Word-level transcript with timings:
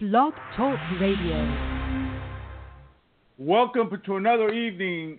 Blog 0.00 0.32
Talk 0.56 0.78
Radio. 0.98 1.90
Welcome 3.36 3.90
to 4.06 4.16
another 4.16 4.48
evening 4.48 5.18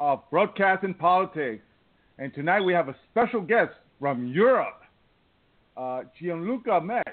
of 0.00 0.20
broadcasting 0.30 0.92
politics. 0.92 1.64
And 2.18 2.34
tonight 2.34 2.60
we 2.60 2.74
have 2.74 2.90
a 2.90 2.96
special 3.10 3.40
guest 3.40 3.70
from 3.98 4.26
Europe, 4.26 4.82
uh, 5.78 6.02
Gianluca 6.20 6.78
Mech, 6.82 7.06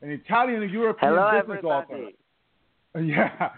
an 0.00 0.08
Italian 0.10 0.62
and 0.62 0.72
European 0.72 1.12
Hello, 1.12 1.38
business 1.38 1.58
everybody. 1.58 1.92
author. 1.92 2.10
Yeah, 3.06 3.50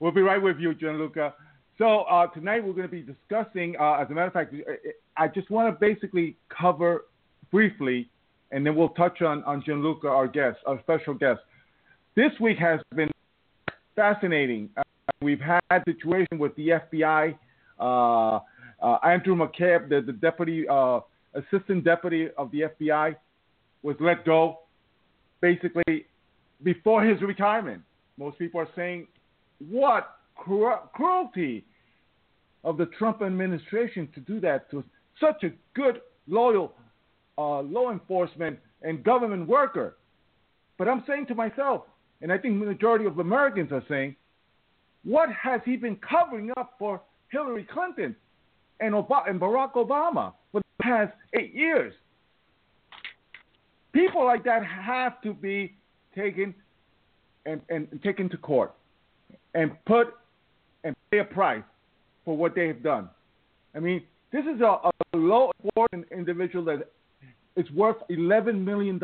we'll 0.00 0.10
be 0.10 0.22
right 0.22 0.42
with 0.42 0.58
you, 0.58 0.74
Gianluca. 0.74 1.34
So 1.78 2.00
uh, 2.00 2.26
tonight 2.26 2.64
we're 2.64 2.72
going 2.72 2.88
to 2.88 2.88
be 2.88 3.02
discussing, 3.02 3.76
uh, 3.80 3.92
as 4.00 4.10
a 4.10 4.12
matter 4.12 4.26
of 4.26 4.32
fact, 4.32 4.52
I 5.16 5.28
just 5.28 5.50
want 5.52 5.72
to 5.72 5.78
basically 5.78 6.36
cover 6.48 7.04
briefly, 7.52 8.10
and 8.50 8.66
then 8.66 8.74
we'll 8.74 8.88
touch 8.88 9.22
on, 9.22 9.44
on 9.44 9.62
Gianluca, 9.64 10.08
our 10.08 10.26
guest, 10.26 10.58
our 10.66 10.80
special 10.80 11.14
guest. 11.14 11.38
This 12.16 12.32
week 12.40 12.56
has 12.56 12.80
been 12.94 13.10
fascinating. 13.94 14.70
Uh, 14.74 14.82
we've 15.20 15.38
had 15.38 15.60
situation 15.84 16.38
with 16.38 16.56
the 16.56 16.68
FBI. 16.68 17.36
Uh, 17.78 18.40
uh, 18.82 18.98
Andrew 19.04 19.36
McCabe, 19.36 19.90
the, 19.90 20.00
the 20.00 20.14
deputy, 20.14 20.66
uh, 20.66 21.00
assistant 21.34 21.84
deputy 21.84 22.28
of 22.38 22.50
the 22.52 22.62
FBI, 22.80 23.16
was 23.82 23.96
let 24.00 24.24
go 24.24 24.60
basically 25.42 26.06
before 26.62 27.04
his 27.04 27.20
retirement. 27.20 27.82
Most 28.16 28.38
people 28.38 28.62
are 28.62 28.68
saying, 28.74 29.08
what 29.68 30.16
cru- 30.36 30.88
cruelty 30.94 31.66
of 32.64 32.78
the 32.78 32.86
Trump 32.98 33.20
administration 33.20 34.08
to 34.14 34.20
do 34.20 34.40
that 34.40 34.70
to 34.70 34.82
such 35.20 35.44
a 35.44 35.50
good, 35.74 36.00
loyal 36.26 36.72
uh, 37.36 37.60
law 37.60 37.92
enforcement 37.92 38.58
and 38.80 39.04
government 39.04 39.46
worker. 39.46 39.98
But 40.78 40.88
I'm 40.88 41.04
saying 41.06 41.26
to 41.26 41.34
myself, 41.34 41.82
and 42.22 42.32
I 42.32 42.38
think 42.38 42.58
the 42.60 42.66
majority 42.66 43.04
of 43.04 43.18
Americans 43.18 43.72
are 43.72 43.84
saying, 43.88 44.16
what 45.04 45.28
has 45.30 45.60
he 45.64 45.76
been 45.76 45.96
covering 45.96 46.50
up 46.56 46.74
for 46.78 47.00
Hillary 47.28 47.66
Clinton 47.72 48.16
and, 48.80 48.94
Ob- 48.94 49.28
and 49.28 49.40
Barack 49.40 49.74
Obama 49.74 50.32
for 50.52 50.60
the 50.60 50.82
past 50.82 51.12
eight 51.38 51.54
years? 51.54 51.92
People 53.92 54.24
like 54.24 54.44
that 54.44 54.64
have 54.64 55.20
to 55.22 55.32
be 55.32 55.74
taken 56.14 56.54
and, 57.46 57.60
and 57.68 58.00
taken 58.02 58.28
to 58.30 58.36
court 58.36 58.74
and 59.54 59.72
put 59.86 60.08
and 60.84 60.94
pay 61.10 61.18
a 61.18 61.24
price 61.24 61.62
for 62.24 62.36
what 62.36 62.54
they 62.54 62.66
have 62.66 62.82
done. 62.82 63.08
I 63.74 63.80
mean, 63.80 64.02
this 64.32 64.44
is 64.44 64.60
a, 64.60 64.90
a 65.14 65.16
low 65.16 65.50
important 65.62 66.06
individual 66.10 66.64
that 66.66 66.90
is 67.56 67.70
worth 67.70 67.96
$11 68.10 68.62
million. 68.62 69.00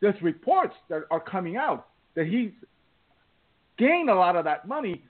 There's 0.00 0.20
reports 0.22 0.74
that 0.88 1.02
are 1.10 1.20
coming 1.20 1.56
out 1.56 1.88
that 2.14 2.26
he's 2.26 2.52
gained 3.78 4.10
a 4.10 4.14
lot 4.14 4.36
of 4.36 4.44
that 4.44 4.66
money 4.66 5.04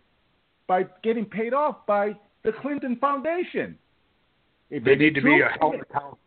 by 0.67 0.87
getting 1.03 1.25
paid 1.25 1.55
off 1.55 1.87
by 1.87 2.17
the 2.45 2.53
Clinton 2.53 2.97
Foundation. 2.97 3.79
It 4.71 4.85
They 4.85 4.97
need 4.97 5.15
to 5.15 5.21
true. 5.21 5.39
be 5.39 5.45
held 5.61 5.75
accountable. 5.77 6.19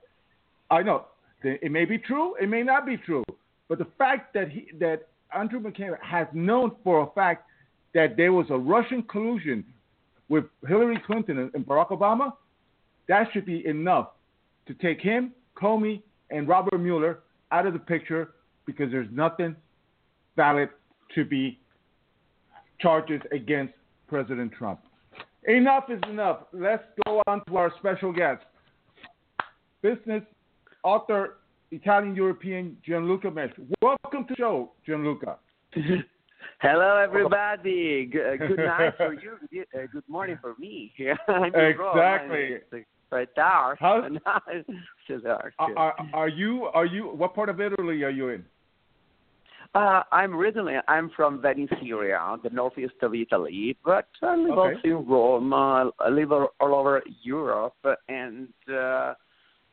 I 0.70 0.84
know 0.84 1.06
it 1.44 1.72
may 1.72 1.86
be 1.86 1.98
true, 1.98 2.36
it 2.36 2.48
may 2.50 2.64
not 2.64 2.86
be 2.86 2.98
true, 2.98 3.24
but 3.68 3.78
the 3.78 3.88
fact 3.98 4.34
that 4.34 4.50
he 4.50 4.70
that 4.80 5.08
Andrew 5.34 5.60
McCabe 5.60 5.98
has 6.02 6.28
known 6.34 6.72
for 6.84 7.02
a 7.02 7.08
fact 7.12 7.46
that 7.94 8.16
there 8.18 8.32
was 8.34 8.46
a 8.50 8.58
Russian 8.58 9.04
collusion 9.04 9.64
with 10.30 10.46
Hillary 10.68 11.02
Clinton 11.06 11.52
and 11.54 11.66
Barack 11.66 11.90
Obama, 11.90 12.34
that 13.08 13.28
should 13.34 13.46
be 13.46 13.66
enough 13.66 14.10
to 14.68 14.74
take 14.76 15.02
him, 15.02 15.32
Comey, 15.56 16.02
and 16.30 16.48
Robert 16.48 16.78
Mueller 16.78 17.20
out 17.52 17.66
of 17.66 17.74
the 17.74 17.80
picture 17.80 18.32
because 18.66 18.92
there's 18.92 19.08
nothing 19.12 19.56
valid 20.36 20.70
to 21.16 21.26
be 21.26 21.60
charges 22.80 23.22
against 23.32 23.74
President 24.08 24.52
Trump. 24.54 24.80
Enough 25.48 25.86
is 25.90 26.02
enough. 26.10 26.40
Let's 26.54 26.84
go 27.06 27.22
on 27.28 27.44
to 27.46 27.58
our 27.58 27.72
special 27.80 28.12
guest, 28.14 28.44
business 29.82 30.24
author, 30.84 31.38
Italian 31.72 32.16
European 32.16 32.78
Gianluca 32.86 33.32
Mech. 33.32 33.52
Welcome 33.82 34.28
to 34.28 34.34
the 34.34 34.36
show, 34.36 34.72
Gianluca. 34.86 35.38
Hello, 36.62 36.98
everybody. 36.98 38.12
Uh, 38.14 38.36
good 38.36 38.58
night 38.58 38.94
for 38.98 39.14
you. 39.14 39.38
Good, 39.52 39.66
uh, 39.76 40.02
morning 40.08 40.38
for 40.42 40.56
me. 40.60 40.94
Exactly. 41.00 42.58
right 43.12 43.34
dark. 43.36 43.80
How- 43.80 44.08
Now 44.26 44.42
dark. 45.24 45.54
Are, 45.60 45.76
are, 45.78 45.96
are 46.14 46.30
you? 46.30 46.66
Are 46.74 46.86
you? 46.86 47.06
What 47.06 47.34
part 47.34 47.50
of 47.50 47.60
Italy 47.60 48.04
are 48.04 48.10
you 48.10 48.30
in? 48.30 48.46
Uh, 49.74 50.04
I'm 50.12 50.36
originally 50.36 50.76
I'm 50.90 51.10
from 51.16 51.42
Venice, 51.42 51.70
Syria, 51.82 52.36
the 52.44 52.50
northeast 52.50 52.96
of 53.02 53.16
Italy, 53.16 53.78
but 53.86 54.08
I 54.22 54.36
live 54.36 54.58
Okay. 54.58 54.76
also 54.76 55.00
in 55.00 55.08
Rome. 55.08 55.54
Uh, 55.54 55.86
I 56.00 56.10
live 56.10 56.34
all 56.34 56.52
over 56.62 57.02
Europe, 57.24 57.86
and 58.10 58.50
uh, 58.70 59.14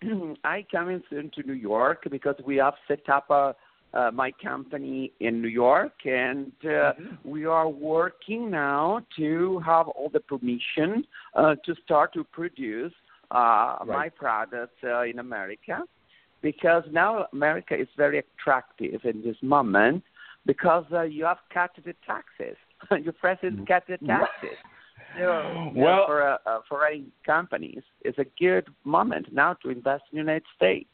I 0.45 0.65
come 0.71 0.91
in 0.91 1.03
soon 1.11 1.33
to 1.35 1.43
New 1.43 1.55
York 1.55 2.07
because 2.13 2.37
we 2.47 2.57
have 2.59 2.75
set 2.87 3.09
up 3.09 3.29
a, 3.31 3.57
uh, 3.93 4.13
my 4.13 4.31
company 4.41 5.11
in 5.19 5.43
New 5.43 5.49
York, 5.49 5.95
and 6.05 6.53
uh, 6.65 6.93
we 7.25 7.45
are 7.45 7.69
working 7.69 8.53
now 8.53 9.01
to 9.17 9.59
have 9.67 9.89
all 9.89 10.11
the 10.13 10.21
permission 10.21 11.05
uh, 11.35 11.57
to 11.65 11.75
start 11.85 12.13
to 12.15 12.23
produce 12.23 12.93
uh, 13.33 13.79
my 13.85 14.09
products 14.09 14.77
uh, 14.85 15.03
in 15.03 15.19
America 15.19 15.83
because 16.43 16.85
now 16.91 17.27
America 17.33 17.75
is 17.75 17.89
very 17.97 18.19
attractive 18.19 19.01
in 19.05 19.23
this 19.23 19.37
moment 19.43 20.03
because 20.47 20.85
uh, 20.93 21.03
you 21.03 21.25
have 21.25 21.39
cut 21.53 21.71
the 21.85 21.95
taxes. 22.07 22.57
Your 23.05 23.13
president 23.13 23.67
cut 23.69 23.85
the 23.89 23.99
taxes. 24.07 24.57
So, 25.17 25.21
yeah, 25.21 25.71
Well- 25.75 26.07
for 26.07 26.23
uh, 26.23 26.37
uh, 26.47 26.61
foreign 26.69 27.11
companies, 27.25 27.83
it's 28.03 28.19
a 28.19 28.27
good 28.39 28.69
moment 28.85 29.33
now 29.33 29.55
to 29.63 29.71
invest 29.71 30.05
in 30.13 30.17
the 30.17 30.23
United 30.23 30.45
States. 30.57 30.91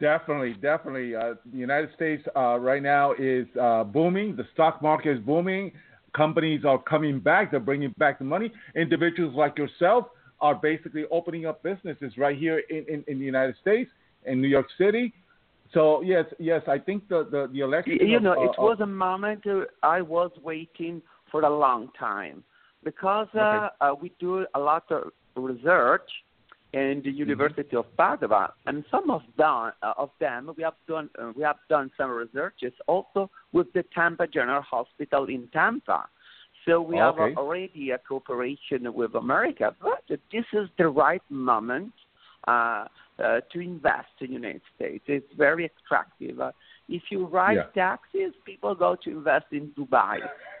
Definitely, 0.00 0.54
definitely. 0.54 1.14
Uh, 1.14 1.34
the 1.52 1.58
United 1.58 1.90
States 1.94 2.22
uh, 2.34 2.58
right 2.58 2.82
now 2.82 3.12
is 3.12 3.46
uh, 3.60 3.84
booming. 3.84 4.34
The 4.34 4.44
stock 4.52 4.82
market 4.82 5.16
is 5.16 5.20
booming. 5.20 5.70
Companies 6.12 6.64
are 6.64 6.78
coming 6.82 7.20
back. 7.20 7.52
They're 7.52 7.60
bringing 7.60 7.94
back 7.96 8.18
the 8.18 8.24
money. 8.24 8.52
Individuals 8.74 9.34
like 9.36 9.56
yourself 9.56 10.06
are 10.40 10.56
basically 10.56 11.04
opening 11.12 11.46
up 11.46 11.62
businesses 11.62 12.18
right 12.18 12.36
here 12.36 12.62
in, 12.68 12.84
in, 12.88 13.04
in 13.06 13.18
the 13.18 13.24
United 13.24 13.54
States, 13.60 13.90
in 14.26 14.40
New 14.40 14.48
York 14.48 14.66
City. 14.78 15.12
So 15.72 16.00
yes, 16.02 16.24
yes, 16.38 16.62
I 16.68 16.78
think 16.78 17.08
the 17.08 17.26
the, 17.30 17.48
the 17.52 17.60
election. 17.60 17.98
You 18.00 18.16
of- 18.16 18.22
know, 18.22 18.32
uh, 18.32 18.44
it 18.44 18.56
was 18.58 18.78
a 18.80 18.86
moment 18.86 19.46
uh, 19.46 19.64
I 19.82 20.00
was 20.00 20.30
waiting 20.42 21.02
for 21.30 21.42
a 21.42 21.50
long 21.50 21.90
time 21.98 22.44
because 22.84 23.28
uh, 23.34 23.40
Okay. 23.40 23.66
uh, 23.80 23.94
we 24.00 24.12
do 24.20 24.46
a 24.54 24.58
lot 24.58 24.84
of 24.90 25.12
research 25.34 26.08
in 26.72 27.00
the 27.04 27.10
University 27.10 27.74
of 27.76 27.86
Padua, 27.96 28.52
and 28.66 28.84
some 28.90 29.10
of 29.10 29.22
them, 29.38 29.72
uh, 29.82 29.94
of 29.96 30.10
them 30.20 30.52
we 30.56 30.62
have 30.62 30.74
done 30.86 31.08
uh, 31.18 31.32
we 31.36 31.42
have 31.42 31.56
done 31.68 31.90
some 31.96 32.10
researches 32.10 32.72
also 32.86 33.30
with 33.52 33.72
the 33.72 33.82
Tampa 33.94 34.26
General 34.26 34.62
Hospital 34.62 35.26
in 35.26 35.48
Tampa. 35.52 36.06
So 36.64 36.80
we 36.80 36.96
have 36.96 37.18
Okay. 37.18 37.34
uh, 37.34 37.38
already 37.38 37.90
a 37.90 37.98
cooperation 37.98 38.92
with 38.92 39.14
America, 39.14 39.74
but 39.80 40.02
this 40.08 40.44
is 40.52 40.68
the 40.78 40.88
right 40.88 41.22
moment 41.30 41.92
uh, 41.94 42.04
uh, 42.04 42.05
to 42.46 43.60
invest 43.60 44.08
in 44.20 44.28
the 44.28 44.32
United 44.34 44.62
States. 44.74 45.04
It's 45.08 45.32
very 45.36 45.64
attractive. 45.70 46.40
Uh, 46.40 46.52
if 46.88 47.02
you 47.10 47.26
rise 47.26 47.56
Yeah. 47.56 47.64
taxes, 47.74 48.32
people 48.44 48.74
go 48.74 48.94
to 48.94 49.10
invest 49.10 49.46
in 49.52 49.70
Dubai. 49.78 50.18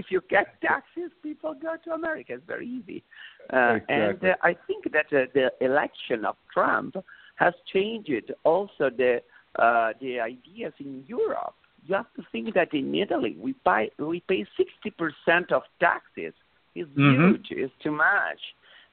if 0.00 0.10
you 0.10 0.20
cut 0.20 0.48
taxes, 0.60 1.10
people 1.22 1.54
go 1.54 1.76
to 1.84 1.92
America. 1.94 2.34
It's 2.34 2.44
very 2.46 2.68
easy. 2.68 3.02
Uh, 3.52 3.78
And 3.88 4.22
uh, 4.24 4.34
I 4.42 4.52
think 4.66 4.82
that 4.92 5.06
uh, 5.12 5.26
the 5.34 5.52
election 5.60 6.24
of 6.24 6.36
Trump 6.52 6.96
has 7.36 7.54
changed 7.72 8.32
also 8.44 8.90
the 8.90 9.22
uh, 9.58 9.92
the 10.00 10.20
ideas 10.20 10.74
in 10.80 11.02
Europe. 11.06 11.54
You 11.86 11.94
have 11.94 12.12
to 12.18 12.22
think 12.32 12.52
that 12.54 12.74
in 12.74 12.94
Italy 12.94 13.36
we 13.40 13.52
pay 13.64 13.90
we 13.98 14.20
pay 14.32 14.44
sixty 14.60 14.90
percent 15.02 15.52
of 15.52 15.62
taxes. 15.80 16.34
It's 16.74 16.90
Mhm. 16.90 17.14
huge. 17.16 17.48
It's 17.62 17.76
too 17.84 17.92
much. 17.92 18.42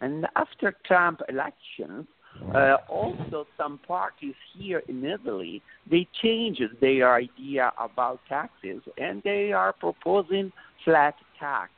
And 0.04 0.28
after 0.36 0.76
Trump 0.86 1.22
elections, 1.30 2.08
uh, 2.54 2.78
also 2.90 3.48
some 3.58 3.80
parties 3.88 4.36
here 4.54 4.84
in 4.88 5.04
Italy 5.06 5.62
they 5.90 6.08
changed 6.22 6.62
their 6.82 7.16
idea 7.16 7.72
about 7.80 8.20
taxes 8.28 8.82
and 8.98 9.22
they 9.24 9.52
are 9.54 9.74
proposing 9.74 10.52
flat 10.84 11.16
tax. 11.40 11.72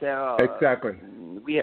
So 0.00 0.36
Exactly. 0.40 0.92
mm, 1.04 1.42
we 1.42 1.62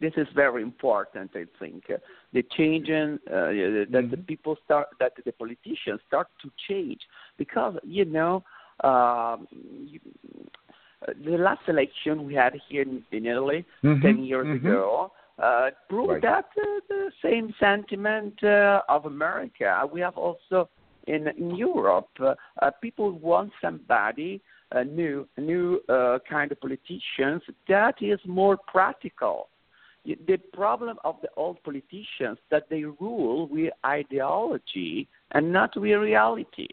this 0.00 0.12
is 0.16 0.28
very 0.34 0.62
important. 0.62 1.30
I 1.34 1.46
think 1.58 1.84
the 2.32 2.42
changing 2.56 3.18
uh, 3.28 3.50
that 3.94 4.06
the 4.10 4.16
Mhm. 4.16 4.26
people 4.26 4.56
start 4.64 4.88
that 5.00 5.12
the 5.24 5.32
politicians 5.32 6.00
start 6.06 6.28
to 6.42 6.50
change 6.68 7.02
because 7.36 7.74
you 7.82 8.04
know 8.04 8.44
um, 8.84 9.48
you, 9.92 10.00
the 11.24 11.38
last 11.38 11.60
election 11.68 12.24
we 12.26 12.34
had 12.34 12.54
here 12.68 12.82
in, 12.82 13.02
in 13.12 13.26
Italy 13.26 13.64
Mhm, 13.82 14.02
ten 14.02 14.24
years 14.24 14.46
mhm. 14.46 14.56
ago 14.56 15.12
uh, 15.38 15.70
proved 15.88 16.10
Right. 16.10 16.22
that 16.22 16.46
uh, 16.60 16.80
the 16.88 17.12
same 17.22 17.54
sentiment 17.60 18.42
uh, 18.42 18.82
of 18.88 19.06
America. 19.06 19.88
We 19.92 20.00
have 20.00 20.16
also 20.16 20.68
in, 21.06 21.28
in 21.28 21.56
Europe, 21.56 22.10
uh, 22.20 22.34
uh, 22.60 22.70
people 22.82 23.12
want 23.12 23.52
somebody 23.60 24.42
a 24.72 24.84
new, 24.84 25.26
new 25.38 25.80
uh, 25.88 26.18
kind 26.28 26.52
of 26.52 26.60
politicians 26.60 27.42
that 27.68 27.94
is 28.02 28.20
more 28.26 28.56
practical. 28.56 29.48
The 30.04 30.38
problem 30.52 30.98
of 31.04 31.16
the 31.22 31.28
old 31.36 31.62
politicians 31.62 32.38
that 32.50 32.68
they 32.70 32.84
rule 32.84 33.46
with 33.48 33.72
ideology 33.84 35.08
and 35.32 35.52
not 35.52 35.76
with 35.76 35.98
reality. 35.98 36.68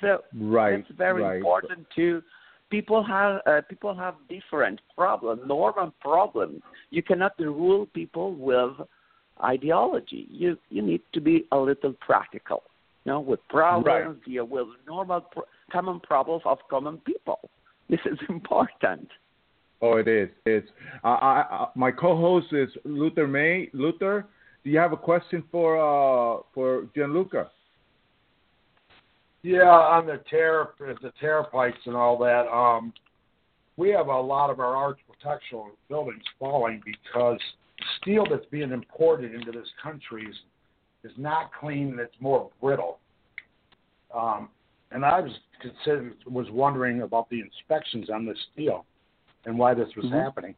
So 0.00 0.22
right, 0.38 0.74
it's 0.80 0.90
very 0.96 1.22
right. 1.22 1.36
important 1.36 1.86
to 1.96 2.22
people 2.74 3.04
have 3.04 3.40
uh, 3.46 3.60
people 3.68 3.94
have 3.94 4.14
different 4.28 4.80
problems, 4.96 5.40
normal 5.46 5.92
problems. 6.00 6.60
You 6.90 7.02
cannot 7.02 7.32
rule 7.38 7.86
people 7.94 8.34
with 8.34 8.72
ideology. 9.42 10.26
You 10.30 10.58
you 10.70 10.82
need 10.82 11.02
to 11.12 11.20
be 11.20 11.36
a 11.52 11.58
little 11.58 11.94
practical. 12.08 12.62
You 13.04 13.12
know, 13.12 13.20
with 13.20 13.40
problems, 13.48 14.16
right. 14.16 14.24
deal 14.24 14.46
with 14.46 14.66
normal 14.88 15.20
pro- 15.20 15.50
common 15.70 16.00
problems 16.00 16.42
of 16.44 16.58
common 16.68 16.96
people. 17.10 17.38
This 17.88 18.00
is 18.06 18.18
important. 18.28 19.08
Oh, 19.80 19.96
it 19.98 20.08
is. 20.08 20.30
It's 20.46 20.68
uh, 21.04 21.18
I, 21.32 21.32
I, 21.50 21.66
my 21.76 21.92
co-host 21.92 22.48
is 22.52 22.70
Luther 22.84 23.28
May. 23.28 23.68
Luther, 23.72 24.26
do 24.64 24.70
you 24.70 24.78
have 24.78 24.92
a 24.92 25.02
question 25.10 25.44
for 25.52 25.68
uh, 25.78 26.42
for 26.54 26.88
Gianluca? 26.96 27.50
Yeah, 29.44 29.68
on 29.68 30.06
the 30.06 30.22
tariff, 30.30 30.70
the 30.78 31.12
tariff 31.20 31.48
hikes 31.52 31.76
and 31.84 31.94
all 31.94 32.16
that. 32.20 32.48
Um, 32.50 32.94
we 33.76 33.90
have 33.90 34.06
a 34.06 34.20
lot 34.20 34.48
of 34.48 34.58
our 34.58 34.74
architectural 34.74 35.68
buildings 35.90 36.22
falling 36.38 36.80
because 36.82 37.38
steel 38.00 38.24
that's 38.28 38.46
being 38.50 38.72
imported 38.72 39.34
into 39.34 39.52
this 39.52 39.68
country 39.82 40.24
is, 40.24 40.36
is 41.04 41.12
not 41.18 41.50
clean 41.60 41.88
and 41.90 42.00
it's 42.00 42.14
more 42.20 42.48
brittle. 42.62 43.00
Um, 44.16 44.48
and 44.92 45.04
I 45.04 45.20
was 45.20 45.32
considered, 45.60 46.14
was 46.26 46.46
wondering 46.50 47.02
about 47.02 47.28
the 47.28 47.40
inspections 47.40 48.08
on 48.08 48.24
this 48.24 48.38
steel 48.54 48.86
and 49.44 49.58
why 49.58 49.74
this 49.74 49.88
was 49.94 50.06
mm-hmm. 50.06 50.14
happening. 50.14 50.54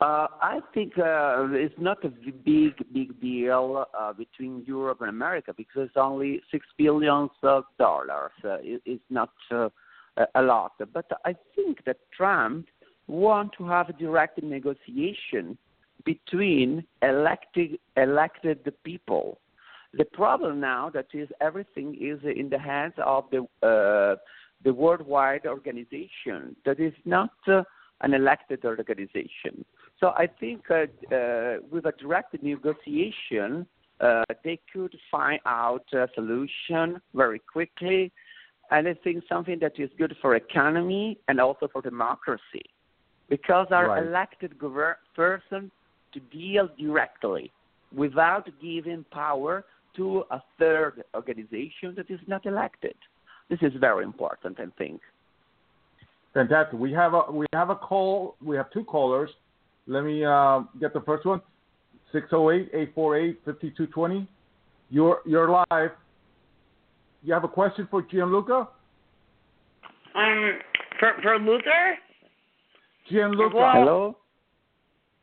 Uh, 0.00 0.28
I 0.40 0.60
think 0.74 0.96
uh, 0.96 1.48
it's 1.50 1.74
not 1.76 2.04
a 2.04 2.08
big, 2.08 2.74
big 2.92 3.20
deal 3.20 3.84
uh, 3.98 4.12
between 4.12 4.62
Europe 4.64 5.00
and 5.00 5.10
America 5.10 5.52
because 5.56 5.86
it's 5.86 5.96
only 5.96 6.40
six 6.52 6.64
billion 6.76 7.28
dollars. 7.42 8.30
Uh, 8.44 8.58
it, 8.60 8.80
it's 8.86 9.02
not 9.10 9.30
uh, 9.50 9.68
a 10.36 10.42
lot. 10.42 10.72
But 10.92 11.06
I 11.24 11.34
think 11.56 11.84
that 11.84 11.96
Trump 12.16 12.66
want 13.08 13.52
to 13.58 13.66
have 13.66 13.88
a 13.88 13.92
direct 13.92 14.40
negotiation 14.40 15.58
between 16.04 16.84
elected 17.02 17.78
elected 17.96 18.72
people. 18.84 19.40
The 19.94 20.04
problem 20.04 20.60
now 20.60 20.90
that 20.90 21.06
is 21.12 21.28
everything 21.40 21.96
is 22.00 22.20
in 22.22 22.50
the 22.50 22.58
hands 22.58 22.94
of 23.04 23.24
the 23.32 23.40
uh, 23.66 24.16
the 24.62 24.72
worldwide 24.72 25.46
organization 25.46 26.54
that 26.64 26.78
is 26.78 26.92
not 27.04 27.32
uh, 27.48 27.62
an 28.02 28.14
elected 28.14 28.64
organization. 28.64 29.64
So 30.00 30.08
I 30.08 30.26
think 30.26 30.62
uh, 30.70 30.86
uh, 31.14 31.56
with 31.70 31.86
a 31.86 31.92
direct 31.98 32.40
negotiation, 32.42 33.66
uh, 34.00 34.24
they 34.44 34.60
could 34.72 34.94
find 35.10 35.40
out 35.44 35.84
a 35.92 36.08
solution 36.14 37.00
very 37.14 37.40
quickly, 37.40 38.12
and 38.70 38.86
I 38.86 38.94
think 38.94 39.24
something 39.28 39.58
that 39.60 39.72
is 39.78 39.90
good 39.98 40.14
for 40.22 40.36
economy 40.36 41.18
and 41.26 41.40
also 41.40 41.68
for 41.72 41.82
democracy, 41.82 42.66
because 43.28 43.66
our 43.70 43.88
right. 43.88 44.06
elected 44.06 44.56
gover- 44.58 44.96
person 45.16 45.70
to 46.12 46.20
deal 46.20 46.68
directly 46.78 47.50
without 47.92 48.48
giving 48.62 49.04
power 49.10 49.64
to 49.96 50.24
a 50.30 50.40
third 50.58 51.02
organization 51.14 51.94
that 51.96 52.08
is 52.08 52.20
not 52.28 52.46
elected. 52.46 52.94
This 53.50 53.58
is 53.62 53.72
very 53.80 54.04
important, 54.04 54.60
I 54.60 54.66
think. 54.76 55.00
Fantastic. 56.34 56.78
We 56.78 56.92
have 56.92 57.14
a 57.14 57.32
we 57.32 57.46
have 57.52 57.70
a 57.70 57.74
call. 57.74 58.36
We 58.40 58.56
have 58.56 58.70
two 58.70 58.84
callers. 58.84 59.30
Let 59.88 60.04
me 60.04 60.24
uh, 60.24 60.60
get 60.78 60.92
the 60.92 61.00
first 61.00 61.24
one. 61.24 61.40
608-848-5220. 62.14 64.28
You're 64.90 65.20
you're 65.26 65.50
live. 65.50 65.90
You 67.22 67.34
have 67.34 67.44
a 67.44 67.48
question 67.48 67.86
for 67.90 68.02
Gianluca? 68.02 68.68
Um, 70.14 70.58
for 71.00 71.12
for 71.22 71.38
Luther. 71.38 71.96
Gianluca. 73.10 73.56
Well, 73.56 73.72
Hello. 73.72 74.16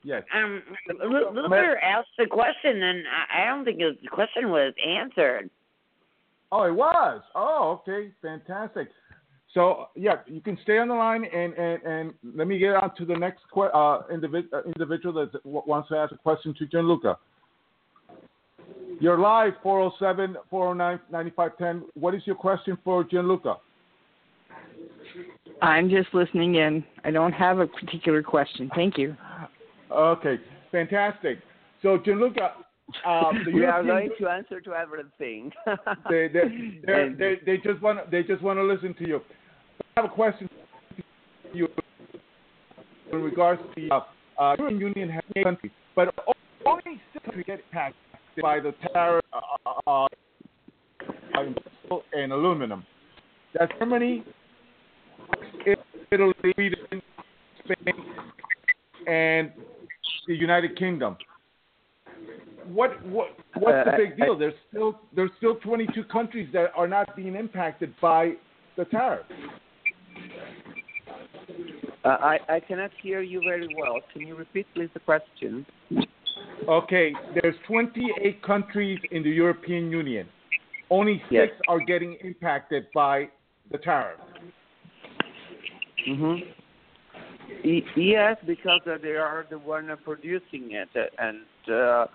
Yes. 0.04 0.24
Um, 0.36 0.62
Luther 1.04 1.80
asked 1.80 2.10
the 2.20 2.28
question, 2.28 2.84
and 2.84 3.04
I, 3.08 3.42
I 3.42 3.46
don't 3.48 3.66
think 3.66 3.80
the 3.80 3.96
question 4.12 4.52
was 4.52 4.72
answered. 4.88 5.50
Oh, 6.52 6.64
it 6.64 6.76
was. 6.76 7.24
Oh, 7.34 7.82
okay, 7.82 8.12
fantastic. 8.22 8.90
So 9.56 9.88
yeah, 9.96 10.18
you 10.28 10.42
can 10.42 10.58
stay 10.64 10.78
on 10.78 10.90
the 10.90 10.94
line 10.94 11.24
and 11.24 11.54
and, 11.54 11.82
and 11.84 12.14
let 12.36 12.46
me 12.46 12.60
get 12.60 12.76
on 12.76 12.94
to 12.98 13.06
the 13.06 13.16
next 13.16 13.42
que- 13.52 13.72
uh, 13.74 14.04
individ- 14.12 14.54
uh, 14.54 14.64
individual 14.66 15.14
that 15.14 15.46
wants 15.46 15.88
to 15.90 15.96
ask 15.96 16.12
a 16.12 16.18
question 16.18 16.54
to 16.60 16.68
Gianluca. 16.68 17.18
You're 19.00 19.18
live, 19.18 19.54
407 19.64 20.38
409 20.50 21.00
9510. 21.10 21.90
What 21.96 22.14
is 22.14 22.22
your 22.26 22.36
question 22.36 22.78
for 22.84 23.06
Gianluca? 23.06 23.56
I'm 25.62 25.90
just 25.90 26.14
listening 26.14 26.56
in. 26.56 26.84
I 27.06 27.12
don't 27.12 27.32
have 27.32 27.60
a 27.60 27.68
particular 27.68 28.22
question. 28.22 28.70
Thank 28.76 28.98
you. 28.98 29.16
Okay, 29.90 30.38
fantastic. 30.70 31.40
So 31.82 31.98
Gianluca, 32.04 32.52
um, 33.06 33.42
the 33.46 33.54
we 33.54 33.64
are 33.64 33.84
going 33.84 34.10
to 34.20 34.28
answer 34.28 34.60
to 34.60 34.74
everything. 34.74 35.52
they, 36.10 36.28
they, 36.28 36.82
they, 36.86 37.10
they, 37.18 37.36
they 37.46 37.58
just 37.58 37.82
want 37.82 38.12
they 38.12 38.22
just 38.22 38.42
want 38.42 38.60
to 38.60 38.64
listen 38.64 38.94
to 38.96 39.08
you. 39.08 39.22
I 39.80 40.02
have 40.02 40.06
a 40.06 40.14
question 40.14 40.50
for 40.50 41.58
you 41.58 41.68
in 43.12 43.22
regards 43.22 43.62
to 43.62 43.82
the 43.82 43.94
uh, 43.94 44.02
uh, 44.38 44.56
European 44.58 44.82
Union 44.82 45.10
has 45.10 45.24
eight 45.36 45.44
countries, 45.44 45.72
but 45.96 46.14
only 46.66 47.02
six 47.14 47.24
countries 47.26 47.46
get 47.48 47.60
impacted 47.60 47.96
by 48.42 48.60
the 48.60 48.74
tariff 48.94 49.24
uh, 49.88 49.90
uh, 49.90 50.08
and 52.14 52.32
aluminum. 52.34 52.86
That's 53.54 53.72
Germany, 53.80 54.24
Italy, 56.12 56.34
Sweden, 56.42 57.02
Spain, 57.64 57.96
and 59.08 59.52
the 60.28 60.36
United 60.36 60.78
Kingdom. 60.78 61.16
What 62.68 63.06
what 63.06 63.30
what's 63.56 63.86
the 63.86 63.94
Uh, 63.94 63.98
big 63.98 64.18
deal? 64.18 64.38
There's 64.38 64.54
still 64.70 65.00
there's 65.16 65.32
still 65.38 65.56
22 65.56 66.04
countries 66.06 66.50
that 66.52 66.72
are 66.76 66.88
not 66.88 67.16
being 67.16 67.36
impacted 67.36 67.94
by 68.02 68.34
the 68.76 68.86
tariff. 68.86 69.26
Uh, 72.06 72.10
I, 72.22 72.38
I 72.48 72.60
cannot 72.60 72.92
hear 73.02 73.22
you 73.22 73.42
very 73.42 73.68
well. 73.76 74.00
Can 74.14 74.22
you 74.22 74.36
repeat, 74.36 74.68
please, 74.76 74.90
the 74.94 75.00
question? 75.00 75.66
Okay, 76.70 77.14
there's 77.42 77.56
28 77.68 78.44
countries 78.44 79.00
in 79.12 79.24
the 79.24 79.30
European 79.30 79.90
Union. 79.90 80.28
Only 80.92 81.20
six 81.24 81.32
Yes. 81.32 81.50
are 81.68 81.80
getting 81.80 82.16
impacted 82.22 82.86
by 82.94 83.30
the 83.72 83.80
tariff. 83.80 84.20
Mm-hmm. 86.08 86.36
yes, 88.00 88.38
because 88.46 88.82
uh, 88.86 88.98
they 89.02 89.16
are 89.16 89.48
the 89.50 89.58
one 89.58 89.90
uh, 89.90 89.96
producing 89.96 90.72
it, 90.72 90.90
uh, 90.96 91.06
and 91.18 91.74
uh, 91.74 92.06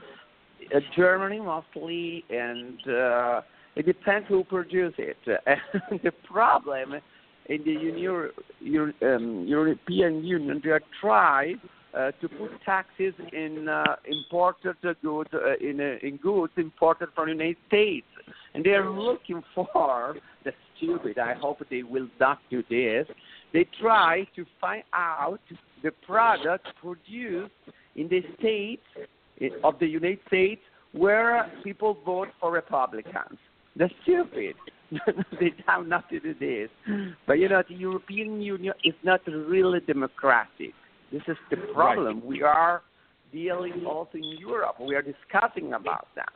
Germany 0.94 1.40
mostly, 1.40 2.24
and 2.30 2.78
uh, 2.88 3.40
it 3.74 3.86
depends 3.86 4.28
who 4.28 4.44
produces 4.44 4.94
it. 4.98 5.16
And 5.90 6.00
the 6.04 6.12
problem 6.12 6.94
in 7.50 7.64
the 7.64 7.72
Uni- 7.72 8.00
Euro- 8.00 8.92
um, 9.02 9.44
European 9.46 10.24
Union, 10.24 10.60
they 10.62 10.70
trying 11.00 11.60
uh, 11.92 12.12
to 12.20 12.28
put 12.28 12.50
taxes 12.64 13.12
in 13.32 13.68
uh, 13.68 13.96
imported 14.06 14.76
goods 15.02 15.30
uh, 15.34 15.56
in 15.60 15.80
uh, 15.80 16.06
in 16.06 16.16
goods 16.18 16.52
imported 16.56 17.08
from 17.14 17.26
the 17.26 17.32
United 17.32 17.56
States, 17.66 18.06
and 18.54 18.64
they 18.64 18.70
are 18.70 18.88
looking 18.88 19.42
for 19.54 20.14
the 20.44 20.52
stupid. 20.76 21.18
I 21.18 21.34
hope 21.34 21.58
they 21.68 21.82
will 21.82 22.08
not 22.20 22.38
do 22.48 22.62
this. 22.70 23.06
They 23.52 23.66
try 23.80 24.24
to 24.36 24.46
find 24.60 24.84
out 24.94 25.40
the 25.82 25.90
product 26.06 26.68
produced 26.80 27.50
in 27.96 28.08
the 28.08 28.22
states 28.38 28.86
of 29.64 29.74
the 29.80 29.86
United 29.86 30.20
States 30.28 30.62
where 30.92 31.50
people 31.64 31.98
vote 32.06 32.28
for 32.40 32.52
Republicans. 32.52 33.38
They're 33.74 33.90
stupid. 34.02 34.54
they 35.40 35.52
have 35.66 35.86
not 35.86 36.08
to 36.10 36.20
do. 36.20 36.68
But 37.26 37.34
you 37.34 37.48
know, 37.48 37.62
the 37.68 37.74
European 37.74 38.40
Union 38.40 38.74
is 38.84 38.94
not 39.04 39.20
really 39.26 39.80
democratic. 39.80 40.72
This 41.12 41.22
is 41.28 41.36
the 41.50 41.56
problem. 41.74 42.24
We 42.24 42.42
are 42.42 42.82
dealing 43.32 43.84
also 43.86 44.16
in 44.18 44.36
Europe. 44.38 44.76
We 44.80 44.94
are 44.94 45.02
discussing 45.02 45.72
about 45.74 46.08
that. 46.16 46.28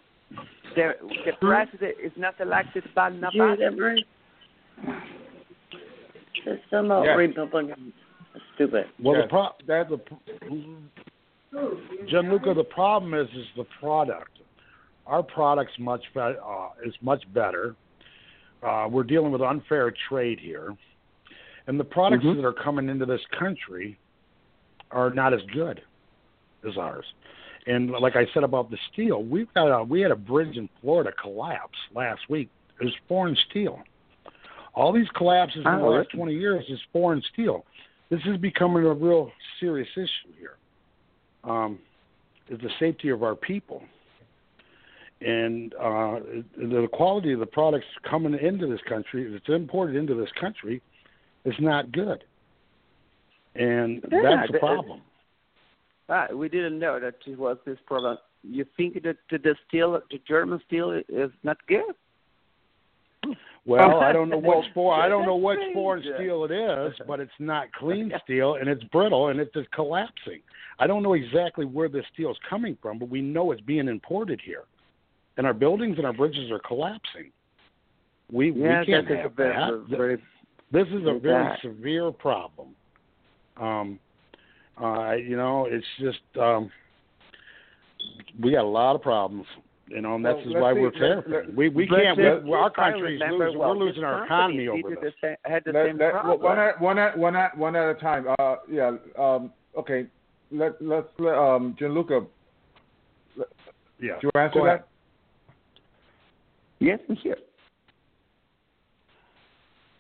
The, 0.75 0.93
the 1.27 1.33
president 1.41 1.95
is 2.03 2.13
not 2.17 2.35
elected 2.41 2.85
by 2.95 3.11
Did 3.11 3.23
you 3.33 3.39
nobody. 3.39 3.65
that, 3.65 3.77
Bruce? 3.77 4.05
Some 6.71 6.89
Yes. 6.89 7.17
Republicans. 7.17 7.93
Stupid. 8.55 8.87
Well, 9.03 9.17
Yes. 9.17 9.25
the 9.25 9.29
pro- 9.29 9.55
that 9.67 9.89
the 9.89 10.01
Gianluca, 12.09 12.55
the 12.55 12.65
problem 12.65 13.15
is 13.15 13.29
is 13.35 13.47
the 13.57 13.65
product. 13.81 14.31
our 15.07 15.23
product's 15.23 15.79
much 15.79 16.03
be- 16.15 16.21
uh, 16.21 16.69
is 16.85 16.95
much 17.03 17.23
better. 17.35 17.75
Uh, 18.65 18.89
we're 18.91 19.03
dealing 19.05 19.31
with 19.31 19.43
unfair 19.43 19.93
trade 20.09 20.41
here, 20.41 20.75
and 21.67 21.79
the 21.79 21.85
products 21.85 22.25
Mhm. 22.25 22.37
that 22.37 22.45
are 22.45 22.53
coming 22.53 22.89
into 22.89 23.05
this 23.05 23.25
country 23.27 23.99
are 24.91 25.11
not 25.11 25.35
as 25.35 25.43
good 25.47 25.83
as 26.67 26.79
ours. 26.79 27.05
And 27.67 27.91
like 27.91 28.17
I 28.17 28.27
said 28.27 28.43
about 28.43 28.71
the 28.71 28.79
steel, 28.93 29.23
we've 29.23 29.53
got 29.55 29.69
a, 29.69 29.85
we 29.85 30.01
had 30.01 30.11
a 30.11 30.17
bridge 30.17 30.57
in 30.57 30.69
Florida 30.81 31.13
collapse 31.13 31.79
last 31.95 32.29
week. 32.29 32.49
It 32.81 32.85
was 32.85 32.95
foreign 33.09 33.37
steel. 33.37 33.83
All 34.75 34.93
these 34.93 35.09
collapses 35.11 35.59
in 35.59 35.63
the 35.65 35.71
Oh, 35.81 35.91
last 35.91 36.11
20 36.11 36.35
years 36.35 36.69
is 36.69 36.81
foreign 36.93 37.23
steel. 37.23 37.65
This 38.09 38.25
is 38.27 38.37
becoming 38.39 38.85
a 38.85 38.93
real 38.93 39.31
serious 39.61 39.89
issue 39.97 40.33
here. 40.39 40.57
Um, 41.45 41.79
is 42.49 42.59
the 42.61 42.71
safety 42.79 43.11
of 43.11 43.23
our 43.23 43.35
people 43.35 43.83
and 45.25 45.75
uh, 45.75 46.21
the 46.57 46.89
quality 46.93 47.33
of 47.33 47.41
the 47.41 47.47
products 47.47 47.87
coming 48.09 48.35
into 48.39 48.67
this 48.67 48.81
country, 48.89 49.31
that's 49.33 49.49
imported 49.49 49.97
into 49.97 50.15
this 50.15 50.29
country, 50.39 50.83
is 51.45 51.55
not 51.61 51.91
good, 51.93 52.25
and 53.55 54.05
Yeah, 54.11 54.21
that's 54.23 54.53
the- 54.53 54.59
problem. 54.59 55.01
Ah, 56.11 56.27
we 56.35 56.51
didn't 56.51 56.79
know 56.79 57.01
that 57.01 57.15
it 57.27 57.39
was 57.39 57.57
this 57.65 57.79
problem. 57.87 58.19
You 58.43 58.67
think 58.77 59.03
that 59.05 59.17
the 59.31 59.57
steel, 59.67 59.99
the 60.11 60.21
German 60.29 60.61
steel, 60.67 60.91
is 61.09 61.31
not 61.43 61.57
good? 61.67 61.95
Well, 63.65 64.01
I 64.01 64.13
don't 64.13 64.29
know 64.29 64.37
which 64.39 64.67
for 64.75 64.95
I 64.95 65.09
don't 65.09 65.25
know 65.25 65.37
which 65.37 65.59
foreign 65.73 66.03
steel 66.03 66.45
it 66.45 66.51
is, 66.51 66.93
but 67.07 67.21
it's 67.21 67.33
not 67.39 67.73
clean 67.73 68.13
steel 68.25 68.57
and 68.57 68.69
it's 68.69 68.85
brittle 68.85 69.29
and 69.29 69.41
it's 69.41 69.53
just 69.55 69.71
collapsing. 69.71 70.43
I 70.79 70.87
don't 70.87 71.03
know 71.03 71.15
exactly 71.15 71.65
where 71.65 71.89
this 71.89 72.05
steel 72.13 72.31
is 72.33 72.37
coming 72.49 72.77
from, 72.83 72.99
but 72.99 73.09
we 73.09 73.23
know 73.23 73.53
it's 73.53 73.63
being 73.63 73.89
imported 73.89 74.41
here, 74.45 74.65
and 75.37 75.47
our 75.47 75.55
buildings 75.55 75.97
and 75.99 76.07
our 76.07 76.13
bridges 76.13 76.51
are 76.51 76.61
collapsing. 76.61 77.31
We 78.33 78.53
yeah, 78.53 78.81
we 78.81 78.87
can't 78.87 79.09
that 79.09 79.15
is 79.15 79.21
have 79.23 79.33
a 79.33 79.35
very, 79.35 79.55
that. 79.55 79.97
very 79.97 80.17
This 80.73 80.89
is 80.89 81.03
a 81.07 81.19
very 81.19 81.45
that. 81.45 81.59
severe 81.63 82.11
problem. 82.11 82.69
Um, 83.61 83.99
uh, 84.83 85.13
you 85.13 85.37
know, 85.37 85.67
it's 85.71 85.87
just 86.01 86.19
um, 86.41 86.71
we 88.43 88.53
got 88.53 88.63
a 88.65 88.69
lot 88.69 88.95
of 88.97 89.03
problems. 89.03 89.47
You 89.87 90.01
know, 90.01 90.15
and 90.15 90.25
that's 90.25 90.39
Well, 90.47 90.49
is 90.49 90.55
why 90.55 90.73
see, 90.75 90.81
we're 90.81 90.91
let- 90.91 90.99
terrified. 90.99 91.55
We 91.57 91.69
we 91.69 91.87
can't. 91.87 92.19
if- 92.19 92.43
we, 92.45 92.53
our 92.55 92.71
country's 92.71 93.21
losing. 93.21 93.59
Well, 93.59 93.77
we're 93.77 93.85
losing 93.85 94.03
our 94.03 94.25
economy 94.25 94.67
over 94.69 94.89
this. 94.91 94.99
the 95.03 95.13
same, 95.21 95.37
had 95.45 95.63
the 95.65 95.73
Let- 95.73 95.87
same 95.89 95.99
let- 95.99 96.13
problem. 96.13 96.41
one 96.41 96.59
at 96.59 96.81
one 96.81 96.99
at 96.99 97.19
one 97.19 97.37
at 97.37 97.57
one 97.59 97.77
at 97.77 97.91
a 97.91 97.95
time. 98.01 98.27
Uh, 98.39 98.57
yeah. 98.69 98.93
Um, 99.19 99.53
okay. 99.77 100.07
Let 100.51 100.81
let's 100.81 101.09
let 101.19 101.35
um 101.37 101.77
Gianluca. 101.79 102.25
Yeah. 104.01 104.19
Do 104.21 104.31
you 104.35 104.41
answer 104.41 104.59
Go 104.61 104.67
ahead. 104.67 104.81
that? 104.81 104.89
Yes, 106.85 106.99
I'm 107.09 107.17
here. 107.17 107.39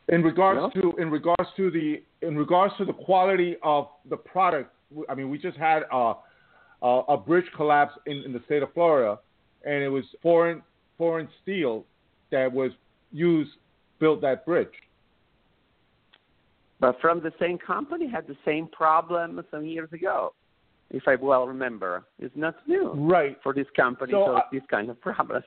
In 0.08 0.22
regards 0.22 0.74
Yeah. 0.74 0.82
to 0.82 0.96
in 0.98 1.10
regards 1.10 1.50
to 1.56 1.70
the 1.70 2.02
in 2.20 2.36
regards 2.36 2.76
to 2.76 2.84
the 2.84 2.92
quality 2.92 3.56
of 3.62 3.88
the 4.10 4.18
product, 4.18 4.70
I 5.08 5.14
mean, 5.14 5.30
we 5.30 5.38
just 5.38 5.56
had 5.56 5.84
a 5.90 6.14
a, 6.82 7.02
a 7.08 7.16
bridge 7.16 7.50
collapse 7.56 7.94
in, 8.04 8.18
in 8.26 8.32
the 8.34 8.40
state 8.44 8.62
of 8.62 8.70
Florida, 8.74 9.18
and 9.64 9.82
it 9.82 9.88
was 9.88 10.04
foreign 10.20 10.62
foreign 10.98 11.28
steel 11.40 11.86
that 12.30 12.52
was 12.52 12.70
used 13.12 13.52
built 13.98 14.20
that 14.20 14.44
bridge. 14.44 14.76
But 16.80 17.00
from 17.00 17.20
the 17.22 17.32
same 17.40 17.56
company 17.56 18.06
had 18.06 18.26
the 18.26 18.36
same 18.44 18.66
problem 18.66 19.42
some 19.50 19.64
years 19.64 19.90
ago, 19.94 20.34
if 20.90 21.08
I 21.08 21.14
well 21.14 21.46
remember. 21.46 22.04
It's 22.18 22.36
not 22.36 22.56
new 22.68 22.92
Right. 22.92 23.38
for 23.42 23.54
this 23.54 23.70
company 23.74 24.12
So, 24.12 24.36
uh, 24.36 24.42
this 24.52 24.62
kind 24.70 24.90
of 24.90 25.00
problems. 25.10 25.46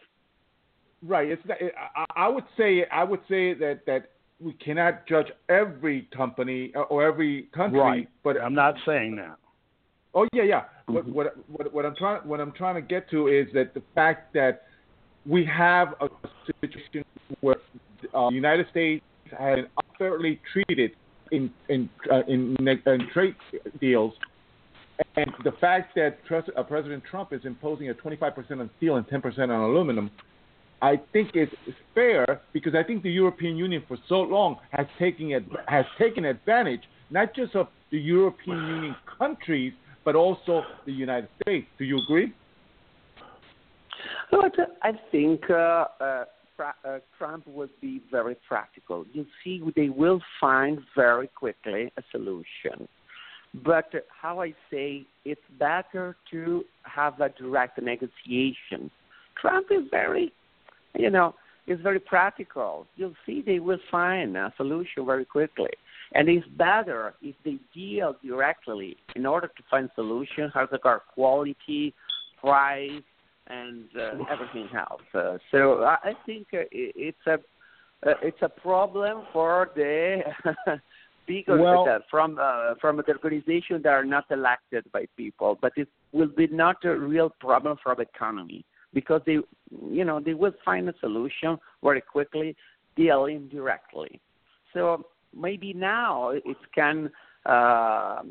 Right. 1.06 1.30
It's 1.30 1.42
not, 1.46 1.58
I, 1.96 2.06
I 2.26 2.28
would 2.28 2.46
say 2.58 2.86
I 2.92 3.04
would 3.04 3.22
say 3.30 3.54
that 3.54 3.82
that 3.86 4.12
we 4.40 4.54
cannot 4.54 5.06
judge 5.08 5.28
every 5.50 6.08
company 6.16 6.72
uh, 6.76 6.82
or 6.82 7.04
every 7.04 7.44
country, 7.56 7.80
Right. 7.80 8.10
but 8.24 8.40
I'm 8.42 8.54
not 8.56 8.76
saying 8.86 9.16
that. 9.18 9.36
Oh 10.14 10.28
yeah, 10.34 10.44
yeah. 10.44 10.64
What, 10.88 11.06
Mhm. 11.06 11.14
what 11.14 11.38
what 11.50 11.74
what 11.74 11.86
I'm 11.86 11.96
trying 11.96 12.28
what 12.28 12.40
I'm 12.40 12.52
trying 12.52 12.76
to 12.76 12.82
get 12.82 13.10
to 13.12 13.28
is 13.28 13.48
that 13.54 13.74
the 13.74 13.84
fact 13.94 14.34
that 14.34 14.64
we 15.26 15.46
have 15.46 15.94
a 16.02 16.10
situation 16.62 17.04
where 17.42 17.58
uh, 18.14 18.30
the 18.30 18.36
United 18.36 18.68
States 18.70 19.04
has 19.38 19.58
been 19.58 19.68
unfairly 19.92 20.40
treated 20.54 20.96
in 21.32 21.52
in 21.70 21.90
uh, 22.12 22.22
in, 22.28 22.56
in 22.68 23.08
trade 23.14 23.36
deals, 23.80 24.14
and 25.16 25.32
the 25.44 25.52
fact 25.54 25.96
that 25.96 26.18
uh, 26.32 26.64
President 26.64 27.04
Trump 27.10 27.34
is 27.34 27.42
imposing 27.44 27.90
a 27.90 27.94
25% 27.94 28.52
on 28.60 28.70
steel 28.78 28.96
and 28.96 29.06
10% 29.08 29.40
on 29.40 29.50
aluminum, 29.50 30.10
I 30.82 31.00
think 31.12 31.32
is 31.34 31.50
fair 31.96 32.42
because 32.54 32.76
I 32.76 32.84
think 32.84 33.04
the 33.04 33.12
European 33.12 33.58
Union 33.58 33.84
for 33.88 33.98
so 34.08 34.22
long 34.22 34.58
has 34.72 34.86
taken 35.00 35.32
has 35.68 35.86
taken 35.98 36.26
advantage 36.26 36.82
not 37.10 37.34
just 37.36 37.56
of 37.56 37.68
the 37.92 37.98
European 37.98 38.58
Union 38.58 38.96
countries 39.18 39.74
but 40.04 40.16
also 40.16 40.64
the 40.86 40.92
United 40.92 41.30
States. 41.42 41.68
Do 41.78 41.84
you 41.84 42.00
agree? 42.04 42.34
But 44.32 44.56
I 44.84 44.92
think 45.12 45.50
uh, 45.50 45.86
uh, 46.00 46.26
uh, 46.60 47.00
Trump 47.18 47.48
will 47.48 47.70
be 47.82 48.02
very 48.12 48.36
practical. 48.48 49.06
You 49.14 49.26
see, 49.44 49.62
they 49.76 49.90
will 49.90 50.22
find 50.40 50.80
very 50.96 51.28
quickly 51.28 51.92
a 51.98 52.04
solution. 52.12 52.88
But 53.66 53.92
how 54.22 54.42
I 54.42 54.54
say, 54.72 55.06
it's 55.26 55.42
better 55.60 56.16
to 56.32 56.64
have 56.84 57.20
a 57.22 57.30
direct 57.30 57.82
negotiation. 57.82 58.92
Trump 59.40 59.68
is 59.72 59.84
very, 59.92 60.32
you 60.98 61.10
know, 61.10 61.36
it's 61.68 61.82
very 61.82 62.00
practical. 62.00 62.88
You'll 62.96 63.16
see 63.26 63.44
they 63.46 63.60
will 63.60 63.80
find 63.92 64.36
a 64.38 64.54
solution 64.58 65.06
very 65.06 65.26
quickly. 65.26 65.70
And 66.14 66.30
it's 66.30 66.48
better 66.58 67.14
if 67.22 67.36
they 67.44 67.58
deal 67.74 68.16
directly 68.24 68.96
in 69.16 69.26
order 69.26 69.48
to 69.48 69.64
find 69.70 69.90
solution, 69.94 70.50
how 70.54 70.66
to 70.66 70.72
regard 70.72 71.02
quality, 71.14 71.94
price, 72.40 73.04
and 73.48 73.86
uh, 73.98 74.24
everything 74.32 74.70
else. 74.76 75.02
Uh, 75.14 75.38
so 75.52 75.84
I, 75.84 75.98
I 76.04 76.14
think 76.26 76.48
uh, 76.54 76.60
it, 76.72 76.94
it's 76.96 77.28
a 77.28 77.34
uh, 78.08 78.14
it's 78.22 78.38
a 78.42 78.50
problem 78.50 79.24
for 79.34 79.72
the 79.76 80.22
big 81.28 81.46
Well- 81.48 81.88
uh, 81.90 82.00
from 82.10 82.38
uh, 82.40 82.76
from 82.80 82.98
the 82.98 83.14
organization 83.14 83.82
that 83.84 83.90
are 83.90 84.06
not 84.06 84.26
elected 84.30 84.86
by 84.94 85.06
people, 85.18 85.58
but 85.62 85.74
it 85.76 85.90
will 86.14 86.28
be 86.28 86.48
not 86.48 86.86
a 86.86 86.96
real 86.96 87.30
problem 87.40 87.78
for 87.84 87.96
the 87.96 88.04
economy 88.04 88.64
because 89.00 89.22
they 89.28 89.38
you 90.00 90.06
know 90.08 90.20
they 90.20 90.34
will 90.34 90.56
find 90.66 90.90
a 90.90 90.94
solution 91.00 91.52
very 91.84 92.02
quickly 92.02 92.56
dealing 92.96 93.48
directly. 93.48 94.20
So 94.74 95.06
maybe 95.46 95.72
now 95.72 96.30
it 96.30 96.62
can 96.74 97.12
um, 97.46 98.26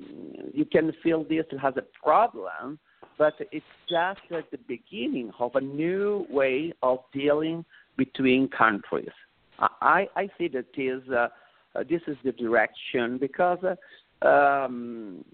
you 0.52 0.64
can 0.64 0.92
feel 1.04 1.22
this 1.22 1.46
has 1.62 1.74
a 1.76 1.86
problem, 2.02 2.80
but 3.16 3.34
it's 3.52 3.74
just 3.88 4.24
at 4.38 4.50
the 4.50 4.58
beginning 4.66 5.30
of 5.38 5.52
a 5.54 5.60
new 5.60 6.26
way 6.28 6.72
of 6.82 6.98
dealing 7.12 7.64
between 7.96 8.48
countries. 8.48 9.16
I, 9.60 10.08
I 10.16 10.28
see 10.36 10.48
that 10.48 10.66
is 10.76 11.02
uh, 11.08 11.28
uh, 11.76 11.84
this 11.88 12.02
is 12.08 12.16
the 12.24 12.32
direction 12.32 13.18
because 13.18 13.62
uh, 13.62 14.26
um, 14.26 15.24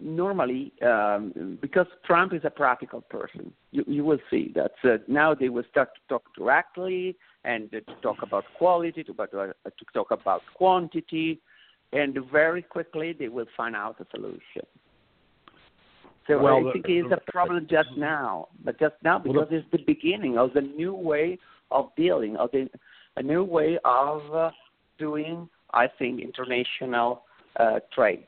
normally 0.00 0.72
um, 0.82 1.58
because 1.60 1.86
Trump 2.04 2.32
is 2.32 2.42
a 2.44 2.50
practical 2.50 3.00
person, 3.00 3.52
you, 3.70 3.84
you 3.86 4.04
will 4.04 4.18
see 4.30 4.52
that 4.54 4.72
uh, 4.84 4.98
now 5.08 5.34
they 5.34 5.48
will 5.48 5.64
start 5.70 5.90
to 5.94 6.00
talk 6.08 6.22
directly 6.36 7.16
and 7.44 7.70
to 7.70 7.80
talk 8.02 8.18
about 8.22 8.44
quality, 8.56 9.02
to, 9.04 9.12
about, 9.12 9.32
uh, 9.34 9.46
to 9.64 9.84
talk 9.94 10.10
about 10.10 10.42
quantity, 10.54 11.40
and 11.92 12.16
very 12.30 12.62
quickly 12.62 13.12
they 13.12 13.28
will 13.28 13.46
find 13.56 13.74
out 13.74 13.96
a 14.00 14.06
solution. 14.10 14.66
So 16.26 16.38
Well, 16.38 16.68
I 16.68 16.72
think 16.72 16.84
it's 16.88 17.12
a 17.12 17.30
problem 17.32 17.66
just 17.68 17.88
now, 17.96 18.48
but 18.64 18.78
just 18.78 18.94
now 19.02 19.18
because 19.18 19.48
it's 19.50 19.66
the 19.72 19.82
beginning 19.86 20.38
of 20.38 20.52
the 20.52 20.60
new 20.60 20.94
way 20.94 21.38
of 21.70 21.90
dealing, 21.96 22.36
of 22.36 22.50
the 22.52 22.68
a 23.16 23.22
new 23.22 23.42
way 23.42 23.78
of 23.84 24.22
uh, 24.32 24.50
doing, 24.98 25.48
I 25.72 25.88
think, 25.88 26.20
international 26.20 27.22
uh, 27.58 27.80
trade. 27.92 28.26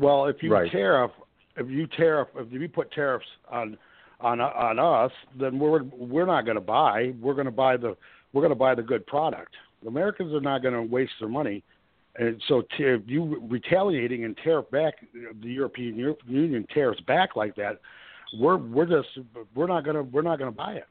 Well, 0.00 0.26
if 0.26 0.42
you 0.42 0.52
Right. 0.52 0.70
tariff, 0.70 1.10
if 1.56 1.68
you 1.68 1.86
tariff, 1.86 2.28
if 2.36 2.52
you 2.52 2.68
put 2.68 2.90
tariffs 2.92 3.26
on 3.50 3.76
on 4.20 4.40
on 4.40 4.78
us, 4.78 5.12
then 5.38 5.58
we're 5.58 5.82
we're 5.84 6.26
not 6.26 6.44
going 6.44 6.56
to 6.56 6.60
buy. 6.60 7.12
We're 7.20 7.34
going 7.34 7.46
to 7.46 7.50
buy 7.50 7.76
the 7.76 7.96
we're 8.32 8.42
going 8.42 8.50
to 8.50 8.54
buy 8.56 8.74
the 8.74 8.82
good 8.82 9.06
product. 9.06 9.54
The 9.82 9.88
Americans 9.88 10.32
are 10.34 10.40
not 10.40 10.62
going 10.62 10.74
to 10.74 10.82
waste 10.82 11.12
their 11.20 11.28
money, 11.28 11.62
and 12.16 12.42
so 12.48 12.62
t- 12.76 12.84
if 12.84 13.02
you 13.06 13.40
retaliating 13.48 14.24
and 14.24 14.36
tariff 14.42 14.70
back 14.70 14.94
the 15.12 15.48
European 15.48 15.96
Union 16.26 16.66
tariffs 16.72 17.00
back 17.02 17.36
like 17.36 17.54
that, 17.56 17.80
we're 18.38 18.56
we're 18.56 18.86
just 18.86 19.08
we're 19.54 19.66
not 19.66 19.84
going 19.84 19.96
to 19.96 20.02
we're 20.02 20.22
not 20.22 20.38
going 20.38 20.50
to 20.50 20.56
buy 20.56 20.74
it. 20.74 20.86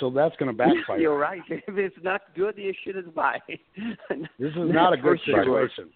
So 0.00 0.10
that's 0.10 0.34
going 0.36 0.50
to 0.56 0.56
backfire. 0.56 0.98
You're 0.98 1.18
right. 1.18 1.42
If 1.50 1.76
it's 1.76 1.96
not 2.02 2.22
good, 2.34 2.54
you 2.56 2.72
shouldn't 2.84 3.14
buy. 3.14 3.38
This 3.48 4.50
is 4.50 4.56
not 4.56 4.92
a 4.92 4.96
For 5.02 5.16
good 5.16 5.20
sure. 5.24 5.44
situation. 5.44 5.90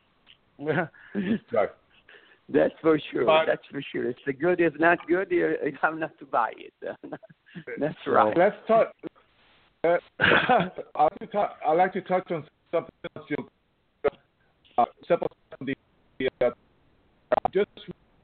Right. 1.52 1.70
That's 2.48 2.74
for 2.80 2.98
sure. 3.10 3.24
But- 3.24 3.46
That's 3.46 3.66
for 3.70 3.82
sure. 3.92 4.08
It's 4.08 4.20
the 4.26 4.32
good. 4.32 4.60
If 4.60 4.78
not 4.78 4.98
good, 5.06 5.30
you 5.30 5.56
you 5.64 5.76
have 5.82 5.98
not 5.98 6.16
to 6.18 6.26
buy 6.26 6.52
it. 6.56 6.72
That's 7.78 7.94
right. 8.06 8.36
let's 8.36 8.56
talk. 8.68 8.92
Uh, 9.84 9.96
I'd 10.20 10.70
like 10.96 11.18
to 11.20 11.26
talk. 11.26 11.56
I'd 11.66 11.72
like 11.74 11.92
to 11.94 12.00
touch 12.02 12.30
on 12.30 12.44
something 12.70 12.92
else. 13.16 13.26
You, 13.30 13.48
uh, 14.78 14.84
the, 15.60 15.74
uh, 16.40 16.50
just 17.52 17.68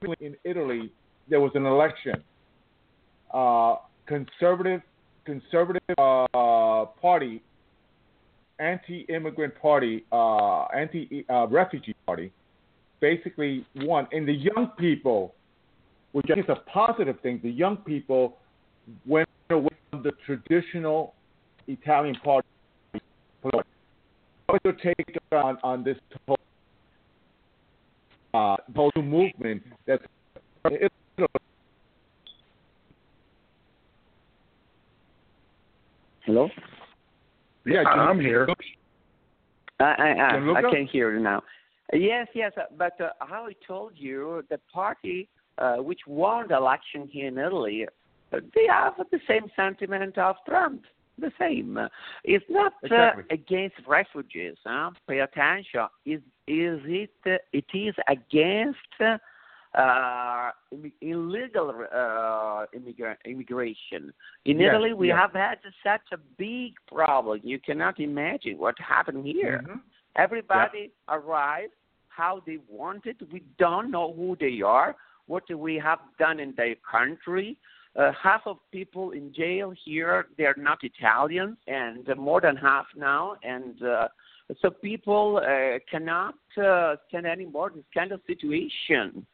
recently 0.00 0.26
in 0.26 0.36
Italy, 0.44 0.92
there 1.28 1.40
was 1.40 1.52
an 1.54 1.66
election. 1.66 2.22
Uh, 3.32 3.76
conservative, 4.06 4.82
conservative 5.24 5.82
uh, 5.98 6.84
party, 7.00 7.42
anti-immigrant 8.58 9.54
party, 9.60 10.04
uh, 10.12 10.64
anti-refugee 10.66 11.96
party, 12.06 12.30
basically 13.02 13.66
won. 13.76 14.06
And 14.12 14.26
the 14.26 14.32
young 14.32 14.70
people, 14.78 15.34
which 16.12 16.26
I 16.30 16.34
think 16.36 16.48
is 16.48 16.56
a 16.56 16.70
positive 16.70 17.20
thing, 17.20 17.40
the 17.42 17.50
young 17.50 17.76
people 17.78 18.38
went 19.06 19.28
away 19.50 19.68
from 19.90 20.02
the 20.02 20.12
traditional 20.24 21.12
Italian 21.66 22.14
party. 22.24 22.48
What's 23.42 24.64
your 24.64 24.74
take 24.74 25.18
on, 25.32 25.58
on 25.62 25.84
this 25.84 25.96
whole, 26.26 26.38
uh, 28.32 28.56
whole 28.74 28.90
new 28.96 29.02
movement 29.02 29.62
that's 29.86 30.02
Hello. 36.24 36.48
yeah, 37.66 37.82
I'm 37.82 38.20
here. 38.20 38.46
I 39.80 39.82
I, 39.82 39.86
I, 39.86 40.28
I 40.28 40.30
Gianluca? 40.32 40.70
can 40.70 40.86
hear 40.86 41.12
you 41.12 41.20
now. 41.20 41.42
Yes, 41.92 42.26
yes, 42.34 42.52
uh, 42.56 42.62
but 42.76 42.98
uh, 43.00 43.10
how 43.20 43.46
I 43.46 43.54
told 43.66 43.92
you, 43.96 44.44
the 44.50 44.58
party 44.72 45.28
uh, 45.58 45.76
which 45.76 46.00
won 46.06 46.48
the 46.48 46.56
election 46.56 47.08
here 47.10 47.28
in 47.28 47.36
Italy, 47.38 47.86
uh, 48.32 48.40
they 48.54 48.66
have 48.68 48.94
the 49.10 49.20
same 49.28 49.50
sentiment 49.54 50.16
of 50.16 50.36
Trump. 50.48 50.82
The 51.18 51.30
same. 51.38 51.78
It's 52.24 52.44
not 52.48 52.72
uh, 52.72 52.86
Exactly. 52.86 53.24
against 53.30 53.76
refugees. 53.86 54.56
Huh? 54.64 54.92
Pay 55.06 55.18
attention. 55.20 55.86
Is 56.06 56.20
is 56.48 56.80
it? 56.86 57.10
Uh, 57.26 57.36
it 57.52 57.66
is 57.74 57.94
against 58.08 58.78
uh, 59.74 60.50
illegal 61.02 61.84
uh, 61.92 62.64
immigra- 62.74 63.16
immigration. 63.26 64.12
In 64.46 64.58
Yes, 64.58 64.70
Italy, 64.70 64.94
we 64.94 65.08
yes. 65.08 65.18
have 65.18 65.32
had 65.34 65.58
such 65.84 66.00
a 66.12 66.16
big 66.38 66.72
problem. 66.88 67.40
You 67.44 67.58
cannot 67.58 68.00
imagine 68.00 68.56
what 68.56 68.74
happened 68.78 69.26
here. 69.26 69.62
Mhm. 69.66 69.80
Everybody 70.16 70.90
arrived 71.08 71.72
how 72.16 72.42
they 72.46 72.58
want 72.68 73.06
it. 73.06 73.16
We 73.32 73.42
don't 73.58 73.90
know 73.90 74.12
who 74.12 74.36
they 74.38 74.60
are, 74.62 74.96
what 75.26 75.44
we 75.54 75.76
have 75.76 75.98
done 76.18 76.40
in 76.40 76.54
their 76.56 76.74
country. 76.90 77.56
Uh, 77.94 78.10
half 78.22 78.42
of 78.46 78.56
people 78.70 79.10
in 79.10 79.32
jail 79.34 79.72
here, 79.84 80.26
they're 80.38 80.54
not 80.56 80.78
Italians, 80.82 81.58
and 81.66 82.08
uh, 82.08 82.14
more 82.14 82.40
than 82.40 82.56
half 82.56 82.86
now. 82.96 83.36
And 83.42 83.82
uh, 83.82 84.08
so 84.60 84.70
people 84.70 85.38
uh, 85.44 85.78
cannot 85.90 86.34
uh, 86.62 86.96
stand 87.08 87.26
anymore 87.26 87.70
this 87.74 87.84
kind 87.92 88.12
of 88.12 88.20
situation. 88.26 89.26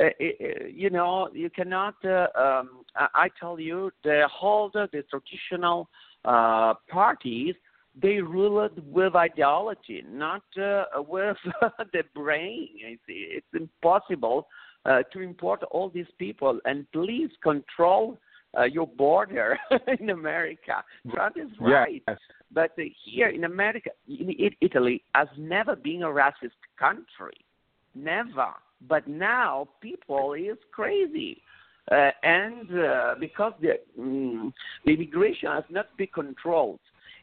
Uh, 0.00 0.06
it- 0.18 0.72
you 0.74 0.90
know, 0.90 1.28
you 1.32 1.50
cannot. 1.50 1.94
Uh, 2.04 2.26
um, 2.36 2.84
I, 2.96 3.08
I 3.14 3.28
tell 3.40 3.58
you, 3.58 3.90
the 4.02 4.28
whole 4.32 4.70
the, 4.72 4.88
the 4.92 5.02
traditional 5.10 5.88
uh, 6.24 6.74
parties 6.88 7.54
they 8.00 8.20
rule 8.20 8.64
it 8.64 8.72
with 8.86 9.14
ideology, 9.14 10.04
not 10.08 10.42
uh, 10.60 10.84
with 10.96 11.36
the 11.92 12.02
brain. 12.14 12.68
It's, 12.80 13.02
it's 13.06 13.46
impossible 13.54 14.48
uh, 14.84 15.02
to 15.12 15.20
import 15.20 15.62
all 15.70 15.90
these 15.90 16.10
people. 16.18 16.58
And 16.64 16.90
please 16.92 17.30
control 17.42 18.18
uh, 18.58 18.64
your 18.64 18.86
border 18.86 19.58
in 20.00 20.10
America. 20.10 20.84
Trump 21.12 21.36
is 21.36 21.50
right. 21.60 22.02
Yes. 22.06 22.18
But 22.52 22.72
uh, 22.78 22.82
here 23.04 23.28
in 23.28 23.44
America, 23.44 23.90
in 24.08 24.34
Italy 24.60 25.02
has 25.14 25.28
never 25.38 25.76
been 25.76 26.02
a 26.02 26.06
racist 26.08 26.52
country, 26.78 27.36
never. 27.94 28.50
But 28.86 29.08
now 29.08 29.68
people 29.80 30.34
is 30.34 30.58
crazy, 30.72 31.40
uh, 31.90 32.10
and 32.22 32.68
uh, 32.78 33.14
because 33.18 33.54
the, 33.60 33.78
mm, 33.98 34.52
the 34.84 34.92
immigration 34.92 35.50
has 35.50 35.64
not 35.70 35.96
been 35.96 36.08
controlled, 36.14 36.80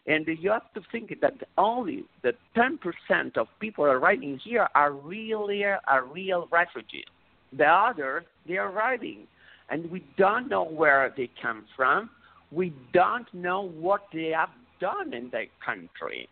and 0.08 0.26
you 0.28 0.50
have 0.50 0.74
to 0.74 0.82
think 0.92 1.14
that 1.22 1.34
only 1.58 2.06
the 2.24 2.34
10% 2.56 3.38
of 3.38 3.48
people 3.60 3.86
arriving 3.86 4.40
here 4.44 4.68
are 4.74 4.92
really 4.92 5.64
are 5.64 6.06
real 6.06 6.48
refugees. 6.52 7.06
The 7.54 7.68
others 7.68 8.24
they 8.48 8.58
are 8.58 8.72
arriving, 8.72 9.28
and 9.70 9.90
we 9.92 10.04
don't 10.18 10.50
know 10.50 10.64
where 10.64 11.14
they 11.16 11.30
come 11.42 11.66
from. 11.76 12.10
We 12.52 12.74
don't 12.94 13.32
know 13.34 13.62
what 13.62 14.02
they 14.12 14.30
have 14.30 14.50
done 14.80 15.14
in 15.14 15.30
their 15.30 15.48
country. 15.64 16.28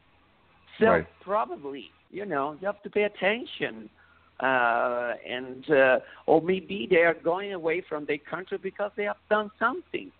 So 0.79 0.87
Right. 0.87 1.07
probably, 1.21 1.91
you 2.09 2.25
know, 2.25 2.57
you 2.59 2.65
have 2.65 2.81
to 2.83 2.89
pay 2.89 3.03
attention. 3.03 3.89
Uh, 4.39 5.15
and 5.27 5.69
uh, 5.69 5.99
or 6.25 6.41
maybe 6.41 6.87
they 6.89 7.03
are 7.03 7.13
going 7.13 7.53
away 7.53 7.81
from 7.81 8.05
their 8.05 8.17
country 8.17 8.57
because 8.57 8.91
they 8.95 9.03
have 9.03 9.17
done 9.29 9.51
something. 9.59 10.11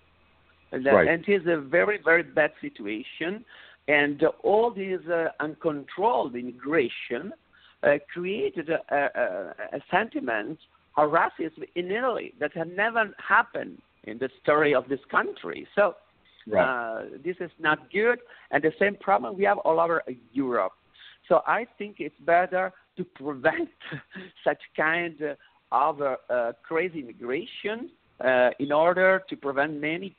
Right. 0.71 1.07
and 1.07 1.27
it 1.27 1.41
is 1.41 1.47
a 1.47 1.59
very, 1.59 1.99
very 2.03 2.23
bad 2.23 2.51
situation. 2.61 3.43
And 3.87 4.21
all 4.43 4.71
this 4.71 5.01
uh, 5.11 5.29
uncontrolled 5.39 6.35
immigration 6.35 7.33
uh, 7.81 7.97
created 8.13 8.69
a, 8.69 8.79
a, 8.95 9.77
a 9.77 9.81
sentiment 9.89 10.59
of 10.97 11.11
racism 11.11 11.63
in 11.75 11.91
Italy 11.91 12.33
that 12.39 12.51
had 12.53 12.75
never 12.75 13.11
happened 13.17 13.79
in 14.03 14.19
the 14.19 14.29
story 14.43 14.75
of 14.75 14.87
this 14.89 14.99
country. 15.09 15.67
So 15.75 15.95
Right. 16.47 16.63
uh, 16.63 17.03
this 17.23 17.35
is 17.39 17.51
not 17.59 17.91
good, 17.91 18.19
and 18.49 18.63
the 18.63 18.71
same 18.79 18.95
problem 18.95 19.37
we 19.37 19.43
have 19.43 19.59
all 19.59 19.79
over 19.79 20.01
Europe. 20.31 20.71
So 21.27 21.41
I 21.45 21.67
think 21.77 21.97
it's 21.99 22.19
better 22.21 22.73
to 22.97 23.03
prevent 23.03 23.69
such 24.43 24.57
kind 24.75 25.35
of 25.71 26.01
uh, 26.01 26.53
crazy 26.63 26.99
immigration 27.01 27.91
uh, 28.23 28.49
in 28.59 28.71
order 28.71 29.21
to 29.29 29.35
prevent 29.35 29.79
many 29.79 30.15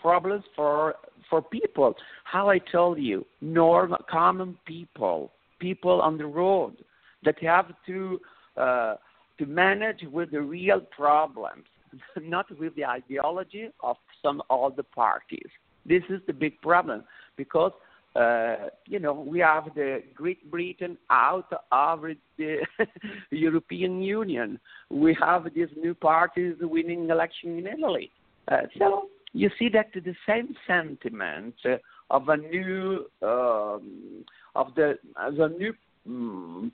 problems 0.00 0.44
for 0.54 0.94
for 1.28 1.42
people. 1.42 1.94
How 2.24 2.48
I 2.48 2.58
told 2.58 2.98
you, 2.98 3.26
normal, 3.40 3.98
common 4.10 4.56
people, 4.66 5.30
people 5.58 6.00
on 6.00 6.16
the 6.16 6.26
road 6.26 6.76
that 7.24 7.42
have 7.42 7.66
to 7.86 8.20
uh, 8.56 8.94
to 9.38 9.46
manage 9.46 10.02
with 10.10 10.30
the 10.30 10.40
real 10.40 10.80
problems, 10.80 11.64
not 12.20 12.46
with 12.58 12.74
the 12.76 12.84
ideology 12.84 13.68
of 13.82 13.96
some 14.22 14.42
other 14.50 14.82
parties. 14.82 15.48
This 15.86 16.02
is 16.10 16.20
the 16.26 16.32
big 16.32 16.60
problem 16.60 17.04
because 17.36 17.72
uh, 18.16 18.68
you 18.86 18.98
know 18.98 19.12
we 19.12 19.38
have 19.38 19.64
the 19.74 20.02
Great 20.14 20.50
Britain 20.50 20.98
out 21.10 21.52
of 21.70 22.04
the 22.36 22.56
European 23.30 24.02
Union. 24.02 24.58
We 24.90 25.16
have 25.20 25.46
these 25.54 25.68
new 25.80 25.94
parties 25.94 26.56
winning 26.60 27.08
election 27.10 27.58
in 27.58 27.66
Italy. 27.66 28.10
Uh, 28.50 28.62
so 28.78 29.08
you 29.32 29.50
see 29.58 29.68
that 29.70 29.86
the 29.94 30.14
same 30.26 30.54
sentiment 30.66 31.54
uh, 31.64 31.76
of 32.10 32.28
a 32.28 32.36
new 32.36 33.06
um, 33.22 34.24
of 34.54 34.74
the 34.74 34.98
of 35.16 35.38
a 35.38 35.48
new 35.50 35.72
mm, 36.08 36.70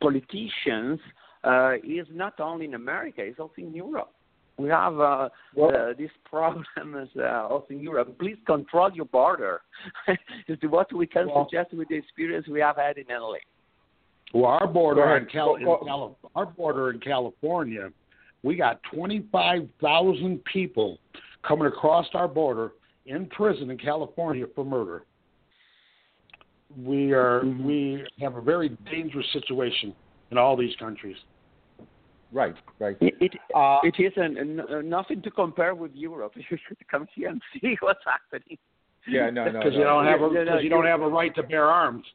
politicians 0.00 0.98
uh, 1.44 1.74
is 1.84 2.06
not 2.12 2.40
only 2.40 2.64
in 2.66 2.74
America; 2.74 3.22
it's 3.22 3.38
also 3.38 3.54
in 3.58 3.74
Europe. 3.74 4.12
We 4.58 4.68
have 4.68 4.98
uh, 5.00 5.28
Well- 5.54 5.74
uh, 5.74 5.92
this 5.98 6.10
problem 6.24 6.64
is 7.02 7.08
uh, 7.18 7.46
also 7.48 7.66
in 7.70 7.80
Europe. 7.80 8.16
Please 8.18 8.36
control 8.46 8.90
your 8.92 9.06
border. 9.06 9.60
is 10.48 10.58
what 10.68 10.92
we 10.92 11.06
can 11.06 11.28
Well- 11.28 11.48
suggest 11.48 11.74
with 11.74 11.88
the 11.88 11.96
experience 11.96 12.46
we 12.48 12.60
have 12.60 12.76
had 12.76 12.98
in 12.98 13.04
Italy. 13.10 13.40
Well, 14.34 14.46
our 14.46 14.66
border 14.66 15.02
Go 15.04 15.14
in. 15.16 15.26
Cal- 15.26 15.54
in 15.56 15.66
Well- 15.66 15.84
Cali- 15.86 16.14
our 16.34 16.46
border 16.46 16.90
in 16.90 17.00
California, 17.00 17.90
we 18.42 18.56
got 18.56 18.80
25,000 18.94 20.42
people 20.44 20.98
coming 21.42 21.66
across 21.66 22.06
our 22.14 22.28
border 22.28 22.72
in 23.06 23.26
prison 23.26 23.70
in 23.70 23.78
California 23.78 24.46
for 24.54 24.64
murder. 24.64 25.04
We 26.76 27.12
are 27.12 27.40
Mhm. 27.42 27.64
we 27.64 28.06
have 28.20 28.36
a 28.36 28.40
very 28.40 28.70
dangerous 28.90 29.30
situation 29.32 29.94
in 30.30 30.38
all 30.38 30.56
these 30.56 30.74
countries. 30.76 31.16
Right. 32.32 32.56
Right. 32.78 32.96
It, 33.02 33.14
it, 33.20 33.32
Uh, 33.54 33.80
it 33.82 33.94
is 34.00 34.12
an, 34.16 34.38
an, 34.38 34.88
nothing 34.88 35.20
to 35.22 35.30
compare 35.30 35.74
with 35.74 35.94
Europe. 35.94 36.32
You 36.50 36.56
should 36.66 36.88
come 36.88 37.06
here 37.14 37.28
and 37.28 37.42
see 37.60 37.76
what's 37.80 38.04
happening. 38.04 38.56
yeah. 39.06 39.28
No. 39.28 39.44
No. 39.44 39.52
Because 39.52 39.72
no. 39.74 39.78
you 39.80 39.84
don't 39.84 40.06
have 40.06 40.20
a 40.22 40.28
No, 40.28 40.32
no, 40.32 40.44
because 40.44 40.64
you 40.64 40.70
don't 40.70 40.86
have 40.86 41.02
a 41.02 41.08
right 41.08 41.34
to 41.34 41.42
bear 41.42 41.66
arms. 41.66 42.06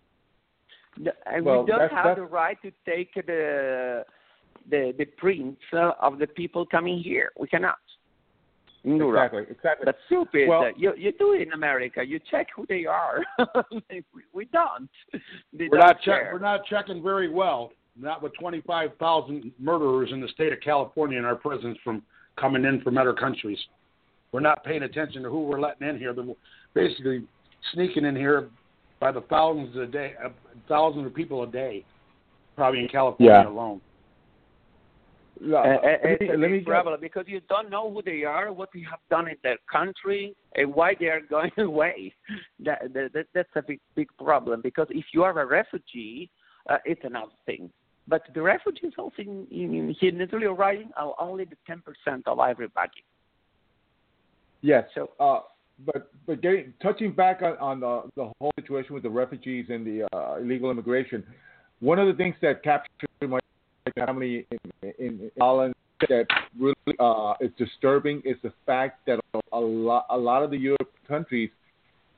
And 1.28 1.46
Well, 1.46 1.62
we 1.64 1.68
don't 1.68 1.78
that's- 1.80 1.92
have 1.92 2.06
that's- 2.06 2.18
the 2.18 2.24
right 2.42 2.60
to 2.64 2.72
take 2.86 3.14
the 3.14 4.04
the 4.70 4.94
the 4.98 5.06
prints 5.06 5.62
uh, 5.74 5.92
of 6.00 6.18
the 6.18 6.26
people 6.28 6.66
coming 6.66 6.98
here. 6.98 7.32
We 7.38 7.48
cannot. 7.48 7.78
In 8.84 8.98
Europe. 8.98 9.34
Exactly. 9.34 9.56
Exactly. 9.56 9.86
That's 9.86 9.98
stupid. 10.06 10.48
Well- 10.48 10.72
you 10.78 10.94
you 10.98 11.12
do 11.20 11.34
it 11.34 11.42
in 11.42 11.54
America. 11.54 12.04
You 12.04 12.20
check 12.32 12.48
who 12.56 12.66
they 12.68 12.86
are. 12.86 13.20
we, 13.90 14.04
we 14.34 14.46
don't. 14.46 14.90
They 15.54 15.68
We're 15.70 15.78
don't 15.78 15.88
not 15.88 16.02
check, 16.02 16.22
we're 16.32 16.40
not 16.40 16.66
checking 16.66 17.02
very 17.04 17.30
well 17.30 17.72
not 18.00 18.22
with 18.22 18.34
25,000 18.40 19.52
murderers 19.60 20.10
in 20.12 20.22
the 20.22 20.28
state 20.30 20.54
of 20.54 20.60
California 20.62 21.18
in 21.18 21.26
our 21.26 21.36
prisons 21.36 21.78
from 21.84 22.04
coming 22.40 22.66
in 22.66 22.82
from 22.82 22.98
other 22.98 23.14
countries. 23.14 23.58
We're 24.32 24.40
not 24.42 24.64
paying 24.64 24.84
attention 24.84 25.24
to 25.24 25.30
who 25.30 25.44
we're 25.46 25.60
letting 25.60 25.88
in 25.88 25.98
here. 25.98 26.14
They're 26.14 26.26
basically 26.74 27.24
sneaking 27.74 28.06
in 28.06 28.16
here 28.16 28.50
by 29.00 29.12
the 29.12 29.22
thousands 29.22 29.76
a 29.76 29.86
day, 29.86 30.14
uh, 30.24 30.30
thousands 30.68 31.06
of 31.08 31.14
people 31.16 31.44
a 31.44 31.48
day, 31.48 31.86
probably 32.56 32.82
in 32.82 32.88
California 32.88 33.34
Yeah. 33.34 33.48
alone. 33.50 33.82
Uh, 35.42 35.78
let 35.84 36.00
it's 36.04 36.22
me, 36.22 36.28
a 36.30 36.32
let 36.32 36.52
me 36.52 36.58
big 36.60 36.66
problem 36.66 37.00
because 37.00 37.26
you 37.28 37.42
don't 37.50 37.70
know 37.70 37.92
who 37.92 38.02
they 38.02 38.24
are, 38.24 38.52
what 38.52 38.70
they 38.74 38.84
have 38.90 39.00
done 39.10 39.28
in 39.28 39.36
their 39.44 39.58
country, 39.72 40.36
and 40.56 40.74
why 40.74 40.96
they 41.00 41.08
are 41.08 41.22
going 41.30 41.52
away. 41.58 42.14
That, 42.64 42.94
that, 42.94 43.14
that 43.14 43.26
that's 43.34 43.50
a 43.56 43.62
big 43.62 43.80
big 43.96 44.10
problem 44.18 44.62
because 44.62 44.88
if 44.90 45.06
you 45.14 45.24
are 45.24 45.40
a 45.40 45.46
refugee, 45.46 46.30
uh, 46.70 46.78
it's 46.86 47.02
another 47.04 47.32
thing. 47.46 47.70
But 48.08 48.24
the 48.34 48.42
refugees 48.42 48.94
also 48.98 49.16
in, 49.20 49.48
in, 49.52 49.96
here 50.00 50.14
in 50.14 50.22
Italy 50.22 50.46
arriving 50.46 50.92
are 50.96 51.14
only 51.20 51.46
the 51.46 51.58
ten 51.66 51.82
percent 51.82 52.28
of 52.28 52.40
everybody. 52.40 53.04
Yes. 54.62 54.86
So 54.96 55.12
Uh, 55.20 55.40
but 55.86 56.12
but 56.26 56.42
getting, 56.42 56.74
touching 56.82 57.12
back 57.12 57.42
on, 57.42 57.58
on 57.58 57.80
the, 57.80 58.02
the 58.16 58.32
whole 58.40 58.52
situation 58.60 58.94
with 58.94 59.04
the 59.04 59.10
refugees 59.10 59.68
and 59.70 59.86
the 59.86 60.08
uh, 60.16 60.38
illegal 60.38 60.72
immigration, 60.72 61.24
one 61.80 62.00
of 62.00 62.08
the 62.08 62.14
things 62.14 62.36
that 62.42 62.64
captured 62.64 63.10
my 63.22 63.40
family 63.92 64.46
in, 64.52 64.94
in, 65.00 65.20
in 65.20 65.32
Holland 65.40 65.74
that 66.10 66.28
really 66.60 66.76
uh, 67.00 67.34
is 67.42 67.52
disturbing 67.58 68.22
is 68.24 68.38
the 68.44 68.54
fact 68.66 69.06
that 69.08 69.20
a 69.52 69.60
lot 69.60 70.06
a 70.10 70.18
lot 70.18 70.44
of 70.44 70.52
the 70.52 70.58
Europe 70.58 70.92
countries, 71.08 71.50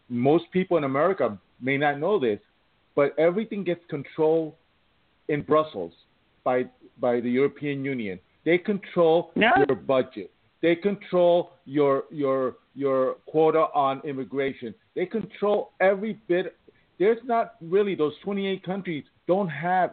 most 0.10 0.46
people 0.52 0.78
in 0.78 0.84
America 0.84 1.38
may 1.62 1.78
not 1.78 2.00
know 2.00 2.20
this, 2.20 2.40
but 2.96 3.18
everything 3.18 3.64
gets 3.64 3.82
controlled 3.90 4.54
in 5.30 5.42
Brussels 5.42 5.94
by 6.44 6.66
by 7.00 7.20
the 7.20 7.30
European 7.30 7.86
Union. 7.86 8.20
They 8.46 8.58
control 8.58 9.32
Yeah. 9.36 9.52
your 9.68 9.78
budget. 9.78 10.32
They 10.62 10.76
control 10.76 11.52
your 11.66 12.04
your 12.12 12.56
your 12.76 13.16
quota 13.26 13.68
on 13.74 14.02
immigration. 14.04 14.74
They 14.96 15.06
control 15.06 15.72
every 15.80 16.14
bit. 16.28 16.56
There's 16.98 17.24
not 17.24 17.56
really 17.62 17.96
those 17.96 18.14
28 18.24 18.64
countries 18.64 19.06
don't 19.28 19.48
have. 19.48 19.92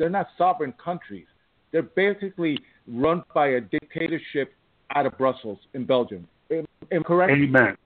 They're 0.00 0.08
not 0.08 0.28
sovereign 0.38 0.72
countries. 0.82 1.26
They're 1.72 1.82
basically 1.82 2.58
run 2.88 3.22
by 3.34 3.48
a 3.48 3.60
dictatorship 3.60 4.54
out 4.96 5.04
of 5.04 5.16
Brussels 5.18 5.58
in 5.74 5.84
Belgium. 5.84 6.26
Am, 6.50 6.64
am 6.90 7.04
correct? 7.04 7.30
Amen. 7.30 7.76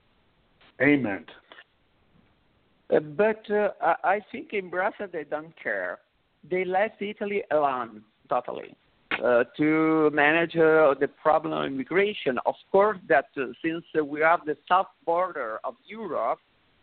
Amen. 0.81 1.25
Uh, 2.89 2.99
but 3.01 3.43
uh, 3.51 3.71
I 3.81 3.95
I 4.15 4.21
think 4.31 4.53
in 4.53 4.69
Brussels 4.69 5.09
they 5.11 5.25
don't 5.25 5.53
care. 5.61 5.99
They 6.49 6.63
left 6.63 7.01
Italy 7.01 7.43
alone 7.51 8.01
totally 8.29 8.71
uh, 9.23 9.43
to 9.57 10.09
manage 10.13 10.55
uh, 10.55 10.95
the 10.97 11.09
problem 11.21 11.51
of 11.51 11.65
immigration. 11.65 12.39
Of 12.45 12.55
course, 12.71 12.97
that 13.09 13.25
uh, 13.35 13.47
since 13.61 13.83
uh, 13.99 14.05
we 14.05 14.21
have 14.21 14.41
the 14.45 14.55
south 14.69 14.87
border 15.05 15.59
of 15.65 15.75
Europe, 15.85 16.39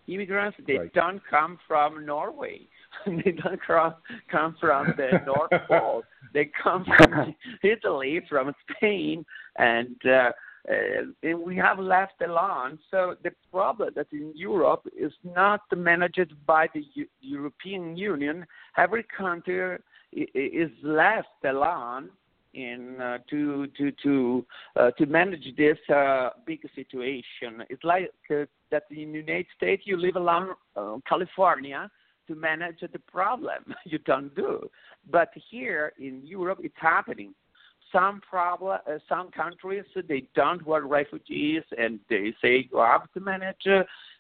immigrants 0.09 0.59
they 0.67 0.79
Right. 0.79 0.93
don't 0.93 1.23
come 1.31 1.59
from 1.67 2.05
Norway. 2.05 2.59
they 3.07 3.33
don't 3.33 3.61
come 3.67 3.95
come 4.31 4.57
from 4.61 4.95
the 4.97 5.21
North 5.27 5.51
Pole. 5.69 6.03
They 6.33 6.51
come 6.63 6.85
from 6.97 7.35
Italy, 7.63 8.23
from 8.29 8.55
Spain, 8.77 9.25
and. 9.57 9.97
Uh, 10.05 10.31
uh, 10.71 11.03
and 11.25 11.41
we 11.41 11.57
have 11.57 11.81
left 11.81 12.23
alone. 12.25 12.79
So 12.89 13.17
the 13.25 13.33
problem 13.51 13.91
that 13.97 14.07
in 14.13 14.33
Europe 14.33 14.87
is 14.97 15.11
not 15.25 15.63
managed 15.77 16.33
by 16.47 16.69
the 16.73 16.85
Eu- 16.95 17.09
European 17.21 17.97
Union. 17.97 18.47
Every 18.77 19.03
country 19.03 19.79
is 20.13 20.71
left 20.85 21.45
alone 21.45 22.11
in 22.55 23.01
uh, 23.01 23.19
to 23.31 23.67
to 23.79 23.93
to 24.03 24.47
uh, 24.77 24.91
to 24.93 25.07
manage 25.07 25.45
this 25.57 25.79
uh, 25.93 26.31
big 26.47 26.61
situation. 26.75 27.65
It's 27.71 27.85
like 27.85 28.13
uh, 28.31 28.45
that 28.71 28.85
in 28.91 29.13
the 29.13 29.19
United 29.19 29.47
States 29.57 29.83
you 29.87 29.97
live 29.97 30.17
alone, 30.17 30.51
uh, 30.77 30.97
California, 31.09 31.91
to 32.29 32.35
manage 32.35 32.81
the 32.81 32.99
problem. 32.99 33.75
you 33.85 33.99
don't 33.99 34.35
do, 34.35 34.69
but 35.11 35.31
here 35.51 35.93
in 35.99 36.21
Europe 36.25 36.61
it's 36.63 36.75
happening 36.79 37.35
some 37.93 38.21
problem, 38.29 38.79
uh, 38.87 38.99
some 39.09 39.31
countries 39.31 39.85
they 40.09 40.27
don't 40.35 40.67
want 40.67 40.85
refugees, 40.85 41.63
and 41.77 42.01
they 42.09 42.35
say 42.43 42.69
you 42.73 42.79
have 42.79 43.13
to 43.13 43.21
manage. 43.21 43.67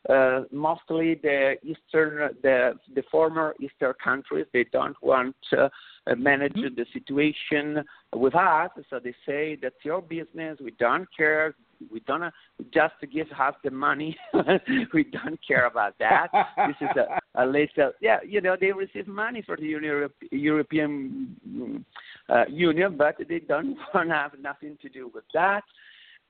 Uh, 0.08 0.42
mostly 0.50 1.14
the 1.22 1.54
eastern, 1.62 2.36
the 2.42 2.74
the 2.94 3.02
former 3.10 3.54
eastern 3.60 3.94
countries, 4.02 4.46
they 4.52 4.64
don't 4.72 4.96
want 5.02 5.36
uh, 5.56 5.68
uh, 6.06 6.14
manage 6.16 6.54
the 6.54 6.86
situation 6.92 7.82
with 8.14 8.34
us. 8.34 8.70
So 8.90 8.98
they 8.98 9.14
say 9.26 9.56
that's 9.60 9.84
your 9.84 10.02
business. 10.02 10.58
We 10.62 10.72
don't 10.72 11.08
care. 11.16 11.54
We 11.90 12.00
don't 12.00 12.32
just 12.72 12.94
to 13.00 13.06
give 13.06 13.26
us 13.38 13.54
the 13.64 13.70
money. 13.70 14.16
we 14.94 15.04
don't 15.04 15.38
care 15.46 15.66
about 15.66 15.94
that. 15.98 16.28
this 16.66 16.76
is 16.80 16.96
a, 16.96 17.42
a 17.42 17.46
little, 17.46 17.92
yeah. 18.00 18.18
You 18.26 18.40
know, 18.40 18.56
they 18.60 18.72
receive 18.72 19.06
money 19.06 19.42
for 19.44 19.56
the 19.56 19.64
Europe, 19.64 20.14
European 20.30 21.80
uh, 22.28 22.44
Union, 22.48 22.96
but 22.96 23.16
they 23.28 23.40
don't 23.40 23.76
want 23.94 24.08
to 24.08 24.14
have 24.14 24.32
nothing 24.40 24.78
to 24.82 24.88
do 24.88 25.10
with 25.14 25.24
that. 25.34 25.62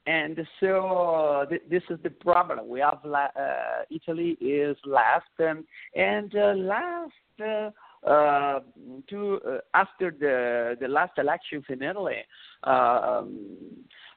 And 0.06 0.36
so 0.58 1.46
th- 1.48 1.62
this 1.70 1.82
is 1.88 1.98
the 2.02 2.10
problem. 2.10 2.68
We 2.68 2.80
have 2.80 2.98
la- 3.04 3.28
uh, 3.36 3.82
Italy 3.88 4.36
is 4.40 4.76
last, 4.84 5.26
and 5.38 6.34
uh, 6.34 6.54
last 6.56 7.12
uh, 7.40 7.70
uh, 8.04 8.60
to 9.08 9.40
uh, 9.46 9.58
after 9.74 10.10
the 10.10 10.76
the 10.80 10.88
last 10.88 11.12
elections 11.18 11.64
in 11.68 11.82
Italy, 11.82 12.16
um, 12.64 13.38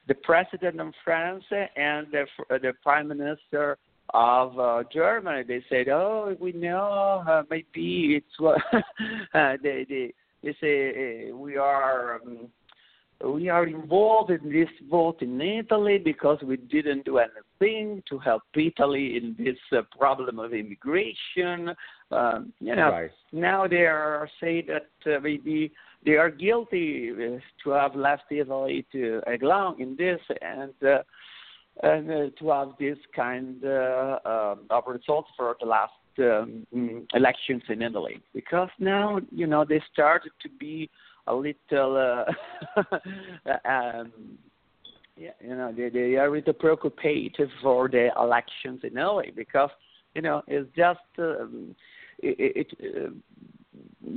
the 0.08 0.14
president 0.14 0.80
of 0.80 0.92
France 1.04 1.44
and 1.50 2.06
the, 2.12 2.24
the 2.50 2.72
prime 2.82 3.08
minister 3.08 3.78
of 4.14 4.58
uh, 4.58 4.84
Germany, 4.92 5.42
they 5.46 5.64
said, 5.68 5.88
"Oh, 5.88 6.36
we 6.38 6.52
know 6.52 7.24
uh, 7.26 7.42
maybe 7.50 8.16
it's 8.16 8.26
what 8.38 8.58
uh, 8.72 9.54
they 9.62 9.84
they 9.88 10.12
they 10.42 10.56
say 10.60 11.30
uh, 11.30 11.36
we 11.36 11.56
are." 11.56 12.20
Um, 12.24 12.48
we 13.24 13.48
are 13.48 13.66
involved 13.66 14.30
in 14.30 14.52
this 14.52 14.68
vote 14.90 15.22
in 15.22 15.40
Italy 15.40 15.96
because 15.96 16.38
we 16.42 16.58
didn't 16.58 17.06
do 17.06 17.18
anything 17.18 18.02
to 18.10 18.18
help 18.18 18.42
Italy 18.54 19.16
in 19.16 19.34
this 19.38 19.56
uh, 19.72 19.80
problem 19.98 20.38
of 20.38 20.52
immigration. 20.52 21.74
Um, 22.10 22.52
you 22.60 22.76
know, 22.76 22.90
Right. 22.90 23.10
now 23.32 23.66
they 23.66 23.86
are 23.86 24.28
saying 24.38 24.66
that 24.68 25.16
uh, 25.16 25.20
maybe 25.20 25.72
they 26.04 26.12
are 26.12 26.30
guilty 26.30 27.10
uh, 27.12 27.38
to 27.64 27.70
have 27.70 27.94
left 27.94 28.24
Italy 28.30 28.86
to 28.92 29.20
alone 29.42 29.80
in 29.80 29.96
this 29.96 30.20
and 30.40 30.72
uh, 30.82 31.02
and 31.82 32.10
uh, 32.10 32.30
to 32.38 32.48
have 32.48 32.68
this 32.78 32.98
kind 33.14 33.62
uh, 33.64 34.18
um 34.24 34.60
of 34.70 34.84
results 34.86 35.28
for 35.36 35.56
the 35.60 35.66
last 35.66 35.92
um, 36.18 36.66
mm, 36.74 37.06
elections 37.14 37.62
in 37.68 37.82
Italy. 37.82 38.20
Because 38.34 38.70
now 38.78 39.20
you 39.30 39.46
know 39.46 39.64
they 39.64 39.82
started 39.92 40.32
to 40.42 40.48
be 40.48 40.88
a 41.26 41.34
little 41.34 41.96
uh, 42.76 43.68
um, 43.68 44.12
yeah, 45.16 45.30
you 45.40 45.56
know 45.56 45.72
they 45.76 45.88
they 45.88 46.16
are 46.16 46.26
a 46.26 46.30
little 46.30 46.52
preoccupied 46.52 47.34
for 47.62 47.88
the 47.88 48.10
elections 48.20 48.80
in 48.82 48.96
Italy 48.98 49.32
because 49.34 49.70
you 50.14 50.22
know 50.22 50.42
it's 50.46 50.68
just 50.76 51.00
um, 51.18 51.74
it, 52.18 52.66
it 52.80 52.96
uh, 52.96 53.10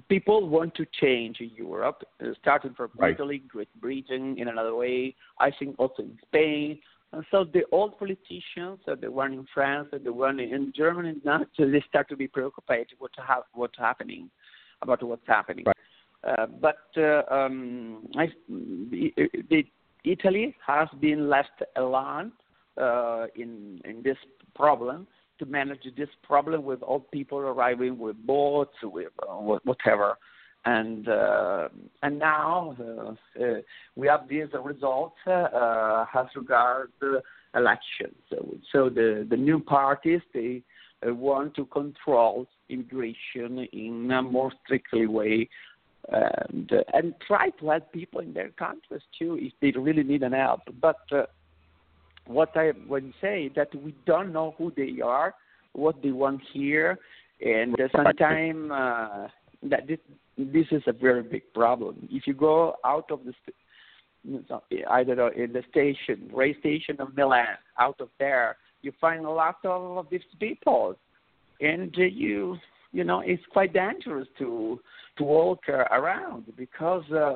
people 0.07 0.47
want 0.47 0.75
to 0.75 0.85
change 0.99 1.39
in 1.39 1.51
Europe, 1.55 2.03
uh, 2.21 2.27
starting 2.41 2.73
from 2.73 2.91
Right. 2.95 3.13
Italy, 3.13 3.39
Great 3.47 3.73
Britain, 3.79 4.37
in 4.37 4.47
another 4.47 4.75
way. 4.75 5.15
I 5.39 5.51
think 5.51 5.75
also 5.77 6.03
in 6.03 6.17
Spain. 6.27 6.79
And 7.11 7.25
so 7.31 7.43
the 7.43 7.63
old 7.71 7.97
politicians, 7.97 8.79
uh, 8.87 8.95
the 8.95 9.11
one 9.11 9.33
in 9.33 9.45
France, 9.53 9.89
and 9.91 10.03
the 10.03 10.13
one 10.13 10.39
in 10.39 10.71
Germany, 10.75 11.15
now 11.25 11.45
they 11.57 11.83
start 11.89 12.07
to 12.09 12.15
be 12.15 12.27
preoccupied 12.27 12.87
what 12.99 13.11
ha- 13.17 13.43
what's 13.53 13.77
happening, 13.77 14.29
about 14.81 15.01
what's 15.03 15.27
happening. 15.27 15.65
Right. 15.65 15.75
Uh, 16.23 16.45
but 16.45 16.85
uh, 16.97 17.23
um, 17.33 18.07
I, 18.17 18.27
the, 18.47 19.13
the, 19.49 19.65
Italy 20.03 20.55
has 20.65 20.87
been 20.99 21.29
left 21.29 21.63
alone 21.77 22.31
uh, 22.77 23.27
in 23.35 23.81
in 23.85 24.01
this 24.03 24.17
problem 24.55 25.07
to 25.39 25.45
manage 25.45 25.83
this 25.97 26.09
problem 26.23 26.63
with 26.63 26.81
all 26.81 26.99
people 26.99 27.39
arriving 27.39 27.97
with 27.97 28.15
boats, 28.25 28.75
with 28.83 29.11
uh, 29.23 29.33
whatever. 29.33 30.17
And 30.65 31.07
uh, 31.07 31.69
and 32.03 32.19
now 32.19 32.75
uh, 32.79 33.41
uh, 33.41 33.61
we 33.95 34.07
have 34.07 34.27
these 34.27 34.47
results 34.61 35.15
uh, 35.25 35.31
uh, 35.31 36.05
as 36.13 36.27
regards 36.35 36.91
elections. 37.55 38.15
So, 38.29 38.57
so 38.71 38.89
the 38.89 39.25
the 39.29 39.37
new 39.37 39.59
parties 39.61 40.21
they 40.33 40.63
want 41.01 41.55
to 41.55 41.65
control 41.65 42.45
immigration 42.67 43.67
in 43.71 44.11
a 44.11 44.21
more 44.21 44.51
strictly 44.65 45.07
way 45.07 45.47
and 46.09 46.71
and 46.93 47.13
try 47.25 47.51
to 47.51 47.69
help 47.69 47.93
people 47.93 48.19
in 48.19 48.33
their 48.33 48.49
countries 48.49 49.01
too 49.17 49.37
if 49.39 49.53
they 49.61 49.71
really 49.79 50.03
need 50.03 50.23
an 50.23 50.33
help. 50.33 50.61
But 50.81 50.97
what 52.29 52.55
I 52.55 52.71
would 52.87 53.11
say 53.19 53.51
that 53.55 53.73
we 53.83 53.95
don't 54.05 54.31
know 54.31 54.53
who 54.57 54.71
they 54.77 55.01
are, 55.03 55.33
what 55.73 56.01
they 56.03 56.11
want 56.11 56.41
here, 56.53 56.99
and 57.41 57.73
uh, 57.79 57.87
sometimes 57.95 58.71
uh, 58.71 59.27
that 59.63 59.87
this 59.87 59.97
this 60.37 60.67
is 60.71 60.83
a 60.85 60.93
very 60.93 61.23
big 61.23 61.41
problem. 61.53 62.07
If 62.11 62.27
you 62.27 62.33
go 62.35 62.75
out 62.85 63.09
of 63.11 63.21
the 63.25 63.33
st- 63.41 64.45
either 64.91 65.29
in 65.29 65.53
the 65.53 65.63
station, 65.71 66.29
rail 66.31 66.53
station 66.59 66.97
of 66.99 67.15
Milan, 67.17 67.57
out 67.79 67.99
of 67.99 68.09
there, 68.19 68.57
you 68.83 68.91
find 69.01 69.25
a 69.25 69.29
lot 69.29 69.57
of 69.63 70.05
these 70.11 70.21
people, 70.39 70.95
and 71.59 71.93
you 71.97 72.57
you 72.91 73.03
know 73.03 73.21
it's 73.25 73.43
quite 73.51 73.73
dangerous 73.73 74.27
to 74.37 74.79
to 75.17 75.23
walk 75.23 75.61
uh, 75.67 75.85
around 75.91 76.43
because 76.55 77.03
uh, 77.11 77.35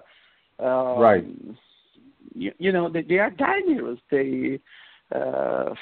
uh, 0.64 1.00
right. 1.00 1.26
You, 2.36 2.52
you 2.60 2.72
know 2.72 2.90
they, 2.90 3.02
they 3.02 3.18
are 3.18 3.32
dangerous. 3.32 4.00
They 4.12 4.60
uh, 5.13 5.73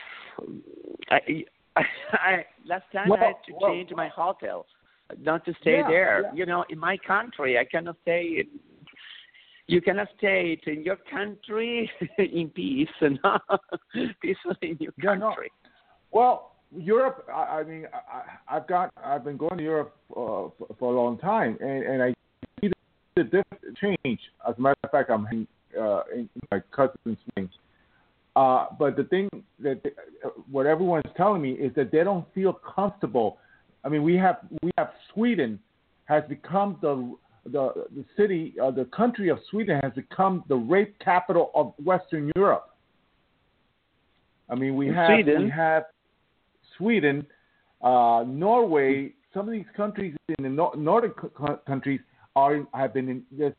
I, 1.09 1.43
I, 1.75 1.83
I 2.13 2.45
last 2.65 2.83
time 2.91 3.09
well, 3.09 3.19
I 3.21 3.27
had 3.27 3.35
to 3.47 3.53
well, 3.59 3.71
change 3.71 3.91
my 3.91 4.07
hotel 4.07 4.65
not 5.19 5.45
to 5.45 5.53
stay 5.61 5.77
yeah, 5.79 5.87
there. 5.87 6.21
Yeah. 6.23 6.33
You 6.33 6.45
know, 6.45 6.65
in 6.69 6.79
my 6.79 6.97
country, 7.05 7.57
I 7.57 7.65
cannot 7.65 7.97
stay. 8.03 8.37
In, 8.39 8.59
you 9.67 9.81
cannot 9.81 10.07
stay 10.17 10.59
in 10.65 10.83
your 10.83 10.97
country 11.09 11.89
in 12.17 12.49
peace 12.49 12.89
and 13.01 13.19
peacefully 14.21 14.55
in 14.61 14.77
your 14.79 14.93
yeah, 14.97 15.17
country. 15.17 15.51
No. 15.63 15.69
Well, 16.11 16.55
Europe. 16.75 17.25
I, 17.33 17.59
I 17.59 17.63
mean, 17.63 17.85
I, 17.93 18.55
I've 18.55 18.67
got. 18.67 18.91
I've 19.03 19.23
been 19.23 19.37
going 19.37 19.57
to 19.57 19.63
Europe 19.63 19.95
uh, 20.11 20.15
for, 20.57 20.75
for 20.79 20.93
a 20.93 20.95
long 20.95 21.17
time, 21.17 21.57
and, 21.61 21.83
and 21.83 22.03
I 22.03 22.13
see 22.59 22.71
the 23.15 23.23
different 23.23 23.77
change. 23.77 24.19
As 24.47 24.55
a 24.57 24.61
matter 24.61 24.77
of 24.83 24.91
fact, 24.91 25.09
I'm 25.09 25.47
uh, 25.79 26.01
in 26.13 26.29
my 26.51 26.61
cousin's 26.71 27.17
swing. 27.33 27.49
Uh, 28.35 28.67
but 28.79 28.95
the 28.95 29.03
thing 29.05 29.29
that 29.59 29.83
they, 29.83 29.91
what 30.49 30.65
everyone's 30.65 31.03
telling 31.17 31.41
me 31.41 31.51
is 31.51 31.73
that 31.75 31.91
they 31.91 32.03
don't 32.03 32.25
feel 32.33 32.53
comfortable. 32.53 33.37
I 33.83 33.89
mean, 33.89 34.03
we 34.03 34.15
have 34.15 34.37
we 34.63 34.71
have 34.77 34.91
Sweden 35.13 35.59
has 36.05 36.23
become 36.29 36.77
the 36.81 37.15
the 37.45 37.87
the 37.95 38.05
city 38.15 38.53
uh, 38.61 38.71
the 38.71 38.85
country 38.85 39.29
of 39.29 39.39
Sweden 39.49 39.79
has 39.83 39.91
become 39.93 40.43
the 40.47 40.55
rape 40.55 40.97
capital 40.99 41.51
of 41.55 41.73
Western 41.83 42.31
Europe. 42.35 42.69
I 44.49 44.55
mean, 44.55 44.75
we 44.75 44.87
have 44.87 45.07
Sweden. 45.07 45.43
we 45.43 45.49
have 45.49 45.83
Sweden, 46.77 47.25
uh, 47.81 48.23
Norway. 48.27 49.13
Some 49.33 49.47
of 49.47 49.53
these 49.53 49.65
countries 49.75 50.15
in 50.37 50.43
the 50.43 50.49
nor- 50.49 50.75
Nordic 50.77 51.17
co- 51.17 51.59
countries 51.67 51.99
are 52.37 52.65
have 52.73 52.93
been 52.93 53.09
in 53.09 53.23
this 53.29 53.53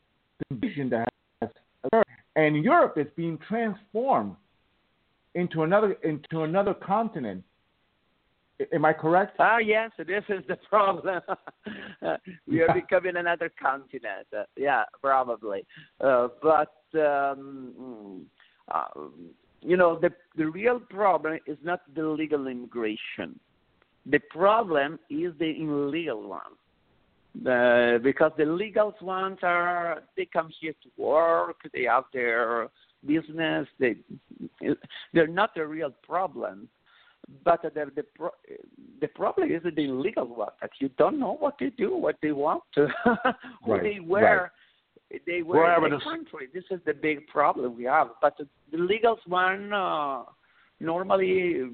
invasion 0.49 0.89
that 0.89 1.07
has 1.41 1.51
occurred, 1.83 2.05
and 2.35 2.63
Europe 2.63 2.97
is 2.97 3.07
being 3.15 3.37
transformed 3.47 4.35
into 5.35 5.63
another 5.63 5.93
into 6.03 6.43
another 6.43 6.73
continent. 6.73 7.43
Am 8.71 8.85
I 8.85 8.93
correct? 8.93 9.35
Ah, 9.39 9.57
yes, 9.57 9.91
this 9.97 10.23
is 10.29 10.43
the 10.47 10.55
problem. 10.69 11.21
we 12.47 12.61
are 12.61 12.73
becoming 12.73 13.17
another 13.17 13.51
continent. 13.61 14.27
Uh, 14.35 14.43
yeah, 14.55 14.83
probably. 15.01 15.65
Uh, 15.99 16.27
but 16.41 16.75
um, 16.95 18.25
uh, 18.71 18.85
you 19.61 19.77
know, 19.77 19.99
the 19.99 20.11
the 20.37 20.45
real 20.45 20.79
problem 20.79 21.39
is 21.47 21.57
not 21.63 21.81
the 21.95 22.05
legal 22.05 22.47
immigration. 22.47 23.39
The 24.05 24.19
problem 24.19 24.99
is 25.09 25.33
the 25.39 25.55
illegal 25.59 26.27
one. 26.27 26.41
Uh, 27.35 27.97
because 27.97 28.31
the 28.37 28.45
legal 28.45 28.93
ones 29.01 29.39
are 29.41 30.03
they 30.15 30.25
come 30.25 30.49
here 30.61 30.73
to 30.83 30.89
work, 31.01 31.55
they 31.73 31.83
have 31.83 32.03
their 32.13 32.69
business, 33.05 33.67
they 33.79 33.97
they're 35.13 35.27
not 35.27 35.55
the 35.55 35.65
real 35.65 35.93
problem. 36.03 36.69
But 37.45 37.61
the 37.61 37.91
the 37.95 38.03
pro- 38.03 38.31
the 38.99 39.07
problem 39.07 39.51
is 39.51 39.63
the 39.63 39.81
illegal 39.81 40.27
one 40.27 40.49
that 40.61 40.71
you 40.79 40.89
don't 40.97 41.19
know 41.19 41.37
what 41.39 41.55
they 41.59 41.69
do, 41.69 41.95
what 41.95 42.17
they 42.21 42.31
want, 42.31 42.63
who 42.75 42.83
Right, 43.65 43.83
they 43.83 43.99
wear. 43.99 44.51
They 45.27 45.43
wear 45.43 45.79
We're 45.79 45.85
in 45.85 45.93
the 45.93 45.99
country. 45.99 46.47
This 46.53 46.63
is 46.71 46.79
the 46.85 46.93
big 46.93 47.27
problem 47.27 47.77
we 47.77 47.83
have. 47.83 48.09
But 48.19 48.35
the, 48.37 48.47
the 48.71 48.79
legal 48.79 49.19
one, 49.27 49.71
uh, 49.71 50.23
normally 50.79 51.69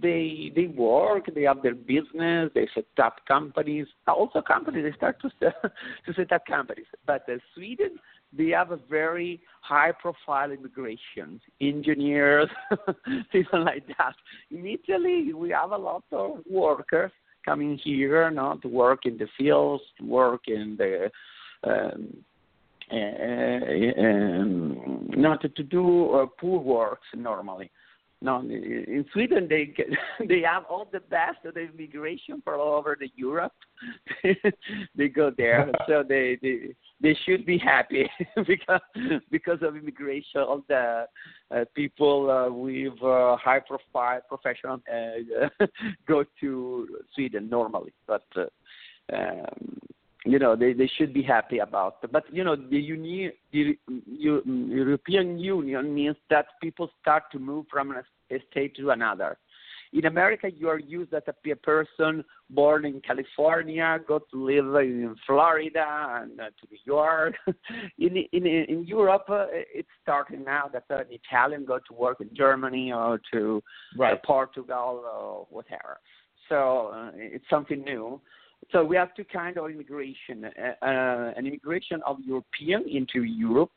they 0.00 0.52
they 0.54 0.66
work, 0.66 1.28
they 1.34 1.42
have 1.42 1.62
their 1.62 1.74
business, 1.74 2.50
they 2.54 2.68
set 2.74 2.86
up 3.02 3.16
companies. 3.26 3.86
Also, 4.06 4.40
companies 4.40 4.84
they 4.84 4.96
start 4.96 5.20
to 5.22 5.30
set, 5.40 5.60
to 6.06 6.14
set 6.14 6.32
up 6.32 6.46
companies. 6.46 6.86
But 7.06 7.28
uh, 7.28 7.38
Sweden, 7.54 7.98
they 8.36 8.48
have 8.48 8.70
a 8.70 8.78
very 8.88 9.40
high 9.60 9.92
profile 9.92 10.50
immigration, 10.50 11.40
engineers, 11.60 12.48
people 13.32 13.64
like 13.64 13.86
that. 13.98 14.14
In 14.50 14.66
Italy, 14.66 15.32
we 15.32 15.50
have 15.50 15.72
a 15.72 15.76
lot 15.76 16.04
of 16.12 16.38
workers 16.50 17.12
coming 17.44 17.78
here, 17.82 18.30
not 18.30 18.62
to 18.62 18.68
work 18.68 19.00
in 19.04 19.18
the 19.18 19.28
fields, 19.38 19.82
to 19.98 20.04
work 20.04 20.42
in 20.48 20.76
the 20.78 21.10
um, 21.66 22.14
uh, 22.92 22.96
um, 22.96 25.08
not 25.16 25.40
to 25.40 25.62
do 25.62 26.12
uh, 26.12 26.26
poor 26.38 26.60
works 26.60 27.06
normally. 27.16 27.70
No, 28.20 28.40
in 28.40 29.04
Sweden 29.12 29.46
they 29.48 29.66
get, 29.66 29.86
they 30.28 30.42
have 30.42 30.64
all 30.68 30.88
the 30.90 31.00
best 31.00 31.44
of 31.44 31.54
the 31.54 31.60
immigration 31.60 32.42
from 32.42 32.60
all 32.60 32.74
over 32.74 32.96
the 32.98 33.10
Europe. 33.16 33.52
they 34.96 35.08
go 35.08 35.30
there, 35.36 35.70
so 35.86 36.04
they 36.06 36.38
they 36.40 36.74
they 37.04 37.16
should 37.24 37.44
be 37.44 37.58
happy 37.58 38.10
because 38.46 38.80
because 39.30 39.58
of 39.62 39.76
immigration. 39.76 40.40
All 40.40 40.64
the 40.66 41.06
uh, 41.54 41.64
people 41.74 42.30
uh, 42.30 42.50
with 42.50 43.00
uh, 43.02 43.36
high 43.36 43.60
profile 43.60 44.20
professional 44.26 44.80
uh, 44.90 45.66
go 46.08 46.24
to 46.40 46.88
Sweden 47.14 47.48
normally, 47.48 47.92
but. 48.08 48.26
Uh, 48.34 48.46
um, 49.14 49.78
you 50.24 50.38
know 50.38 50.56
they 50.56 50.72
they 50.72 50.90
should 50.96 51.12
be 51.12 51.22
happy 51.22 51.58
about 51.58 51.98
it. 52.02 52.10
but 52.10 52.24
you 52.32 52.42
know 52.42 52.56
the 52.56 52.78
uni 52.78 53.30
the 53.52 53.78
Eu- 54.06 54.42
european 54.46 55.38
union 55.38 55.94
means 55.94 56.16
that 56.30 56.46
people 56.62 56.88
start 57.02 57.24
to 57.30 57.38
move 57.38 57.66
from 57.70 57.90
a 57.90 58.02
state 58.50 58.74
to 58.74 58.88
another 58.88 59.36
in 59.94 60.04
america 60.04 60.50
you 60.50 60.68
are 60.68 60.78
used 60.78 61.14
as 61.14 61.22
a 61.28 61.54
person 61.56 62.22
born 62.50 62.84
in 62.84 63.00
california 63.00 63.98
go 64.06 64.18
to 64.30 64.44
live 64.44 64.74
in 64.84 65.16
florida 65.26 66.20
and 66.20 66.38
uh, 66.38 66.44
to 66.44 66.66
new 66.70 66.78
york. 66.84 67.34
In 67.98 68.16
in 68.32 68.46
in 68.46 68.84
europe 68.84 69.26
uh, 69.28 69.46
it's 69.50 69.88
starting 70.02 70.44
now 70.44 70.64
that 70.72 70.84
an 70.90 71.06
italian 71.10 71.64
go 71.64 71.78
to 71.78 71.92
work 71.94 72.20
in 72.20 72.28
germany 72.34 72.92
or 72.92 73.20
to 73.32 73.62
uh, 74.02 74.16
portugal 74.24 75.02
or 75.14 75.46
whatever. 75.50 75.98
So 76.48 76.90
uh, 76.94 77.10
it's 77.14 77.48
something 77.48 77.82
new. 77.82 78.20
So 78.72 78.84
we 78.84 78.96
have 78.96 79.14
two 79.14 79.24
kind 79.24 79.56
of 79.58 79.70
immigration: 79.70 80.44
uh, 80.44 80.84
uh, 80.84 81.32
an 81.36 81.46
immigration 81.46 82.00
of 82.06 82.16
European 82.24 82.84
into 82.88 83.24
Europe 83.24 83.70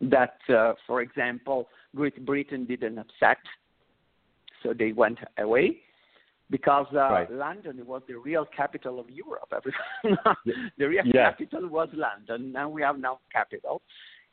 that, 0.00 0.36
uh, 0.48 0.74
for 0.86 1.00
example, 1.00 1.68
Great 1.94 2.24
Britain 2.26 2.66
didn't 2.66 2.98
accept, 2.98 3.46
so 4.64 4.72
they 4.76 4.90
went 4.92 5.18
away 5.38 5.76
because 6.50 6.86
uh, 6.92 6.98
Right. 6.98 7.32
London 7.32 7.80
was 7.86 8.02
the 8.08 8.14
real 8.16 8.46
capital 8.56 8.98
of 8.98 9.08
Europe. 9.08 9.52
the 10.78 10.88
real 10.88 11.06
Yeah. 11.06 11.30
capital 11.30 11.68
was 11.68 11.88
London. 11.92 12.50
Now 12.52 12.68
we 12.68 12.82
have 12.82 12.98
no 12.98 13.20
capital. 13.32 13.82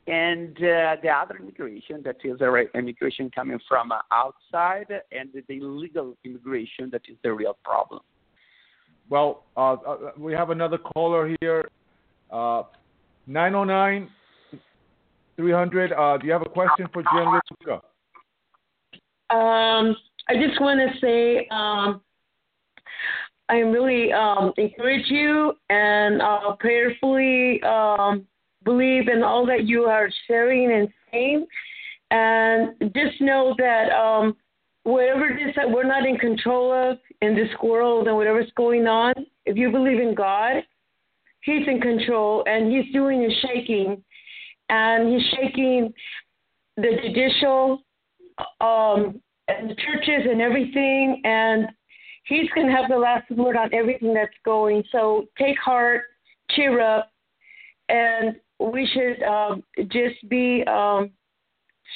And 0.08 0.56
uh, 0.56 0.96
the 1.00 1.10
other 1.10 1.36
immigration, 1.36 2.02
that 2.04 2.16
is 2.24 2.40
a 2.40 2.50
re- 2.50 2.68
immigration 2.74 3.30
coming 3.32 3.60
from 3.68 3.92
uh, 3.92 4.00
outside, 4.10 4.88
and 5.12 5.28
the 5.32 5.44
illegal 5.54 6.16
immigration, 6.24 6.90
that 6.90 7.02
is 7.08 7.16
the 7.22 7.32
real 7.32 7.56
problem. 7.62 8.00
Well, 9.08 9.44
uh, 9.56 9.74
uh, 9.74 9.96
we 10.18 10.32
have 10.32 10.50
another 10.50 10.78
caller 10.78 11.36
here. 11.40 11.68
Uh, 12.32 12.64
909 13.28 14.10
300. 15.36 15.92
Uh, 15.92 16.18
do 16.18 16.26
you 16.26 16.32
have 16.32 16.42
a 16.42 16.48
question 16.48 16.86
for 16.92 17.02
Gianluca? 17.04 17.82
Um, 19.30 19.96
I 20.28 20.34
just 20.34 20.60
want 20.60 20.80
to 20.80 21.00
say 21.00 21.48
um, 21.50 22.00
I 23.48 23.56
really 23.58 24.12
um, 24.12 24.52
encourage 24.56 25.10
you 25.10 25.54
and 25.68 26.22
uh, 26.22 26.56
prayerfully 26.58 27.62
um, 27.62 28.26
believe 28.64 29.08
in 29.08 29.22
all 29.22 29.44
that 29.46 29.66
you 29.66 29.82
are 29.82 30.08
sharing 30.26 30.72
and 30.72 30.88
saying. 31.10 31.46
And 32.10 32.92
just 32.94 33.20
know 33.20 33.54
that 33.58 33.90
um, 33.92 34.36
whatever 34.84 35.28
it 35.28 35.48
is 35.48 35.54
that 35.56 35.70
we're 35.70 35.86
not 35.86 36.06
in 36.06 36.16
control 36.16 36.72
of 36.72 36.98
in 37.20 37.34
this 37.34 37.50
world 37.62 38.06
and 38.06 38.16
whatever's 38.16 38.50
going 38.56 38.86
on, 38.86 39.14
if 39.44 39.56
you 39.56 39.70
believe 39.70 39.98
in 39.98 40.14
God, 40.14 40.62
He's 41.42 41.66
in 41.66 41.80
control 41.80 42.44
and 42.46 42.72
He's 42.72 42.92
doing 42.92 43.20
the 43.20 43.34
shaking. 43.42 44.02
And 44.68 45.12
He's 45.12 45.28
shaking 45.30 45.92
the 46.76 46.98
judicial 47.02 47.82
um, 48.60 49.20
and 49.60 49.70
the 49.70 49.74
churches 49.74 50.26
and 50.30 50.40
everything, 50.40 51.20
and 51.24 51.66
he's 52.24 52.48
going 52.54 52.66
to 52.66 52.72
have 52.72 52.88
the 52.88 52.96
last 52.96 53.30
word 53.30 53.56
on 53.56 53.72
everything 53.72 54.14
that's 54.14 54.30
going. 54.44 54.82
So 54.92 55.26
take 55.38 55.58
heart, 55.58 56.02
cheer 56.50 56.80
up, 56.80 57.10
and 57.88 58.36
we 58.58 58.88
should 58.92 59.22
um, 59.24 59.62
just 59.88 60.28
be 60.28 60.64
um, 60.66 61.10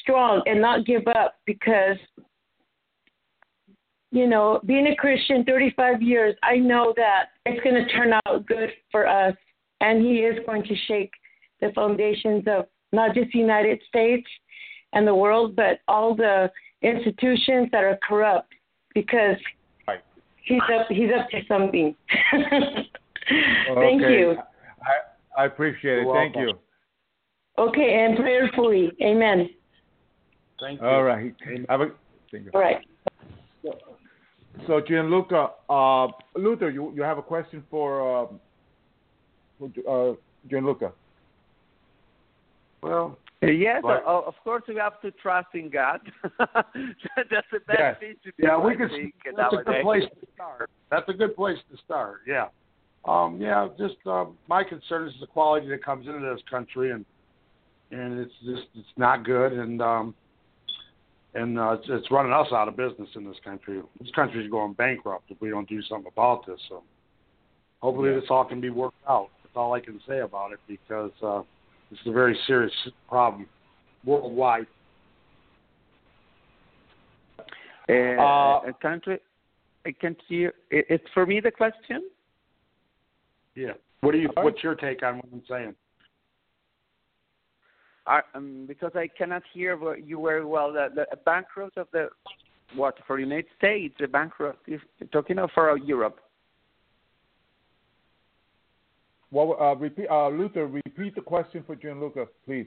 strong 0.02 0.42
and 0.46 0.60
not 0.60 0.86
give 0.86 1.06
up 1.08 1.36
because, 1.46 1.96
you 4.10 4.26
know, 4.26 4.60
being 4.66 4.88
a 4.88 4.96
Christian 4.96 5.44
35 5.44 6.02
years, 6.02 6.34
I 6.42 6.56
know 6.56 6.92
that 6.96 7.26
it's 7.44 7.62
going 7.62 7.76
to 7.76 7.92
turn 7.92 8.12
out 8.12 8.46
good 8.46 8.70
for 8.90 9.06
us 9.06 9.34
and 9.80 10.04
He 10.04 10.18
is 10.18 10.38
going 10.46 10.64
to 10.64 10.74
shake 10.88 11.12
the 11.60 11.72
foundations 11.74 12.44
of 12.46 12.66
not 12.92 13.14
just 13.14 13.32
the 13.32 13.38
United 13.38 13.80
States 13.88 14.26
and 14.92 15.06
the 15.06 15.14
world, 15.14 15.56
but 15.56 15.80
all 15.88 16.14
the 16.14 16.50
institutions 16.82 17.68
that 17.72 17.84
are 17.84 17.98
corrupt, 18.06 18.52
because 18.94 19.36
Right. 19.86 20.00
He's 20.42 20.60
up. 20.74 20.86
He's 20.88 21.10
up 21.18 21.28
to 21.30 21.40
something. 21.48 21.94
Thank 23.74 24.02
Okay. 24.02 24.12
you. 24.12 24.36
I, 25.36 25.42
I 25.42 25.46
appreciate 25.46 25.98
it. 25.98 26.02
You're 26.02 26.14
Thank 26.14 26.36
welcome. 26.36 26.56
you. 26.56 26.58
Okay, 27.58 28.04
and 28.04 28.16
prayerfully, 28.16 28.92
Amen. 29.02 29.48
Thank 30.60 30.80
you. 30.80 30.86
All 30.86 31.02
right. 31.02 31.34
Have 31.68 31.80
a, 31.80 31.86
thank 32.30 32.44
you. 32.44 32.50
All 32.54 32.60
right. 32.60 32.84
So 34.66 34.80
Gianluca, 34.80 35.50
uh, 35.68 36.08
Luther, 36.34 36.70
you 36.70 36.92
you 36.94 37.02
have 37.02 37.18
a 37.18 37.22
question 37.22 37.62
for 37.70 38.28
um, 38.28 38.40
for, 39.58 40.12
uh, 40.12 40.14
Gianluca? 40.48 40.92
Well, 42.82 43.18
yes, 43.42 43.82
Right. 43.84 44.02
o- 44.06 44.22
of 44.26 44.34
course 44.44 44.62
we 44.68 44.76
have 44.76 45.00
to 45.02 45.10
trust 45.12 45.48
in 45.54 45.68
God. 45.70 46.00
That's 46.38 47.46
the 47.52 47.60
best 47.66 47.78
Yes. 47.78 47.96
thing 48.00 48.14
to 48.24 48.30
do. 48.30 48.34
Yeah, 48.46 48.58
we 48.58 48.72
I 48.72 48.76
could. 48.76 48.90
think, 48.90 49.14
That's 49.36 49.52
a 49.54 49.62
good 49.62 49.82
place 49.82 50.04
to 50.04 50.26
start. 50.34 50.70
That's 50.90 51.08
a 51.08 51.12
good 51.12 51.36
place 51.36 51.58
to 51.70 51.76
start. 51.84 52.20
Yeah. 52.26 52.48
Um. 53.04 53.40
Yeah. 53.40 53.68
Just 53.78 53.96
uh, 54.06 54.26
my 54.48 54.64
concern 54.64 55.08
is 55.08 55.14
the 55.20 55.26
quality 55.26 55.68
that 55.68 55.84
comes 55.84 56.06
into 56.06 56.20
this 56.20 56.42
country, 56.50 56.90
and 56.92 57.04
and 57.90 58.18
it's 58.18 58.34
just 58.44 58.68
it's 58.74 58.88
not 58.96 59.24
good, 59.24 59.52
and 59.52 59.80
um, 59.82 60.14
and 61.34 61.58
uh, 61.58 61.72
it's, 61.72 61.86
it's 61.88 62.10
running 62.10 62.32
us 62.32 62.48
out 62.52 62.68
of 62.68 62.76
business 62.76 63.08
in 63.14 63.24
this 63.24 63.36
country. 63.44 63.80
This 64.00 64.10
country's 64.14 64.50
going 64.50 64.72
bankrupt 64.72 65.30
if 65.30 65.40
we 65.40 65.50
don't 65.50 65.68
do 65.68 65.82
something 65.82 66.10
about 66.12 66.46
this. 66.46 66.58
So 66.68 66.82
hopefully 67.80 68.12
this 68.14 68.24
all 68.30 68.44
can 68.44 68.60
be 68.60 68.70
worked 68.70 68.96
out. 69.08 69.28
That's 69.42 69.54
all 69.56 69.72
I 69.74 69.80
can 69.80 70.00
say 70.08 70.20
about 70.20 70.52
it 70.52 70.58
because 70.66 71.12
uh, 71.22 71.42
this 71.90 72.00
is 72.00 72.06
a 72.06 72.12
very 72.12 72.38
serious 72.46 72.72
problem 73.08 73.46
worldwide. 74.04 74.66
Uh, 77.88 77.92
Uh, 77.92 78.60
a 78.66 78.72
country. 78.80 79.20
I 79.84 79.92
can't 79.92 80.20
hear. 80.28 80.52
it- 80.70 80.86
It's 80.88 81.08
for 81.10 81.26
me 81.26 81.40
the 81.40 81.52
question. 81.52 82.10
Yeah. 83.54 83.74
What 84.00 84.12
do 84.12 84.18
you? 84.18 84.28
What's 84.36 84.62
your 84.62 84.74
take 84.74 85.02
on 85.02 85.18
what 85.18 85.26
I'm 85.32 85.44
saying? 85.46 85.74
I, 88.06 88.22
um, 88.34 88.66
because 88.66 88.92
I 88.94 89.08
cannot 89.08 89.42
hear 89.52 89.76
you 89.96 90.20
very 90.22 90.44
well. 90.44 90.72
The, 90.72 90.90
the 90.94 91.16
bankrupt 91.24 91.76
of 91.76 91.88
the 91.92 92.10
what 92.74 92.98
for 93.06 93.18
United 93.18 93.46
States? 93.56 93.94
The 93.98 94.06
bankrupt. 94.08 94.68
If 94.68 94.80
you're 94.98 95.08
talking 95.08 95.38
of 95.38 95.50
for 95.52 95.76
Europe. 95.78 96.20
Well, 99.30 99.56
uh, 99.60 99.74
repeat, 99.76 100.06
uh, 100.08 100.28
Luther, 100.28 100.66
repeat 100.66 101.14
the 101.14 101.20
question 101.20 101.64
for 101.66 101.74
Gianluca, 101.74 102.26
please. 102.44 102.66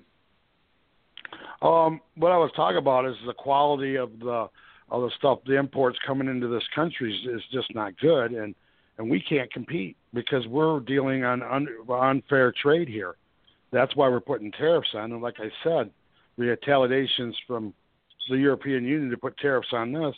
Um, 1.61 2.01
what 2.15 2.31
I 2.31 2.37
was 2.37 2.51
talking 2.55 2.77
about 2.77 3.05
is 3.05 3.15
the 3.25 3.33
quality 3.33 3.95
of 3.97 4.19
the 4.19 4.49
of 4.91 5.03
the 5.03 5.11
stuff, 5.19 5.39
the 5.45 5.55
imports 5.55 5.99
coming 6.05 6.27
into 6.27 6.47
this 6.47 6.63
country 6.73 7.13
is, 7.13 7.35
is 7.35 7.43
just 7.51 7.73
not 7.75 7.97
good, 7.99 8.31
and 8.31 8.55
and 8.97 9.09
we 9.09 9.21
can't 9.21 9.51
compete 9.53 9.95
because 10.13 10.45
we're 10.47 10.79
dealing 10.81 11.23
on 11.23 11.41
un, 11.43 11.67
unfair 11.89 12.51
trade 12.61 12.87
here. 12.87 13.15
That's 13.71 13.95
why 13.95 14.09
we're 14.09 14.19
putting 14.19 14.51
tariffs 14.51 14.89
on, 14.93 15.11
and 15.11 15.21
like 15.21 15.35
I 15.39 15.49
said, 15.63 15.91
retaliations 16.37 17.35
from 17.47 17.73
the 18.29 18.37
European 18.37 18.83
Union 18.83 19.09
to 19.11 19.17
put 19.17 19.37
tariffs 19.37 19.69
on 19.73 19.91
this, 19.91 20.15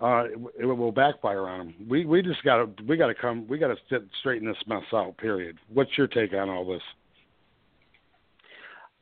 uh, 0.00 0.24
it, 0.24 0.38
it 0.60 0.64
will 0.64 0.92
backfire 0.92 1.48
on 1.48 1.58
them. 1.58 1.74
We 1.88 2.06
we 2.06 2.22
just 2.22 2.42
got 2.42 2.56
to 2.56 2.84
we 2.84 2.96
got 2.96 3.08
to 3.08 3.14
come 3.14 3.46
we 3.48 3.58
got 3.58 3.68
to 3.68 3.76
sit, 3.88 4.02
straighten 4.20 4.48
this 4.48 4.56
mess 4.66 4.82
out. 4.92 5.16
Period. 5.18 5.58
What's 5.72 5.96
your 5.98 6.06
take 6.06 6.32
on 6.32 6.48
all 6.48 6.66
this? 6.66 6.82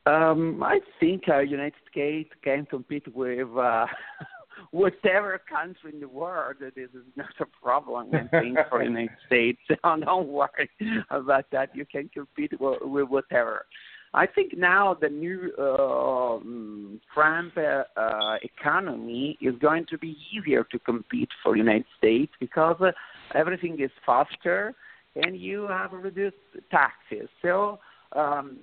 Um, 0.05 0.63
I 0.63 0.79
think 0.99 1.23
uh, 1.29 1.39
United 1.39 1.73
States 1.91 2.29
can 2.43 2.65
compete 2.65 3.13
with 3.13 3.47
uh, 3.55 3.85
whatever 4.71 5.39
country 5.49 5.91
in 5.93 5.99
the 5.99 6.07
world. 6.07 6.57
This 6.59 6.89
is 6.93 7.05
not 7.15 7.29
a 7.39 7.45
problem. 7.61 8.09
I 8.13 8.39
think 8.39 8.57
for 8.69 8.83
United 8.83 9.11
States. 9.25 9.59
So 9.69 9.97
don't 9.97 10.27
worry 10.27 10.69
about 11.09 11.45
that. 11.51 11.75
You 11.75 11.85
can 11.85 12.09
compete 12.13 12.59
with, 12.59 12.79
with 12.81 13.09
whatever. 13.09 13.65
I 14.13 14.25
think 14.25 14.57
now 14.57 14.97
the 14.99 15.09
new 15.09 15.51
uh, 15.57 16.35
um, 16.35 16.99
Trump 17.13 17.53
uh, 17.57 17.83
uh, 17.95 18.37
economy 18.41 19.37
is 19.39 19.53
going 19.61 19.85
to 19.89 19.97
be 19.97 20.17
easier 20.33 20.63
to 20.71 20.79
compete 20.79 21.29
for 21.43 21.55
United 21.55 21.85
States 21.97 22.31
because 22.39 22.77
uh, 22.81 22.91
everything 23.35 23.79
is 23.79 23.91
faster 24.05 24.73
and 25.15 25.39
you 25.39 25.67
have 25.67 25.93
reduced 25.93 26.37
taxes. 26.71 27.29
So 27.41 27.79
um, 28.15 28.57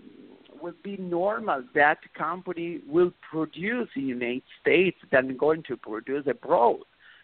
would 0.60 0.82
be 0.82 0.96
normal 0.96 1.62
that 1.74 1.98
company 2.16 2.80
will 2.88 3.12
produce 3.30 3.88
in 3.94 4.06
United 4.06 4.42
States 4.60 4.96
than 5.12 5.36
going 5.36 5.62
to 5.64 5.76
produce 5.76 6.26
abroad. 6.26 6.80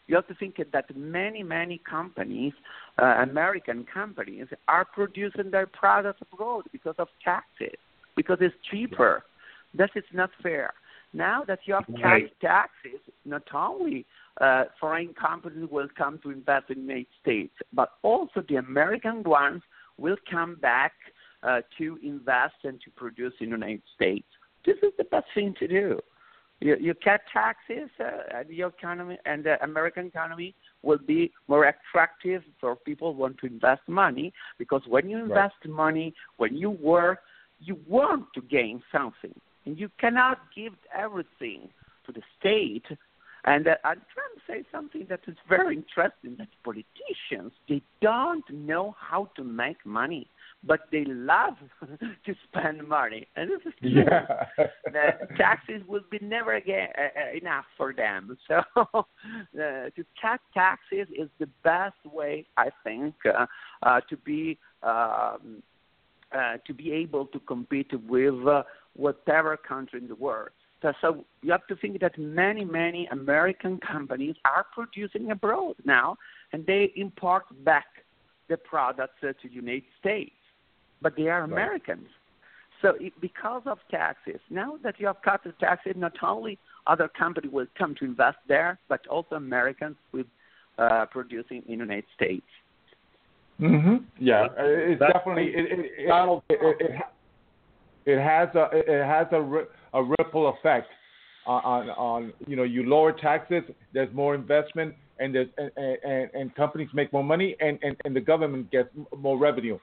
You 0.06 0.16
have 0.16 0.26
to 0.28 0.34
think 0.34 0.56
that 0.72 0.96
many, 0.96 1.42
many 1.42 1.80
companies, 1.88 2.52
uh, 3.00 3.22
American 3.22 3.86
companies, 3.92 4.46
are 4.68 4.84
producing 4.84 5.50
their 5.50 5.66
products 5.66 6.20
abroad 6.20 6.64
because 6.72 6.96
of 6.98 7.08
taxes, 7.24 7.78
because 8.16 8.38
it's 8.40 8.54
cheaper. 8.70 9.24
That 9.74 9.90
is 9.94 10.04
not 10.12 10.30
fair. 10.42 10.72
Now 11.12 11.44
that 11.44 11.60
you 11.66 11.74
have 11.74 11.86
cash 11.86 12.22
Right. 12.22 12.40
taxes, 12.40 13.00
not 13.24 13.42
only 13.52 14.06
uh, 14.40 14.64
foreign 14.80 15.12
companies 15.14 15.68
will 15.70 15.88
come 15.96 16.18
to 16.22 16.30
invest 16.30 16.70
in 16.70 16.76
the 16.76 16.82
United 16.82 17.06
States, 17.20 17.54
but 17.72 17.92
also 18.02 18.42
the 18.48 18.56
American 18.56 19.22
ones 19.22 19.62
will 19.98 20.16
come 20.30 20.54
back 20.56 20.92
uh, 21.42 21.60
to 21.78 21.98
invest 22.02 22.54
and 22.64 22.80
to 22.80 22.90
produce 22.90 23.34
in 23.40 23.50
the 23.50 23.56
United 23.56 23.82
States. 23.94 24.26
This 24.64 24.76
is 24.82 24.92
the 24.96 25.04
best 25.04 25.26
thing 25.34 25.54
to 25.58 25.68
do. 25.68 26.00
You, 26.60 26.76
you 26.80 26.94
cut 26.94 27.22
taxes, 27.32 27.90
uh, 27.98 28.38
and 28.38 28.48
the 28.48 28.62
economy 28.62 29.18
and 29.26 29.42
the 29.42 29.62
American 29.64 30.06
economy 30.06 30.54
will 30.82 30.98
be 30.98 31.32
more 31.48 31.64
attractive 31.64 32.42
for 32.60 32.76
people 32.76 33.12
who 33.12 33.18
want 33.18 33.38
to 33.38 33.46
invest 33.46 33.82
money 33.88 34.32
because 34.58 34.82
when 34.86 35.10
you 35.10 35.18
invest 35.18 35.56
money, 35.66 36.14
when 36.36 36.56
you 36.56 36.70
work, 36.70 37.18
you 37.64 37.78
want 37.88 38.26
to 38.34 38.40
gain 38.42 38.82
something, 38.90 39.34
and 39.64 39.78
you 39.78 39.88
cannot 39.98 40.38
give 40.54 40.72
everything 40.94 41.68
to 42.06 42.12
the 42.12 42.22
state. 42.38 42.84
And 43.44 43.66
uh, 43.66 43.74
I'm 43.84 44.00
trying 44.14 44.34
to 44.36 44.40
say 44.46 44.68
something 44.70 45.06
that 45.08 45.20
is 45.26 45.36
very 45.48 45.76
interesting. 45.76 46.36
That 46.38 46.48
politicians 46.64 47.52
they 47.68 47.82
don't 48.00 48.48
know 48.50 48.94
how 48.98 49.30
to 49.36 49.44
make 49.44 49.84
money 49.84 50.28
but 50.64 50.80
they 50.92 51.04
love 51.04 51.54
to 52.26 52.34
spend 52.48 52.86
money, 52.86 53.26
and 53.36 53.50
this 53.50 53.60
is 53.66 53.72
true. 53.80 54.04
Yeah. 54.04 54.44
the 54.86 55.26
taxes 55.36 55.82
will 55.88 56.04
be 56.10 56.18
never 56.22 56.54
again 56.54 56.88
uh, 56.96 57.20
uh, 57.20 57.36
enough 57.36 57.64
for 57.76 57.92
them. 57.92 58.36
So 58.48 58.62
uh, 58.84 59.04
to 59.54 60.04
cut 60.20 60.40
taxes 60.52 61.06
is 61.16 61.28
the 61.38 61.48
best 61.64 61.94
way, 62.04 62.46
I 62.56 62.68
think, 62.84 63.14
uh, 63.24 63.46
uh, 63.82 64.00
to 64.10 64.16
be 64.18 64.58
um, 64.82 65.62
uh, 66.34 66.58
to 66.66 66.74
be 66.74 66.92
able 66.92 67.26
to 67.26 67.38
compete 67.40 67.92
with 68.08 68.46
uh, 68.46 68.62
whatever 68.94 69.56
country 69.56 70.00
in 70.00 70.08
the 70.08 70.14
world. 70.14 70.50
So, 70.82 70.92
so 71.00 71.24
you 71.42 71.52
have 71.52 71.66
to 71.68 71.76
think 71.76 72.00
that 72.00 72.18
many, 72.18 72.64
many 72.64 73.06
American 73.12 73.78
companies 73.78 74.34
are 74.44 74.66
producing 74.74 75.30
abroad 75.30 75.76
now, 75.84 76.16
and 76.52 76.66
they 76.66 76.92
import 76.96 77.44
back 77.64 77.86
the 78.48 78.56
products 78.56 79.22
uh, 79.22 79.28
to 79.40 79.48
the 79.48 79.54
United 79.54 79.84
States 80.00 80.32
but 81.02 81.16
they 81.16 81.28
are 81.28 81.42
Americans. 81.42 82.08
So 82.80 82.94
it, 83.00 83.12
because 83.20 83.62
of 83.66 83.78
taxes, 83.90 84.40
now 84.48 84.78
that 84.82 84.98
you 84.98 85.06
have 85.08 85.20
cut 85.22 85.42
the 85.44 85.52
taxes, 85.52 85.94
not 85.96 86.14
only 86.22 86.58
other 86.86 87.08
companies 87.08 87.52
will 87.52 87.66
come 87.76 87.94
to 87.96 88.04
invest 88.04 88.38
there, 88.48 88.78
but 88.88 89.06
also 89.08 89.36
Americans 89.36 89.96
will 90.12 90.24
uh, 90.78 91.06
producing 91.06 91.58
in 91.58 91.78
the 91.78 91.84
United 91.84 92.04
States. 92.14 92.46
Hmm 93.68 93.96
Yeah, 94.18 94.46
it's 94.58 94.98
That's- 94.98 95.12
definitely 95.12 95.52
it. 95.54 95.64
It, 95.72 95.90
it, 95.98 96.08
Donald 96.08 96.42
it, 96.48 96.58
it, 96.80 96.86
it, 98.06 98.12
it 98.14 98.18
has 98.20 98.48
a 98.54 98.68
it 98.72 99.04
has 99.04 99.26
a, 99.32 99.40
ri- 99.40 99.70
a 99.94 100.02
ripple 100.02 100.48
effect 100.48 100.88
on, 101.46 101.62
on 101.64 101.90
on 101.90 102.32
you 102.46 102.56
know 102.56 102.64
you 102.64 102.82
lower 102.88 103.12
taxes, 103.12 103.62
there's 103.92 104.12
more 104.14 104.34
investment, 104.34 104.94
and 105.18 105.34
there's 105.34 105.48
and, 105.58 105.70
and, 105.76 106.30
and 106.34 106.54
companies 106.54 106.88
make 106.92 107.12
more 107.12 107.24
money, 107.24 107.56
and, 107.60 107.78
and, 107.82 107.96
and 108.04 108.16
the 108.16 108.20
government 108.20 108.70
gets 108.70 108.88
m- 108.96 109.06
more 109.16 109.38
revenue. 109.38 109.78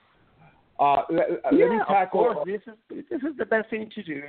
Uh, 0.79 1.03
let, 1.09 1.29
let 1.45 1.53
me 1.53 1.59
yeah, 1.77 1.83
tackle. 1.87 2.29
of 2.29 2.35
course, 2.35 2.47
this 2.47 2.61
is 2.67 3.05
this 3.09 3.21
is 3.21 3.37
the 3.37 3.45
best 3.45 3.69
thing 3.69 3.89
to 3.95 4.03
do. 4.03 4.21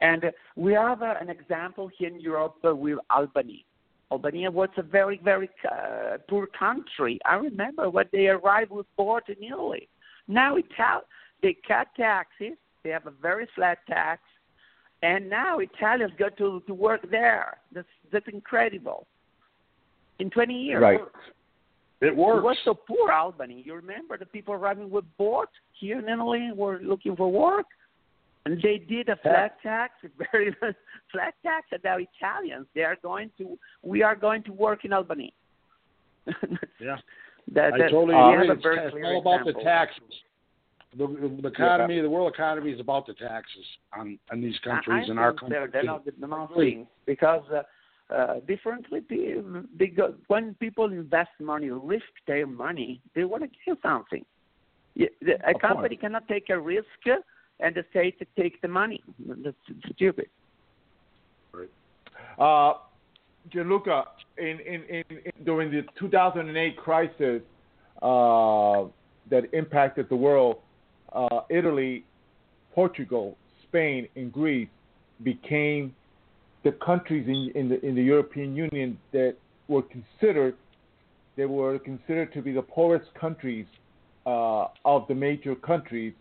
And 0.00 0.24
uh, 0.26 0.30
we 0.56 0.72
have 0.74 1.02
uh, 1.02 1.14
an 1.20 1.28
example 1.28 1.90
here 1.98 2.08
in 2.08 2.20
Europe 2.20 2.54
uh, 2.64 2.74
with 2.74 2.98
Albany. 3.10 3.64
Albania 4.10 4.50
was 4.50 4.70
a 4.76 4.82
very, 4.82 5.20
very 5.22 5.50
uh, 5.70 6.16
poor 6.28 6.46
country. 6.46 7.18
I 7.26 7.34
remember 7.34 7.90
when 7.90 8.06
they 8.12 8.28
arrived 8.28 8.70
with 8.70 8.86
port 8.96 9.28
in 9.28 9.42
Italy. 9.42 9.88
Now 10.28 10.56
Ital- 10.56 11.04
they 11.42 11.56
cut 11.66 11.88
taxes. 11.96 12.56
They 12.84 12.90
have 12.90 13.06
a 13.06 13.12
very 13.22 13.46
flat 13.54 13.78
tax, 13.86 14.22
and 15.02 15.28
now 15.28 15.58
Italians 15.58 16.12
go 16.18 16.28
to 16.38 16.62
to 16.66 16.74
work 16.74 17.08
there. 17.10 17.58
That's 17.72 17.88
that's 18.12 18.28
incredible. 18.28 19.06
In 20.20 20.30
20 20.30 20.54
years. 20.54 20.82
Right. 20.82 21.00
It 22.00 22.16
works. 22.16 22.38
It 22.38 22.44
was 22.44 22.56
so 22.64 22.74
poor, 22.74 23.12
Albany. 23.12 23.62
You 23.64 23.74
remember 23.74 24.16
the 24.16 24.26
people 24.26 24.54
arriving 24.54 24.90
with 24.90 25.04
boats 25.16 25.52
here 25.72 25.98
in 25.98 26.08
Italy 26.08 26.50
were 26.54 26.78
looking 26.80 27.16
for 27.16 27.30
work, 27.30 27.66
and 28.48 28.62
they 28.62 28.78
did 28.78 29.08
a 29.08 29.16
flat 29.16 29.56
tax, 29.62 29.92
very 30.32 30.54
flat 31.12 31.34
tax, 31.42 31.66
and 31.72 31.80
now 31.84 31.96
Italians 31.98 32.66
they 32.74 32.82
are 32.82 32.96
going 33.02 33.30
to. 33.38 33.58
We 33.82 34.02
are 34.02 34.16
going 34.16 34.42
to 34.44 34.52
work 34.52 34.84
in 34.84 34.92
Albany. 34.92 35.34
yeah, 36.80 36.96
that, 37.54 37.74
I 37.74 37.78
totally 37.90 38.14
agree. 38.14 38.50
It's, 38.50 38.62
it's 38.64 38.96
all 39.04 39.20
about 39.20 39.44
the 39.44 39.52
taxes. 39.62 40.02
The, 40.96 41.06
the 41.42 41.48
economy, 41.48 42.00
the 42.00 42.08
world 42.08 42.32
economy, 42.32 42.70
is 42.70 42.80
about 42.80 43.06
the 43.06 43.14
taxes 43.14 43.64
on 43.92 44.18
on 44.32 44.40
these 44.40 44.58
countries 44.64 45.04
I, 45.06 45.10
and 45.10 45.18
our 45.18 45.32
country. 45.32 45.58
They're, 45.58 45.68
they're 45.68 45.84
not 45.84 46.04
the 46.04 46.12
Really? 46.56 46.70
things 46.70 46.86
because 47.04 47.44
uh, 47.54 48.14
uh, 48.14 48.40
differently, 48.46 49.02
because 49.76 50.14
when 50.28 50.54
people 50.54 50.86
invest 50.86 51.30
money, 51.38 51.68
risk 51.70 52.04
their 52.26 52.46
money, 52.46 53.02
they 53.14 53.24
want 53.24 53.42
to 53.42 53.50
get 53.66 53.76
something. 53.82 54.24
Yeah, 54.94 55.08
A 55.46 55.54
Of 55.54 55.60
company 55.60 55.96
course. 55.96 56.00
cannot 56.00 56.28
take 56.28 56.48
a 56.48 56.58
risk 56.58 56.86
and 57.60 57.74
the 57.74 57.84
state 57.90 58.18
to 58.18 58.26
take 58.40 58.60
the 58.60 58.68
money. 58.68 59.02
That's 59.26 59.56
stupid. 59.94 60.28
Uh, 62.38 62.74
Gianluca, 63.50 64.04
in, 64.36 64.60
in, 64.60 64.82
in, 64.84 65.04
in 65.10 65.44
during 65.44 65.70
the 65.70 65.82
2008 65.98 66.76
crisis 66.76 67.42
uh, 68.02 68.84
that 69.30 69.52
impacted 69.52 70.08
the 70.08 70.16
world, 70.16 70.58
uh, 71.12 71.40
Italy, 71.50 72.04
Portugal, 72.74 73.36
Spain, 73.66 74.08
and 74.14 74.32
Greece 74.32 74.68
became 75.24 75.94
the 76.64 76.72
countries 76.72 77.26
in, 77.26 77.50
in 77.54 77.68
the 77.68 77.84
in 77.84 77.94
the 77.94 78.02
European 78.02 78.54
Union 78.54 78.98
that 79.12 79.34
were 79.68 79.82
considered 79.82 80.54
they 81.36 81.46
were 81.46 81.78
considered 81.78 82.32
to 82.32 82.42
be 82.42 82.52
the 82.52 82.62
poorest 82.62 83.12
countries 83.14 83.66
uh, 84.26 84.66
of 84.84 85.06
the 85.08 85.14
major 85.14 85.54
countries 85.54 86.12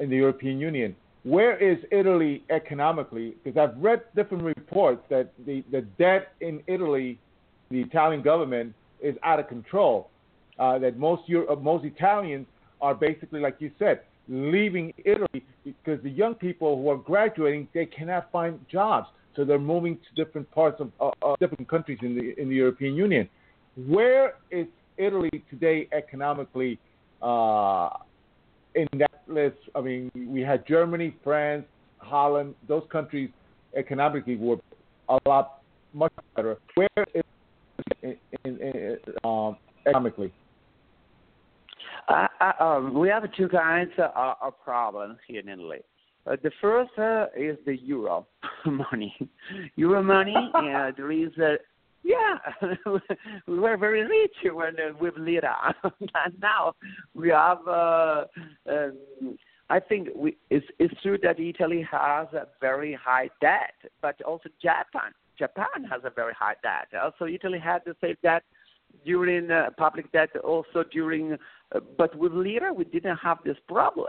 in 0.00 0.10
the 0.10 0.16
European 0.16 0.58
Union. 0.58 0.96
Where 1.22 1.56
is 1.56 1.78
Italy 1.92 2.42
economically? 2.50 3.34
Because 3.44 3.58
I've 3.58 3.82
read 3.82 4.02
different 4.16 4.42
reports 4.42 5.02
that 5.10 5.32
the, 5.46 5.62
the 5.70 5.82
debt 5.98 6.32
in 6.40 6.62
Italy, 6.66 7.18
the 7.70 7.80
Italian 7.80 8.22
government, 8.22 8.74
is 9.02 9.14
out 9.22 9.38
of 9.38 9.46
control. 9.48 10.08
Uh, 10.58 10.78
that 10.78 10.98
most 10.98 11.22
Euro- 11.26 11.50
uh, 11.50 11.56
most 11.56 11.84
Italians 11.84 12.46
are 12.80 12.94
basically, 12.94 13.40
like 13.40 13.56
you 13.60 13.70
said, 13.78 14.00
leaving 14.28 14.92
Italy 15.04 15.42
because 15.64 16.02
the 16.02 16.10
young 16.10 16.34
people 16.34 16.76
who 16.76 16.88
are 16.90 16.96
graduating 16.96 17.66
they 17.72 17.86
cannot 17.86 18.30
find 18.30 18.58
jobs, 18.70 19.08
so 19.34 19.44
they're 19.44 19.58
moving 19.58 19.96
to 19.96 20.24
different 20.24 20.50
parts 20.50 20.80
of, 20.80 20.92
uh, 21.00 21.34
different 21.40 21.66
countries 21.68 21.98
in 22.02 22.14
the 22.14 22.38
in 22.40 22.48
the 22.48 22.54
European 22.54 22.94
Union. 22.94 23.28
Where 23.86 24.34
is 24.50 24.66
Italy 24.98 25.30
today 25.48 25.88
economically? 25.92 26.78
Uh, 27.22 27.88
in 28.74 28.86
that 28.98 29.22
list, 29.26 29.56
I 29.74 29.80
mean, 29.80 30.10
we 30.14 30.40
had 30.42 30.66
Germany, 30.66 31.14
France, 31.22 31.64
Holland. 31.98 32.54
Those 32.68 32.84
countries 32.90 33.30
economically 33.76 34.36
were 34.36 34.56
a 35.08 35.18
lot 35.26 35.62
much 35.92 36.12
better. 36.36 36.56
Where 36.74 36.88
is 37.14 37.22
in, 38.02 38.16
in, 38.44 38.58
in, 38.58 38.98
um, 39.24 39.56
economically? 39.86 40.32
Uh, 42.08 42.26
uh, 42.40 42.64
um, 42.64 42.94
we 42.94 43.08
have 43.08 43.22
two 43.36 43.48
kinds 43.48 43.92
uh, 43.98 44.34
of 44.42 44.54
problems 44.64 45.18
here 45.26 45.40
in 45.40 45.48
Italy. 45.48 45.80
Uh, 46.26 46.36
the 46.42 46.50
first 46.60 46.90
uh, 46.98 47.26
is 47.36 47.56
the 47.66 47.76
euro 47.82 48.26
money. 48.66 49.14
Euro 49.76 50.02
money, 50.02 50.34
uh, 50.54 50.90
there 50.96 51.12
is 51.12 51.30
a 51.38 51.56
yeah, 52.02 52.38
we 53.46 53.58
were 53.58 53.76
very 53.76 54.02
rich 54.02 54.52
when 54.52 54.74
uh, 54.80 54.96
with 55.00 55.14
lira, 55.16 55.74
and 55.84 56.40
now 56.40 56.74
we 57.14 57.28
have. 57.28 57.66
Uh, 57.66 58.24
um, 58.68 59.36
I 59.70 59.78
think 59.78 60.08
we, 60.16 60.36
it's, 60.50 60.66
it's 60.80 61.00
true 61.00 61.16
that 61.22 61.38
Italy 61.38 61.86
has 61.88 62.26
a 62.32 62.48
very 62.60 62.92
high 62.92 63.30
debt, 63.40 63.74
but 64.02 64.20
also 64.22 64.48
Japan. 64.60 65.12
Japan 65.38 65.84
has 65.88 66.00
a 66.04 66.10
very 66.10 66.34
high 66.34 66.56
debt. 66.62 66.88
Also, 67.00 67.26
Italy 67.26 67.60
had 67.60 67.82
the 67.86 67.94
same 68.00 68.16
debt 68.20 68.42
during 69.04 69.48
uh, 69.50 69.70
public 69.78 70.10
debt, 70.10 70.30
also 70.42 70.82
during. 70.92 71.34
Uh, 71.72 71.80
but 71.96 72.14
with 72.16 72.32
lira, 72.32 72.72
we 72.72 72.84
didn't 72.84 73.16
have 73.18 73.38
this 73.44 73.56
problem 73.68 74.08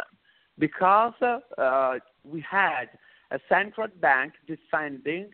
because 0.57 1.13
uh, 1.21 1.39
uh, 1.59 1.99
we 2.23 2.43
had 2.49 2.85
a 3.31 3.39
central 3.47 3.87
bank 4.01 4.33
defending 4.47 5.29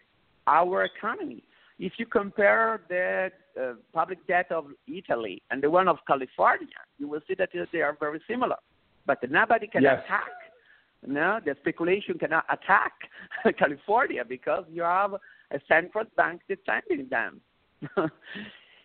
our 0.45 0.83
economy. 0.83 1.43
If 1.79 1.93
you 1.97 2.05
compare 2.07 2.81
the 2.89 3.31
uh, 3.59 3.73
public 3.93 4.25
debt 4.27 4.51
of 4.51 4.65
Italy 4.87 5.41
and 5.51 5.61
the 5.61 5.69
one 5.69 5.87
of 5.87 5.97
California, 6.07 6.67
you 6.97 7.07
will 7.07 7.21
see 7.27 7.35
that 7.35 7.49
they 7.71 7.81
are 7.81 7.95
very 7.99 8.21
similar. 8.27 8.55
But 9.05 9.19
nobody 9.29 9.67
can 9.67 9.83
Yes. 9.83 10.03
attack. 10.03 10.31
No, 11.05 11.39
the 11.45 11.55
speculation 11.59 12.17
cannot 12.17 12.45
attack 12.49 12.93
California 13.59 14.25
because 14.27 14.65
you 14.69 14.81
have 14.81 15.13
a 15.51 15.59
central 15.67 16.05
bank 16.15 16.41
defending 16.49 17.07
them. 17.09 17.41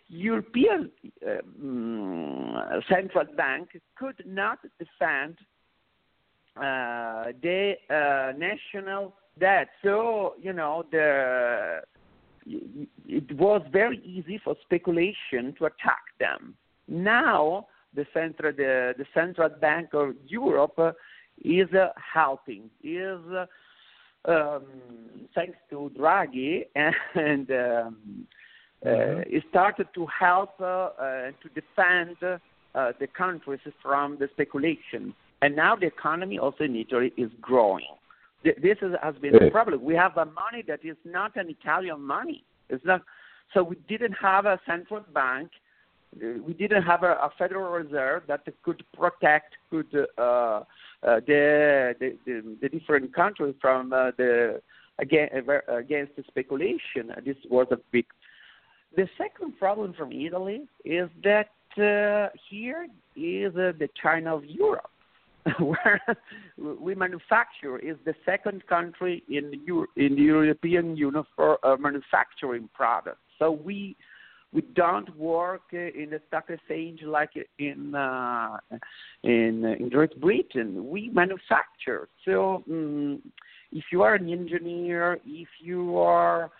European 0.08 0.90
uh, 1.26 1.36
mm, 1.58 2.82
central 2.88 3.24
bank 3.34 3.70
could 3.96 4.22
not 4.26 4.58
defend 4.78 5.38
uh, 6.56 7.32
the 7.42 7.72
uh, 7.88 8.36
national 8.36 9.14
debt. 9.40 9.68
So 9.82 10.34
you 10.38 10.52
know 10.52 10.84
the 10.92 11.80
it 12.46 13.36
was 13.36 13.62
very 13.70 13.98
easy 14.04 14.40
for 14.42 14.56
speculation 14.62 15.54
to 15.58 15.66
attack 15.66 16.02
them. 16.18 16.54
Now 16.88 17.66
the 17.94 18.06
central 18.12 18.52
the, 18.52 18.94
the 18.96 19.06
central 19.14 19.48
bank 19.48 19.90
of 19.92 20.14
Europe 20.26 20.78
uh, 20.78 20.92
is 21.44 21.68
uh, 21.72 21.88
helping 21.96 22.70
is 22.82 23.20
uh, 23.34 23.46
um, 24.30 24.64
thanks 25.34 25.58
to 25.70 25.90
Draghi 25.98 26.64
and 26.74 27.50
um, 27.50 28.26
uh, 28.84 29.22
it 29.26 29.44
started 29.50 29.86
to 29.94 30.06
help 30.06 30.50
uh, 30.60 30.64
uh, 30.64 31.30
to 31.40 31.48
defend 31.54 32.16
uh, 32.22 32.92
the 32.98 33.06
countries 33.06 33.60
from 33.80 34.18
the 34.18 34.28
speculation. 34.32 35.14
And 35.40 35.54
now 35.54 35.76
the 35.76 35.86
economy 35.86 36.38
also 36.38 36.64
in 36.64 36.74
Italy 36.74 37.12
is 37.16 37.30
growing. 37.40 37.84
Th- 38.42 38.56
This 38.60 38.78
is, 38.82 38.92
has 39.02 39.14
been 39.16 39.34
Yes. 39.34 39.52
problem. 39.52 39.82
We 39.84 39.94
have 39.94 40.16
a 40.16 40.26
money 40.26 40.62
that 40.66 40.80
is 40.84 40.96
not 41.04 41.36
an 41.36 41.48
Italian 41.48 42.00
money. 42.02 42.44
It's 42.68 42.84
not. 42.84 43.02
So 43.54 43.62
we 43.62 43.76
didn't 43.88 44.14
have 44.14 44.46
a 44.46 44.58
central 44.66 45.00
bank. 45.14 45.50
Uh, 46.16 46.42
We 46.46 46.52
didn't 46.54 46.82
have 46.82 47.02
a, 47.02 47.12
a 47.28 47.30
Federal 47.38 47.70
Reserve 47.72 48.22
that 48.26 48.42
could 48.64 48.82
protect 49.00 49.50
could 49.70 49.92
uh, 50.18 50.20
uh, 50.20 50.62
the, 51.02 51.94
the, 52.00 52.08
the 52.26 52.56
the 52.62 52.68
different 52.68 53.14
countries 53.14 53.54
from 53.60 53.92
uh, 53.92 54.10
the 54.16 54.60
against, 54.98 55.34
against 55.68 56.12
the 56.16 56.22
speculation. 56.28 57.04
This 57.24 57.36
was 57.50 57.66
a 57.70 57.78
big 57.90 58.06
the 58.94 59.08
second 59.16 59.58
problem 59.58 59.94
from 59.94 60.12
Italy 60.12 60.68
is 60.84 61.08
that 61.24 61.50
uh, 61.78 62.28
here 62.50 62.86
is 63.16 63.56
uh, 63.56 63.72
the 63.78 63.88
China 64.02 64.36
of 64.36 64.44
Europe, 64.44 64.90
where 65.58 66.00
we 66.56 66.94
manufacture 66.94 67.78
is 67.78 67.96
the 68.04 68.14
second 68.24 68.66
country 68.66 69.22
in 69.28 69.52
Euro- 69.66 69.88
in 69.96 70.14
the 70.14 70.22
European 70.22 70.96
Union 70.96 71.24
for 71.34 71.64
uh, 71.66 71.76
manufacturing 71.76 72.68
products. 72.74 73.20
So 73.38 73.50
we 73.50 73.96
we 74.52 74.62
don't 74.74 75.16
work 75.16 75.62
uh, 75.72 75.78
in 75.78 76.10
the 76.10 76.20
stock 76.28 76.44
exchange 76.48 77.02
like 77.02 77.30
in 77.58 77.94
uh, 77.94 78.58
in, 79.24 79.64
in 79.64 79.88
Great 79.88 80.20
Britain. 80.20 80.88
We 80.88 81.08
manufacture. 81.08 82.08
So 82.24 82.62
um, 82.70 83.22
if 83.72 83.84
you 83.90 84.02
are 84.02 84.14
an 84.14 84.30
engineer, 84.30 85.18
if 85.24 85.48
you 85.60 85.98
are 85.98 86.50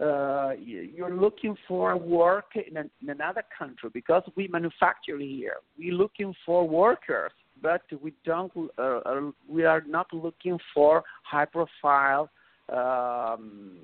uh, 0.00 0.52
you're 0.58 1.14
looking 1.14 1.54
for 1.68 1.96
work 1.96 2.46
in, 2.54 2.76
an, 2.78 2.90
in 3.02 3.10
another 3.10 3.42
country 3.56 3.90
because 3.92 4.22
we 4.36 4.48
manufacture 4.48 5.18
here. 5.18 5.56
We're 5.78 5.92
looking 5.92 6.34
for 6.46 6.66
workers, 6.66 7.32
but 7.62 7.82
we 8.02 8.12
don't. 8.24 8.52
Uh, 8.78 8.82
uh, 8.82 9.30
we 9.48 9.64
are 9.64 9.82
not 9.86 10.12
looking 10.12 10.58
for 10.74 11.04
high-profile 11.22 12.28
um, 12.68 13.76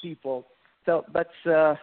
people. 0.00 0.46
So, 0.86 1.04
but 1.12 1.30
uh, 1.50 1.74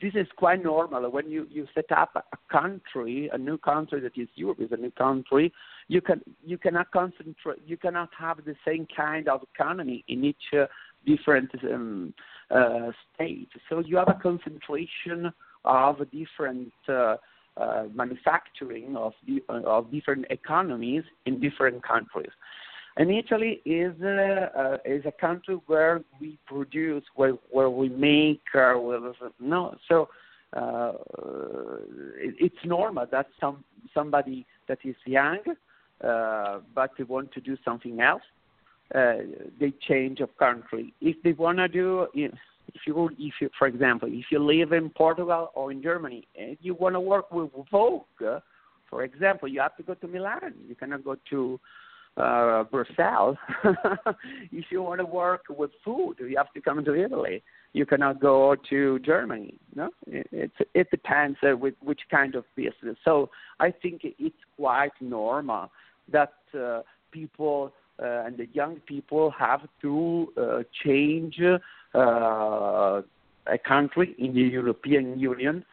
this 0.00 0.12
is 0.14 0.26
quite 0.36 0.62
normal 0.62 1.10
when 1.10 1.28
you 1.30 1.46
you 1.50 1.66
set 1.74 1.90
up 1.90 2.10
a 2.14 2.52
country, 2.52 3.30
a 3.32 3.38
new 3.38 3.58
country 3.58 4.00
that 4.00 4.16
is 4.16 4.28
Europe 4.34 4.60
is 4.60 4.72
a 4.72 4.76
new 4.76 4.90
country. 4.92 5.52
You 5.88 6.00
can 6.00 6.20
you 6.44 6.58
cannot 6.58 6.90
concentrate. 6.90 7.62
You 7.66 7.76
cannot 7.76 8.10
have 8.18 8.44
the 8.44 8.54
same 8.66 8.86
kind 8.94 9.28
of 9.28 9.42
economy 9.54 10.04
in 10.08 10.24
each 10.24 10.36
uh, 10.52 10.66
different 11.06 11.50
um, 11.72 12.14
uh, 12.50 12.90
state. 13.14 13.48
So 13.68 13.80
you 13.80 13.96
have 13.96 14.08
a 14.08 14.18
concentration 14.22 15.32
of 15.64 15.98
different 16.12 16.72
uh, 16.88 17.16
manufacturing 17.94 18.96
of 18.96 19.12
the, 19.26 19.42
of 19.48 19.90
different 19.90 20.26
economies 20.30 21.04
in 21.24 21.40
different 21.40 21.82
countries. 21.82 22.30
And 22.98 23.10
Italy 23.10 23.60
is 23.66 23.92
uh, 24.02 24.48
uh, 24.58 24.78
is 24.84 25.04
a 25.04 25.12
country 25.12 25.56
where 25.66 26.02
we 26.20 26.38
produce, 26.46 27.04
where 27.14 27.34
where 27.50 27.68
we 27.68 27.88
make, 27.90 28.42
uh, 28.54 28.72
where, 28.74 29.00
no. 29.38 29.76
So 29.88 30.08
uh, 30.54 30.92
it, 32.18 32.34
it's 32.40 32.64
normal 32.64 33.06
that 33.12 33.28
some 33.38 33.64
somebody 33.92 34.46
that 34.68 34.78
is 34.84 34.96
young 35.04 35.40
uh, 36.04 36.58
but 36.74 36.90
they 36.98 37.04
want 37.04 37.32
to 37.32 37.40
do 37.40 37.56
something 37.64 38.00
else, 38.00 38.22
uh, 38.94 39.14
they 39.58 39.72
change 39.88 40.20
of 40.20 40.36
country. 40.36 40.92
If 41.00 41.16
they 41.22 41.32
want 41.32 41.58
to 41.58 41.68
do, 41.68 42.06
if 42.74 42.82
you, 42.86 43.10
if 43.18 43.34
you, 43.40 43.50
for 43.58 43.66
example, 43.66 44.08
if 44.10 44.26
you 44.30 44.38
live 44.38 44.72
in 44.72 44.90
Portugal 44.90 45.50
or 45.54 45.72
in 45.72 45.82
Germany 45.82 46.26
and 46.38 46.56
you 46.60 46.74
want 46.74 46.94
to 46.94 47.00
work 47.00 47.30
with 47.32 47.50
Vogue, 47.70 48.02
for 48.88 49.02
example, 49.02 49.48
you 49.48 49.60
have 49.60 49.76
to 49.76 49.82
go 49.82 49.94
to 49.94 50.06
Milan. 50.06 50.54
You 50.68 50.74
cannot 50.74 51.04
go 51.04 51.16
to 51.30 51.60
uh, 52.16 52.64
Brussels. 52.64 53.36
if 54.52 54.66
you 54.70 54.82
want 54.82 55.00
to 55.00 55.06
work 55.06 55.44
with 55.48 55.70
food, 55.84 56.16
you 56.18 56.36
have 56.36 56.52
to 56.54 56.60
come 56.60 56.84
to 56.84 56.94
Italy. 56.94 57.42
You 57.72 57.84
cannot 57.84 58.20
go 58.20 58.56
to 58.70 58.98
Germany. 59.00 59.58
No, 59.74 59.90
it, 60.06 60.26
it, 60.32 60.50
it 60.74 60.90
depends 60.90 61.36
uh, 61.42 61.56
with 61.56 61.74
which 61.82 62.00
kind 62.10 62.34
of 62.34 62.44
business. 62.54 62.96
So 63.04 63.30
I 63.60 63.70
think 63.70 64.02
it's 64.04 64.36
quite 64.56 64.92
normal 65.00 65.70
that 66.10 66.34
uh, 66.58 66.82
people 67.10 67.72
and 67.98 68.36
the 68.36 68.46
young 68.52 68.76
people 68.86 69.30
have 69.30 69.62
to 69.82 70.32
uh, 70.36 70.62
change 70.84 71.40
uh, 71.94 73.02
a 73.46 73.58
country 73.66 74.14
in 74.18 74.34
the 74.34 74.40
European 74.40 75.18
Union 75.18 75.64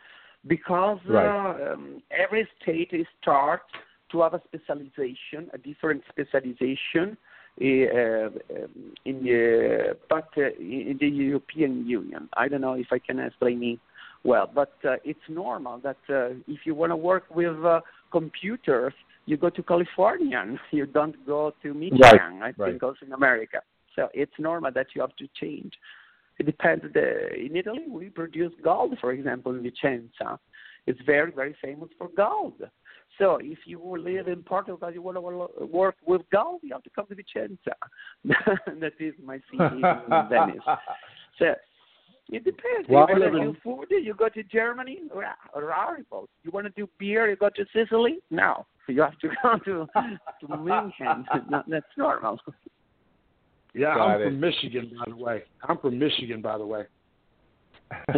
because 0.47 0.99
Right. 1.07 1.71
um, 1.71 2.01
every 2.11 2.47
state 2.61 2.89
is 2.91 3.07
start 3.21 3.61
to 4.11 4.21
have 4.21 4.33
a 4.33 4.41
specialization, 4.47 5.49
a 5.53 5.57
different 5.57 6.03
specialization 6.09 7.17
uh, 7.61 7.65
um, 7.65 8.31
in 9.05 9.23
the 9.23 9.97
but 10.09 10.29
uh, 10.37 10.49
in 10.59 10.97
the 10.99 11.07
European 11.07 11.85
Union. 11.87 12.29
I 12.35 12.47
don't 12.47 12.61
know 12.61 12.73
if 12.73 12.87
I 12.91 12.99
can 12.99 13.19
explain 13.19 13.63
it 13.63 13.79
well, 14.23 14.49
but 14.53 14.73
uh, 14.85 14.95
it's 15.03 15.27
normal 15.29 15.79
that 15.79 15.97
uh, 16.09 16.29
if 16.47 16.65
you 16.65 16.73
want 16.75 16.91
to 16.91 16.95
work 16.95 17.25
with 17.33 17.63
uh, 17.65 17.81
computers, 18.11 18.93
you 19.25 19.37
go 19.37 19.49
to 19.49 19.63
California. 19.63 20.43
You 20.71 20.85
don't 20.85 21.25
go 21.25 21.53
to 21.61 21.73
Michigan. 21.73 22.41
I 22.41 22.53
right. 22.57 22.71
think 22.71 22.83
also 22.83 23.05
in 23.05 23.13
America. 23.13 23.61
So 23.95 24.09
it's 24.13 24.33
normal 24.39 24.71
that 24.73 24.87
you 24.95 25.01
have 25.01 25.15
to 25.17 25.27
change. 25.39 25.73
It 26.39 26.45
depends. 26.45 26.83
The, 26.93 27.33
in 27.33 27.55
Italy, 27.55 27.85
we 27.87 28.09
produce 28.09 28.51
gold, 28.63 28.97
for 28.99 29.11
example, 29.11 29.53
in 29.53 29.63
Vicenza. 29.63 30.39
It's 30.87 30.99
very, 31.05 31.31
very 31.31 31.55
famous 31.61 31.89
for 31.97 32.09
gold. 32.17 32.61
So 33.19 33.37
if 33.41 33.59
you 33.65 33.79
live 33.79 34.27
in 34.27 34.41
Portugal, 34.41 34.91
you 34.91 35.01
want 35.01 35.17
to 35.17 35.65
work 35.65 35.95
with 36.05 36.21
gold, 36.31 36.61
you 36.63 36.73
have 36.73 36.83
to 36.83 36.89
come 36.89 37.05
to 37.07 37.15
Vicenza. 37.15 37.75
that 38.25 38.93
is 38.99 39.13
my 39.23 39.39
city 39.51 39.63
in 39.63 40.29
Venice. 40.29 40.63
So 41.39 41.55
it 42.33 42.43
depends. 42.43 42.87
Well, 42.89 43.07
you 43.09 43.19
want 43.19 43.33
to 43.33 43.39
do 43.39 43.55
food, 43.63 43.85
you 43.89 44.13
go 44.13 44.29
to 44.29 44.43
Germany, 44.43 44.99
Ra- 45.13 45.33
horrible. 45.53 46.29
You 46.43 46.51
want 46.51 46.65
to 46.67 46.73
do 46.75 46.89
beer, 46.99 47.29
you 47.29 47.35
go 47.35 47.49
to 47.49 47.65
Sicily? 47.73 48.19
No. 48.29 48.65
You 48.89 49.01
have 49.01 49.17
to 49.19 49.29
go 49.41 49.57
to 49.59 49.87
to 50.41 50.47
München. 50.47 51.23
No, 51.49 51.63
That's 51.69 51.85
normal. 51.97 52.37
Yeah, 53.73 53.95
Got 53.95 54.07
I'm 54.09 54.21
it. 54.21 54.25
from 54.25 54.39
Michigan, 54.41 54.91
by 54.99 55.09
the 55.09 55.15
way. 55.15 55.43
I'm 55.63 55.77
from 55.77 55.97
Michigan, 55.97 56.41
by 56.41 56.57
the 56.57 56.65
way. 56.65 56.83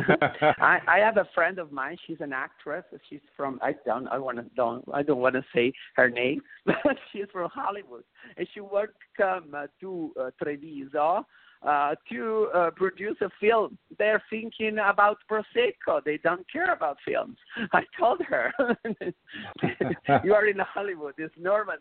I, 0.60 0.80
I 0.88 0.98
have 1.00 1.18
a 1.18 1.28
friend 1.36 1.60
of 1.60 1.72
mine. 1.72 1.98
She's 2.08 2.18
an 2.20 2.34
actress. 2.34 2.84
She's 3.10 3.20
from 3.36 3.60
I 3.62 3.76
don't 3.86 4.08
I 4.08 4.18
want 4.18 4.38
to 4.38 4.46
don't 4.56 4.84
I 4.94 5.04
don't 5.04 5.20
want 5.20 5.36
to 5.36 5.44
say 5.54 5.72
her 5.96 6.10
name, 6.10 6.42
but 6.66 6.98
she's 7.12 7.26
from 7.32 7.50
Hollywood, 7.54 8.04
and 8.38 8.48
she 8.54 8.62
would 8.62 8.90
come 9.18 9.54
uh, 9.56 9.68
to 9.82 10.12
uh, 10.20 10.32
Treviso 10.42 11.26
uh, 11.64 11.96
to 12.12 12.50
uh, 12.54 12.70
produce 12.72 13.18
a 13.22 13.30
film. 13.40 13.78
They're 13.98 14.22
thinking 14.30 14.78
about 14.78 15.18
prosecco. 15.30 16.04
They 16.04 16.18
don't 16.18 16.46
care 16.52 16.74
about 16.74 16.98
films. 17.08 17.38
I 17.74 17.82
told 18.00 18.22
her, 18.22 18.54
you 20.24 20.34
are 20.34 20.48
in 20.48 20.60
Hollywood. 20.60 21.16
It's 21.18 21.34
normal. 21.40 21.76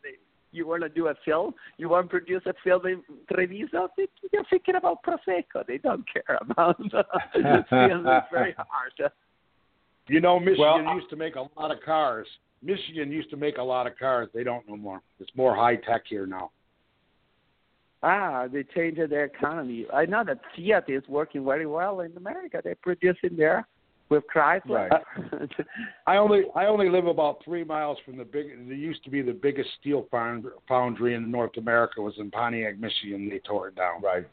You 0.52 0.68
want 0.68 0.82
to 0.84 0.88
do 0.88 1.08
a 1.08 1.14
film, 1.24 1.52
you 1.78 1.88
want 1.88 2.06
to 2.06 2.10
produce 2.10 2.42
a 2.46 2.54
film 2.62 2.86
in 2.86 3.02
Treviso, 3.32 3.88
they- 3.96 4.06
they're 4.30 4.44
thinking 4.48 4.76
about 4.76 5.02
Prosecco. 5.02 5.66
They 5.66 5.78
don't 5.78 6.04
care 6.12 6.38
about 6.40 6.76
film. 6.78 6.92
It's 7.34 8.26
very 8.32 8.54
hard. 8.56 9.12
You 10.06 10.20
know, 10.20 10.38
Michigan 10.38 10.84
Well, 10.84 10.94
used 10.94 11.10
to 11.10 11.16
make 11.16 11.34
a 11.34 11.40
lot 11.58 11.72
of 11.72 11.78
cars. 11.84 12.28
Michigan 12.62 13.10
used 13.10 13.30
to 13.30 13.36
make 13.36 13.58
a 13.58 13.62
lot 13.62 13.86
of 13.88 13.98
cars. 13.98 14.28
They 14.32 14.44
don't 14.44 14.66
no 14.68 14.76
more. 14.76 15.00
It's 15.18 15.30
more 15.34 15.56
high 15.56 15.76
tech 15.76 16.02
here 16.08 16.26
now. 16.26 16.50
Ah, 18.06 18.46
they 18.52 18.62
changed 18.62 19.00
their 19.08 19.24
economy. 19.24 19.86
I 19.92 20.04
know 20.04 20.22
that 20.24 20.38
Fiat 20.54 20.84
is 20.90 21.02
working 21.08 21.42
very 21.42 21.64
well 21.64 22.00
in 22.00 22.14
America. 22.18 22.60
They're 22.62 22.74
producing 22.82 23.34
there 23.34 23.66
with 24.10 24.24
Chrysler. 24.32 24.90
I 26.06 26.18
only 26.18 26.42
I 26.54 26.66
only 26.66 26.90
live 26.90 27.06
about 27.06 27.42
three 27.42 27.64
miles 27.64 27.96
from 28.04 28.18
the 28.18 28.24
big. 28.24 28.48
There 28.68 28.76
used 28.76 29.02
to 29.04 29.10
be 29.10 29.22
the 29.22 29.32
biggest 29.32 29.70
steel 29.80 30.06
found- 30.10 30.44
foundry 30.68 31.14
in 31.14 31.30
North 31.30 31.56
America 31.56 32.02
was 32.02 32.12
in 32.18 32.30
Pontiac, 32.30 32.78
Michigan. 32.78 33.30
They 33.30 33.38
tore 33.38 33.68
it 33.68 33.74
down. 33.74 34.02
right. 34.02 34.26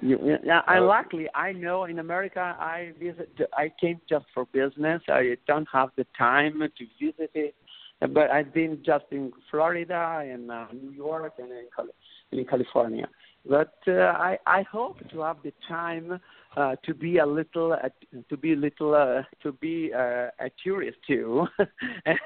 You- 0.00 0.38
yeah, 0.44 0.62
I 0.66 0.78
Uh, 0.78 0.82
luckily 0.82 1.28
I 1.34 1.52
know 1.52 1.84
in 1.84 1.98
America 1.98 2.54
I 2.60 2.92
visit. 3.00 3.28
I 3.56 3.70
came 3.80 4.00
just 4.08 4.26
for 4.34 4.44
business. 4.52 5.02
I 5.08 5.36
don't 5.46 5.68
have 5.72 5.90
the 5.96 6.04
time 6.16 6.60
to 6.60 6.86
visit 7.00 7.30
it, 7.34 7.54
but 8.00 8.30
I've 8.30 8.54
been 8.54 8.82
just 8.84 9.06
in 9.10 9.32
Florida 9.50 10.22
and 10.24 10.50
uh, 10.50 10.66
New 10.72 10.90
York 10.90 11.34
and 11.38 11.50
in, 11.50 11.66
Cal- 11.74 11.86
in 12.32 12.44
California. 12.44 13.08
But 13.48 13.74
uh, 13.86 13.92
I 13.92 14.38
I 14.46 14.62
hope 14.70 14.98
to 15.10 15.20
have 15.20 15.38
the 15.42 15.52
time 15.66 16.20
uh, 16.56 16.76
to 16.84 16.94
be 16.94 17.18
a 17.18 17.26
little 17.26 17.72
uh, 17.72 17.88
to 18.28 18.36
be 18.36 18.52
a 18.52 18.56
little 18.56 18.94
uh, 18.94 19.22
to 19.42 19.52
be 19.52 19.90
uh, 19.94 20.28
a 20.38 20.50
tourist 20.62 20.98
too, 21.06 21.46
and 22.06 22.18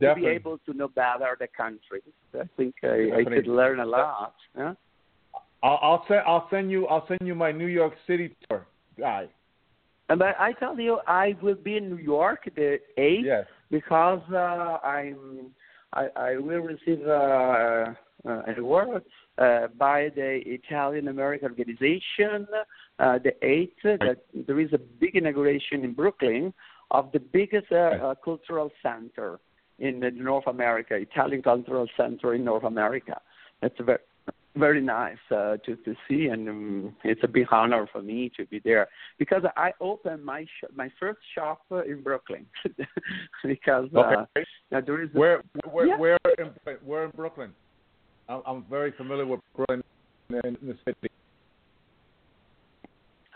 to 0.00 0.14
be 0.14 0.26
able 0.26 0.58
to 0.66 0.72
know 0.72 0.88
better 0.88 1.36
the 1.38 1.48
country. 1.56 2.02
I 2.34 2.48
think 2.56 2.74
I, 2.82 3.20
I 3.20 3.24
could 3.24 3.46
learn 3.46 3.80
a 3.80 3.86
lot. 3.86 4.34
Huh? 4.56 4.74
I'll, 5.62 5.78
I'll 5.82 6.04
send 6.08 6.20
I'll 6.26 6.48
send 6.50 6.70
you 6.70 6.86
I'll 6.88 7.06
send 7.06 7.20
you 7.22 7.34
my 7.34 7.52
New 7.52 7.66
York 7.66 7.94
City 8.06 8.34
tour 8.48 8.66
guy. 8.98 9.28
And 10.08 10.18
But 10.18 10.36
I 10.38 10.52
tell 10.52 10.78
you, 10.78 10.98
I 11.06 11.34
will 11.40 11.54
be 11.54 11.76
in 11.76 11.88
New 11.88 12.02
York 12.02 12.48
the 12.56 12.78
eighth 12.98 13.24
Yes. 13.24 13.46
Because 13.74 14.22
uh, 14.32 14.78
I'm 14.86 15.50
I, 15.92 16.06
I 16.14 16.36
will 16.36 16.60
receive 16.60 17.00
uh, 17.06 17.10
uh, 17.10 18.42
an 18.46 18.56
award 18.58 19.02
uh, 19.38 19.66
by 19.76 20.10
the 20.14 20.40
Italian 20.46 21.08
American 21.08 21.48
Organization 21.50 22.46
uh, 23.00 23.18
the 23.18 23.34
eighth. 23.42 23.82
That 23.82 24.18
there 24.46 24.60
is 24.60 24.72
a 24.72 24.78
big 24.78 25.16
inauguration 25.16 25.82
in 25.82 25.92
Brooklyn 25.92 26.54
of 26.92 27.10
the 27.12 27.18
biggest 27.18 27.66
uh, 27.72 27.74
uh, 27.76 28.14
cultural 28.24 28.70
center 28.80 29.40
in 29.80 30.00
North 30.14 30.46
America, 30.46 30.94
Italian 30.94 31.42
cultural 31.42 31.88
center 31.96 32.34
in 32.34 32.44
North 32.44 32.64
America. 32.64 33.20
That's 33.60 33.74
very 33.80 33.98
very 34.56 34.80
nice 34.80 35.18
uh, 35.30 35.56
to 35.64 35.76
to 35.76 35.94
see, 36.08 36.26
and 36.26 36.48
um, 36.48 36.96
it's 37.04 37.20
a 37.24 37.28
big 37.28 37.46
honor 37.50 37.88
for 37.92 38.02
me 38.02 38.30
to 38.36 38.46
be 38.46 38.60
there 38.64 38.88
because 39.18 39.42
I 39.56 39.72
opened 39.80 40.24
my 40.24 40.44
sh- 40.44 40.70
my 40.74 40.88
first 41.00 41.18
shop 41.34 41.62
uh, 41.72 41.82
in 41.82 42.02
Brooklyn 42.02 42.46
because 43.44 43.88
uh, 43.94 44.00
Okay. 44.00 44.44
now 44.70 44.80
there 44.80 45.02
is 45.02 45.10
a, 45.14 45.18
Where 45.18 45.42
where 45.70 45.86
Yeah. 45.86 45.96
where 45.96 46.18
in 46.38 46.50
where 46.84 47.04
in 47.04 47.10
Brooklyn? 47.16 47.52
I'm, 48.28 48.42
I'm 48.46 48.64
very 48.70 48.92
familiar 48.92 49.26
with 49.26 49.40
Brooklyn 49.54 49.82
in 50.30 50.56
the 50.62 50.76
city. 50.86 51.08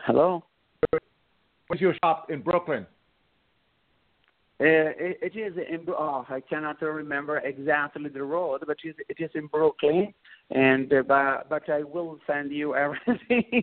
hello. 0.06 0.42
Where's 0.90 1.80
your 1.80 1.94
shop 2.02 2.30
in 2.30 2.40
Brooklyn? 2.42 2.86
Uh, 4.60 4.90
it, 4.98 5.18
it 5.22 5.36
is 5.38 5.54
in 5.56 5.86
oh, 5.88 6.26
I 6.28 6.40
cannot 6.40 6.82
remember 6.82 7.38
exactly 7.38 8.08
the 8.08 8.24
road, 8.24 8.64
but 8.66 8.76
it, 8.82 8.96
it 9.08 9.22
is 9.22 9.30
in 9.36 9.46
Brooklyn, 9.46 10.12
and 10.50 10.92
uh, 10.92 11.02
but, 11.06 11.48
but 11.48 11.70
I 11.70 11.84
will 11.84 12.18
send 12.26 12.50
you 12.50 12.74
everything. 12.74 13.62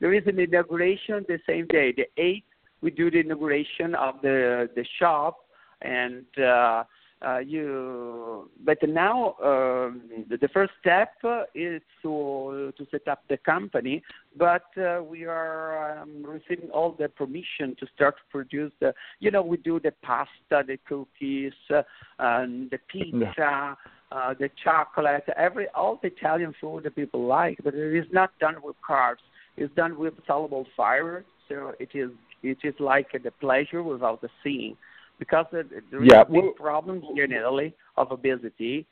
there 0.00 0.12
is 0.12 0.24
an 0.26 0.38
inauguration 0.38 1.24
the 1.28 1.38
same 1.48 1.66
day, 1.68 1.94
the 1.96 2.08
eighth. 2.22 2.44
We 2.82 2.90
do 2.90 3.10
the 3.10 3.20
inauguration 3.20 3.94
of 3.94 4.16
the 4.20 4.68
the 4.76 4.84
shop, 4.98 5.38
and 5.80 6.26
uh, 6.38 6.84
uh, 7.26 7.38
you. 7.38 8.50
But 8.64 8.78
now 8.88 9.34
um, 9.42 10.02
the, 10.28 10.36
the 10.36 10.48
first 10.48 10.72
step 10.80 11.12
uh, 11.24 11.42
is 11.54 11.82
to 12.02 12.72
to 12.76 12.86
set 12.90 13.08
up 13.08 13.22
the 13.28 13.36
company, 13.38 14.02
but 14.36 14.66
uh, 14.76 15.02
we 15.02 15.24
are 15.24 15.98
um, 15.98 16.24
receiving 16.24 16.70
all 16.70 16.92
the 16.98 17.08
permission 17.08 17.76
to 17.80 17.86
start 17.94 18.16
to 18.16 18.22
produce 18.30 18.72
the 18.80 18.94
you 19.20 19.30
know, 19.30 19.42
we 19.42 19.56
do 19.58 19.80
the 19.80 19.92
pasta, 20.02 20.64
the 20.66 20.78
cookies, 20.88 21.52
uh, 21.74 21.82
and 22.18 22.70
the 22.70 22.78
pizza, 22.90 23.76
uh, 24.12 24.34
the 24.38 24.50
chocolate, 24.62 25.24
every 25.36 25.66
all 25.74 25.98
the 26.02 26.08
Italian 26.08 26.54
food 26.60 26.84
that 26.84 26.94
people 26.94 27.26
like, 27.26 27.58
but 27.64 27.74
it 27.74 27.96
is 27.96 28.06
not 28.12 28.30
done 28.38 28.56
with 28.62 28.76
carbs. 28.88 29.24
It's 29.56 29.74
done 29.74 29.98
with 29.98 30.14
soluble 30.26 30.66
fiber, 30.76 31.24
so 31.48 31.74
it 31.80 31.90
is 31.94 32.10
it 32.42 32.58
is 32.62 32.74
like 32.78 33.10
the 33.12 33.32
pleasure 33.32 33.82
without 33.82 34.20
the 34.20 34.28
seeing, 34.44 34.76
because 35.18 35.46
uh, 35.52 35.62
there 35.90 36.02
is 36.02 36.08
Yeah, 36.10 36.22
a 36.22 36.24
big 36.24 36.42
well- 36.42 36.52
problem 36.52 37.02
here 37.14 37.24
in 37.24 37.32
Italy 37.32 37.74
of 37.96 38.12
obesity, 38.12 38.86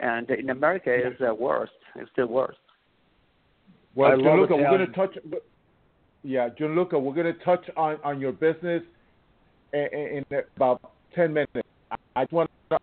and 0.00 0.28
in 0.30 0.50
America 0.50 0.90
it's 0.92 1.20
uh, 1.20 1.34
worse. 1.34 1.70
It's 1.96 2.10
still 2.12 2.26
worse. 2.26 2.56
Well, 3.94 4.16
Gianluca, 4.16 4.54
we're 4.56 4.70
going 4.70 4.86
to 4.86 4.92
touch. 4.92 5.18
yeah, 6.22 6.48
Gianluca, 6.56 6.98
we're 6.98 7.14
going 7.14 7.34
to 7.34 7.44
touch 7.44 7.68
on, 7.76 7.96
on 8.04 8.20
your 8.20 8.32
business 8.32 8.82
in, 9.72 10.24
in 10.30 10.38
about 10.56 10.92
10 11.14 11.32
minutes. 11.32 11.68
I 12.14 12.22
just 12.22 12.32
want 12.32 12.50
to, 12.70 12.78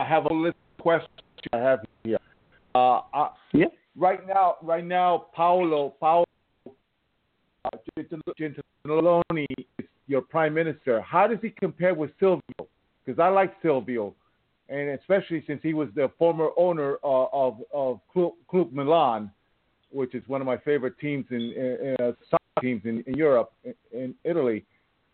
I 0.00 0.04
have 0.04 0.24
a 0.30 0.32
list 0.32 0.56
of 0.78 0.82
questions 0.82 1.10
I 1.52 1.58
have 1.58 1.80
here. 2.04 2.18
Uh, 2.74 3.00
I, 3.12 3.30
yeah. 3.52 3.66
Right 3.98 4.26
now, 4.26 4.56
right 4.62 4.84
now, 4.84 5.26
Paolo, 5.34 5.94
Paolo 6.00 6.26
uh, 7.64 7.70
Gentiloni 7.98 9.46
is 9.78 9.86
your 10.06 10.22
prime 10.22 10.54
minister. 10.54 11.00
How 11.00 11.26
does 11.26 11.38
he 11.42 11.50
compare 11.50 11.94
with 11.94 12.10
Silvio? 12.18 12.42
Because 13.04 13.18
I 13.20 13.28
like 13.28 13.54
Silvio, 13.62 14.14
and 14.68 14.90
especially 14.90 15.44
since 15.46 15.60
he 15.62 15.74
was 15.74 15.88
the 15.94 16.10
former 16.18 16.50
owner 16.56 16.96
of 17.02 17.28
of, 17.32 17.58
of 17.72 18.00
Club, 18.12 18.32
Club 18.48 18.72
Milan, 18.72 19.30
which 19.90 20.14
is 20.14 20.22
one 20.26 20.40
of 20.40 20.46
my 20.46 20.56
favorite 20.58 20.98
teams 20.98 21.24
in, 21.30 21.96
uh, 22.00 22.12
teams 22.60 22.82
in, 22.84 23.02
in 23.06 23.14
Europe, 23.14 23.52
in, 23.64 23.74
in 23.92 24.14
Italy. 24.24 24.64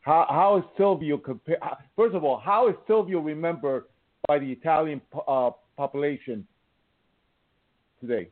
How 0.01 0.27
how 0.29 0.59
is 0.59 0.65
Silvio 0.77 1.19
compare? 1.19 1.59
First 1.97 2.15
of 2.15 2.25
all, 2.25 2.39
how 2.39 2.69
is 2.69 2.75
Silvio 2.87 3.21
remembered 3.21 3.85
by 4.27 4.39
the 4.39 4.51
Italian 4.51 5.01
uh, 5.29 5.51
population 5.77 6.47
today? 8.01 8.29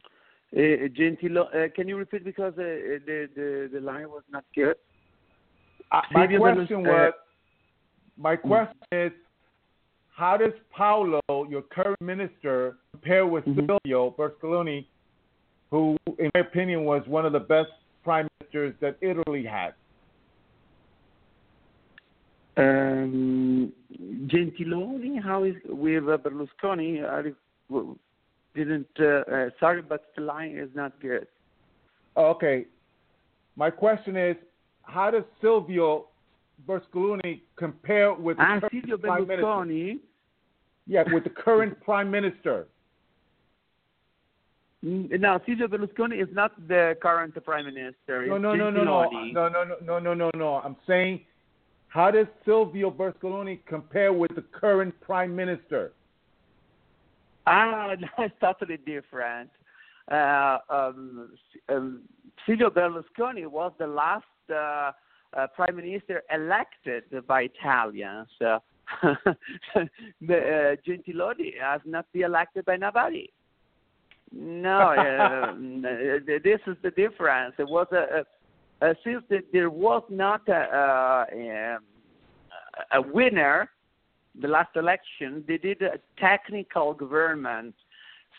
Uh, 0.56 0.60
uh, 0.60 1.68
can 1.76 1.86
you 1.86 1.96
repeat 1.96 2.24
because 2.24 2.54
uh, 2.54 2.62
the, 3.06 3.28
the 3.36 3.70
the 3.72 3.80
line 3.80 4.08
was 4.10 4.22
not 4.30 4.44
good? 4.54 4.74
My 5.92 6.26
question 6.26 6.82
was, 6.82 7.12
my 8.16 8.36
question 8.36 8.76
is, 8.92 9.12
how 10.14 10.36
does 10.36 10.52
Paolo, 10.76 11.20
your 11.48 11.62
current 11.62 12.00
minister, 12.00 12.76
compare 12.92 13.26
with 13.26 13.44
mm-hmm. 13.44 13.66
Silvio 13.66 14.14
Berlusconi, 14.18 14.86
who, 15.70 15.96
in 16.18 16.30
my 16.34 16.40
opinion, 16.40 16.84
was 16.84 17.02
one 17.06 17.24
of 17.24 17.32
the 17.32 17.40
best 17.40 17.70
prime 18.04 18.28
ministers 18.38 18.74
that 18.80 18.96
Italy 19.00 19.44
had? 19.44 19.74
Um, 22.56 23.72
Gentiloni, 24.26 25.22
how 25.22 25.44
is 25.44 25.54
with 25.66 26.04
uh, 26.04 26.18
Berlusconi? 26.18 27.02
I 27.08 27.32
didn't. 28.54 28.86
Uh, 28.98 29.04
uh, 29.04 29.50
sorry, 29.58 29.80
but 29.82 30.12
the 30.16 30.22
line 30.22 30.56
is 30.58 30.68
not 30.74 31.00
good. 31.00 31.26
Okay, 32.16 32.66
my 33.56 33.70
question 33.70 34.16
is, 34.16 34.36
how 34.90 35.10
does 35.10 35.24
Silvio 35.40 36.06
Berlusconi 36.66 37.40
compare 37.56 38.12
with 38.12 38.36
the 38.36 38.42
ah, 38.42 38.60
Silvio 38.70 38.96
Berlusconi? 38.96 39.98
Yeah, 40.86 41.04
with 41.12 41.24
the 41.24 41.30
current 41.30 41.80
prime 41.82 42.10
minister. 42.10 42.66
Mm, 44.84 45.20
no, 45.20 45.38
Silvio 45.46 45.68
Berlusconi 45.68 46.20
is 46.20 46.28
not 46.32 46.52
the 46.68 46.96
current 47.00 47.34
prime 47.44 47.66
minister. 47.66 48.26
No, 48.26 48.38
no, 48.38 48.54
no, 48.54 48.70
no, 48.70 48.82
no, 48.82 49.08
no, 49.32 49.48
no, 49.48 49.64
no, 49.82 49.98
no, 49.98 50.14
no, 50.14 50.30
no. 50.34 50.54
I'm 50.56 50.76
saying, 50.86 51.20
how 51.88 52.10
does 52.10 52.26
Silvio 52.44 52.90
Berlusconi 52.90 53.60
compare 53.66 54.12
with 54.12 54.34
the 54.34 54.42
current 54.42 54.98
prime 55.00 55.34
minister? 55.34 55.92
Ah, 57.46 57.94
no, 58.00 58.08
it's 58.24 58.34
totally 58.40 58.78
different. 58.78 59.50
Uh, 60.10 60.58
um, 60.68 61.30
um, 61.68 62.00
Silvio 62.46 62.70
Berlusconi 62.70 63.46
was 63.46 63.72
the 63.78 63.86
last 63.86 64.24
uh, 64.50 64.92
uh, 65.36 65.46
prime 65.54 65.76
minister 65.76 66.22
elected 66.32 67.04
by 67.26 67.42
Italians. 67.42 68.28
the 68.40 68.56
uh, 69.02 70.76
Gentiloni 70.86 71.60
has 71.60 71.80
not 71.84 72.06
been 72.12 72.24
elected 72.24 72.64
by 72.64 72.76
nobody. 72.76 73.30
No, 74.32 74.80
uh, 74.80 75.52
this 76.42 76.60
is 76.66 76.76
the 76.82 76.90
difference. 76.96 77.54
It 77.58 77.68
was 77.68 77.86
a, 77.92 78.24
a, 78.82 78.90
a 78.90 78.94
since 79.04 79.22
there 79.52 79.70
was 79.70 80.02
not 80.08 80.48
a, 80.48 81.26
a, 81.32 81.78
a 82.92 83.02
winner 83.02 83.68
the 84.38 84.48
last 84.48 84.76
election, 84.76 85.44
they 85.46 85.58
did 85.58 85.82
a 85.82 85.98
technical 86.18 86.94
government. 86.94 87.74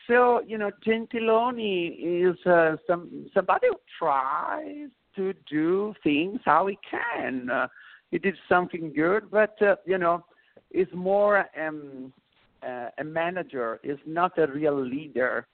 So 0.07 0.41
you 0.45 0.57
know, 0.57 0.71
Gentiloni 0.85 2.29
is 2.29 2.45
uh, 2.45 2.77
some 2.87 3.29
somebody 3.33 3.67
who 3.69 3.77
tries 3.99 4.89
to 5.15 5.33
do 5.49 5.93
things 6.03 6.39
how 6.45 6.67
he 6.67 6.77
can. 6.89 7.49
Uh, 7.49 7.67
he 8.11 8.19
did 8.19 8.35
something 8.49 8.91
good, 8.93 9.31
but 9.31 9.61
uh, 9.61 9.75
you 9.85 9.97
know, 9.97 10.23
is 10.71 10.87
more 10.93 11.45
um, 11.59 12.13
uh, 12.61 12.89
a 12.97 13.03
manager. 13.03 13.79
Is 13.83 13.99
not 14.05 14.37
a 14.37 14.47
real 14.47 14.79
leader. 14.79 15.47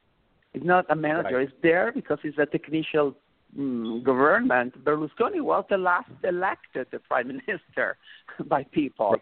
He's 0.54 0.64
not 0.64 0.86
a 0.90 0.96
manager. 0.96 1.38
Right. 1.38 1.50
He's 1.50 1.58
there 1.62 1.92
because 1.94 2.18
he's 2.24 2.38
a 2.40 2.46
technician 2.46 3.14
um, 3.58 4.04
government. 4.04 4.84
Berlusconi 4.84 5.42
was 5.42 5.66
the 5.70 5.78
last 5.78 6.10
elected 6.24 6.88
prime 7.08 7.28
minister 7.48 7.98
by 8.46 8.64
people. 8.64 9.12
Right. 9.12 9.22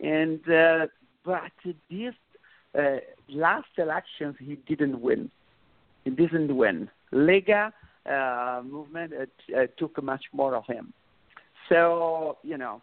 And 0.00 0.50
uh, 0.50 0.86
but 1.24 1.52
this 1.88 2.14
uh, 2.78 2.96
last 3.28 3.68
elections 3.78 4.36
he 4.38 4.56
didn't 4.66 5.00
win. 5.00 5.30
He 6.04 6.10
didn't 6.10 6.54
win. 6.56 6.90
Lega 7.12 7.72
uh, 8.10 8.62
movement 8.64 9.12
uh, 9.12 9.56
uh, 9.56 9.66
took 9.78 10.02
much 10.02 10.24
more 10.32 10.54
of 10.54 10.64
him. 10.66 10.92
So 11.68 12.38
you 12.42 12.58
know, 12.58 12.82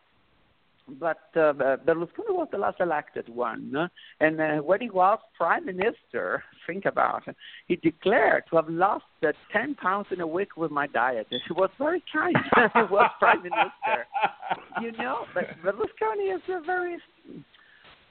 but 0.99 1.30
uh, 1.36 1.53
Berlusconi 1.86 2.30
was 2.30 2.47
the 2.51 2.57
last 2.57 2.80
elected 2.80 3.30
one, 3.30 3.76
uh, 3.76 3.88
and 4.20 4.39
uh, 4.39 4.55
when 4.57 4.82
he 4.82 4.89
was 4.89 5.20
prime 5.38 5.65
minister, 5.65 6.43
think 6.67 6.86
about 6.86 7.28
it, 7.28 7.36
he 7.67 7.76
declared 7.76 8.43
to 8.49 8.55
have 8.55 8.70
lost 8.70 9.05
uh, 9.24 9.32
10 9.53 9.76
pounds 9.76 10.07
in 10.11 10.22
a 10.22 10.28
week 10.28 10.57
with 10.57 10.72
my 10.72 10.88
diet. 10.88 11.28
He 11.30 11.53
was 11.53 11.70
very 11.78 12.03
kind. 12.11 12.36
he 12.55 12.82
was 12.91 13.11
prime 13.20 13.43
minister, 13.43 14.07
you 14.82 14.91
know. 14.93 15.26
But 15.34 15.45
Berlusconi 15.63 16.36
is 16.36 16.41
a 16.49 16.61
very, 16.65 16.97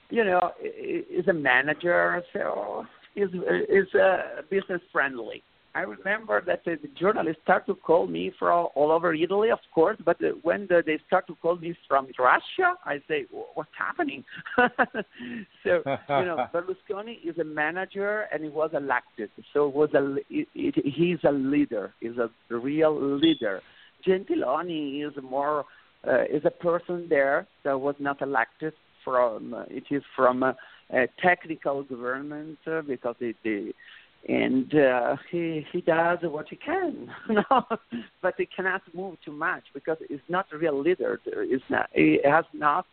you 0.09 0.23
know, 0.23 0.51
is 0.61 1.27
a 1.27 1.33
manager, 1.33 2.23
so 2.33 2.85
is 3.15 3.29
is 3.69 3.93
uh, 3.95 4.41
business 4.49 4.81
friendly. 4.91 5.43
I 5.75 5.81
remember 5.81 6.43
that 6.47 6.65
the, 6.65 6.77
journalists 6.99 7.41
start 7.43 7.67
to 7.67 7.75
call 7.75 8.07
me 8.07 8.31
from 8.39 8.67
all 8.73 8.91
over 8.91 9.13
Italy, 9.13 9.51
of 9.51 9.59
course, 9.73 9.97
but 10.03 10.17
uh, 10.23 10.29
when 10.41 10.65
the, 10.67 10.81
they 10.85 10.99
start 11.05 11.27
to 11.27 11.35
call 11.35 11.57
me 11.57 11.75
from 11.87 12.07
Russia, 12.17 12.75
I 12.85 13.01
say, 13.07 13.25
what's 13.53 13.69
happening? 13.77 14.23
so, 14.57 15.81
you 15.85 16.25
know, 16.25 16.47
Berlusconi 16.53 17.17
is 17.23 17.37
a 17.37 17.43
manager 17.43 18.25
and 18.33 18.43
he 18.43 18.49
was 18.49 18.71
elected. 18.73 19.29
So 19.53 19.67
it 19.67 19.75
was 19.75 19.93
a, 19.93 20.15
it, 20.29 20.47
it, 20.55 20.85
he's 20.85 21.19
a 21.23 21.31
leader, 21.31 21.93
he's 21.99 22.17
a 22.17 22.29
real 22.49 22.99
leader. 22.99 23.61
Gentiloni 24.07 25.07
is 25.07 25.13
more, 25.21 25.65
uh, 26.07 26.23
is 26.23 26.43
a 26.45 26.51
person 26.51 27.05
there 27.09 27.47
that 27.63 27.79
was 27.79 27.95
not 27.99 28.21
elected 28.23 28.73
from, 29.03 29.53
uh, 29.53 29.63
it 29.69 29.83
is 29.91 30.01
from 30.15 30.41
a, 30.41 30.55
a 30.91 31.07
technical 31.21 31.83
government 31.83 32.57
uh, 32.65 32.81
because 32.81 33.15
it, 33.19 33.35
the, 33.43 33.71
and 34.27 34.73
uh, 34.75 35.15
he 35.31 35.65
he 35.71 35.81
does 35.81 36.19
what 36.23 36.47
he 36.49 36.55
can, 36.55 37.09
no, 37.29 37.63
but 38.21 38.33
he 38.37 38.45
cannot 38.45 38.81
move 38.93 39.17
too 39.23 39.31
much 39.31 39.63
because 39.73 39.97
he's 40.07 40.19
not 40.27 40.45
a 40.51 40.57
real 40.57 40.79
leader. 40.79 41.19
Not. 41.69 41.89
He 41.93 42.19
has 42.23 42.45
not 42.53 42.85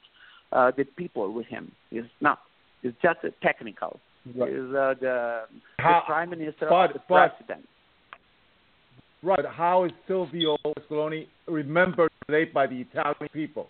uh, 0.52 0.70
the 0.76 0.84
people 0.84 1.32
with 1.32 1.46
him. 1.46 1.72
He's 1.90 2.02
not. 2.20 2.38
It's 2.82 2.96
just 3.02 3.18
a 3.24 3.32
technical. 3.42 3.98
Right. 4.34 4.50
He's 4.50 4.58
uh, 4.60 4.94
the, 5.00 5.42
How, 5.78 6.00
the 6.00 6.06
prime 6.06 6.30
minister 6.30 6.66
but, 6.68 6.92
the 6.92 7.00
but, 7.08 7.36
president. 7.36 7.68
Right. 9.22 9.44
How 9.46 9.84
is 9.84 9.92
Silvio 10.06 10.56
Berlusconi 10.64 11.26
remembered 11.48 12.10
today 12.26 12.50
by 12.52 12.66
the 12.66 12.80
Italian 12.80 13.28
people? 13.32 13.68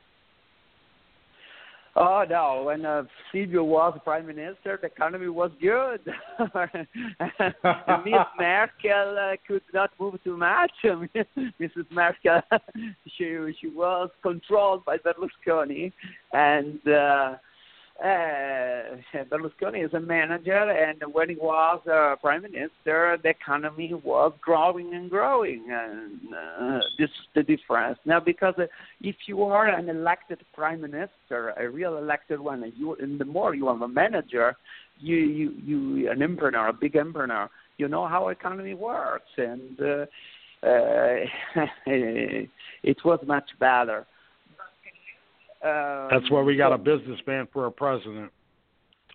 Oh 1.98 2.26
no! 2.28 2.64
When 2.66 2.84
uh, 2.84 3.04
Silvio 3.32 3.64
was 3.64 3.98
prime 4.04 4.26
minister, 4.26 4.78
the 4.78 4.88
economy 4.88 5.28
was 5.28 5.50
good. 5.62 6.00
Miss 8.04 8.14
Merkel 8.38 9.16
uh, 9.18 9.36
could 9.48 9.62
not 9.72 9.90
move 9.98 10.22
too 10.22 10.36
much. 10.36 10.72
Mrs. 10.84 11.90
Merkel, 11.90 12.42
she 13.16 13.38
she 13.58 13.68
was 13.68 14.10
controlled 14.22 14.84
by 14.84 14.98
Berlusconi, 14.98 15.90
and 16.34 16.86
uh, 16.86 17.36
uh, 18.04 19.24
Berlusconi 19.30 19.84
is 19.84 19.94
a 19.94 20.00
manager, 20.00 20.70
and 20.70 21.02
when 21.12 21.30
he 21.30 21.36
was 21.36 21.80
uh, 21.90 22.16
prime 22.20 22.42
minister, 22.42 23.16
the 23.22 23.30
economy 23.30 23.92
was 24.04 24.32
growing 24.40 24.94
and 24.94 25.08
growing, 25.08 25.64
and 25.70 26.20
uh, 26.34 26.80
this 26.98 27.08
is 27.08 27.26
the 27.34 27.42
difference. 27.42 27.98
Now, 28.04 28.20
because 28.20 28.54
uh, 28.58 28.66
if 29.00 29.16
you 29.26 29.42
are 29.44 29.68
an 29.68 29.88
elected 29.88 30.44
prime 30.54 30.82
minister, 30.82 31.54
a 31.56 31.68
real 31.70 31.96
elected 31.96 32.38
one, 32.38 32.62
and 32.64 32.72
you, 32.76 32.96
and 32.96 33.18
the 33.18 33.24
more 33.24 33.54
you 33.54 33.68
are 33.68 33.82
a 33.82 33.88
manager, 33.88 34.56
you, 34.98 35.16
you, 35.16 35.54
you, 35.64 36.10
an 36.10 36.22
entrepreneur, 36.22 36.68
a 36.68 36.72
big 36.72 36.96
entrepreneur, 36.96 37.48
you 37.78 37.88
know 37.88 38.06
how 38.06 38.28
economy 38.28 38.74
works, 38.74 39.30
and 39.38 39.80
uh, 39.80 40.06
uh, 40.62 41.24
it 41.86 43.04
was 43.04 43.20
much 43.26 43.48
better. 43.58 44.06
Um, 45.66 46.08
That's 46.10 46.30
why 46.30 46.42
we 46.42 46.56
got 46.56 46.72
a 46.72 46.78
businessman 46.78 47.48
for 47.52 47.66
a 47.66 47.72
president. 47.72 48.30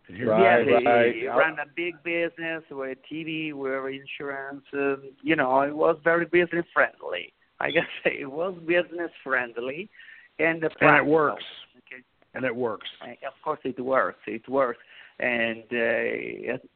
Right, 0.09 0.67
yeah, 0.67 0.89
right. 0.89 1.15
he 1.15 1.27
ran 1.27 1.53
a 1.59 1.67
big 1.73 2.03
business 2.03 2.63
with 2.69 2.97
TV, 3.09 3.53
with 3.53 3.93
insurance. 3.93 4.63
Um, 4.73 5.11
you 5.21 5.37
know, 5.37 5.61
it 5.61 5.75
was 5.75 5.97
very 6.03 6.25
business 6.25 6.65
friendly. 6.73 7.33
I 7.61 7.71
guess 7.71 7.85
it 8.05 8.29
was 8.29 8.55
business 8.65 9.11
friendly, 9.23 9.89
and 10.39 10.63
and 10.81 10.97
it 10.97 11.05
works. 11.05 11.45
Okay. 11.77 12.03
And 12.33 12.43
it 12.43 12.55
works. 12.55 12.87
Uh, 13.01 13.11
Of 13.25 13.33
course, 13.43 13.59
it 13.63 13.79
works. 13.79 14.19
It 14.27 14.47
works, 14.49 14.79
and 15.19 15.63
uh, 15.71 16.51
it 16.55 16.69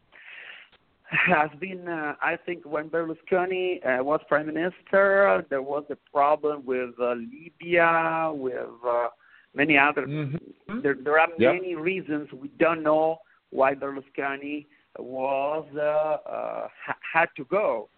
has 1.09 1.49
been. 1.59 1.88
Uh, 1.89 2.13
I 2.21 2.38
think 2.45 2.65
when 2.65 2.89
Berlusconi 2.89 3.86
uh, 3.86 4.03
was 4.03 4.21
prime 4.30 4.47
minister, 4.47 5.45
there 5.49 5.61
was 5.61 5.84
a 5.89 5.97
problem 6.11 6.65
with 6.65 6.91
uh, 7.01 7.15
Libya, 7.15 8.32
with 8.34 8.69
uh, 8.88 9.07
many 9.56 9.78
other. 9.78 10.06
Mhm. 10.06 10.39
There, 10.84 10.95
there 10.95 11.20
are 11.20 11.30
Yep. 11.38 11.53
many 11.56 11.76
reasons 11.76 12.32
we 12.34 12.49
don't 12.60 12.84
know 12.84 13.20
why 13.51 13.74
Berlusconi 13.76 14.66
was 14.99 15.66
uh, 15.76 15.80
uh, 15.80 16.68
ha- 16.86 16.97
had 17.14 17.30
to 17.38 17.45
go, 17.45 17.89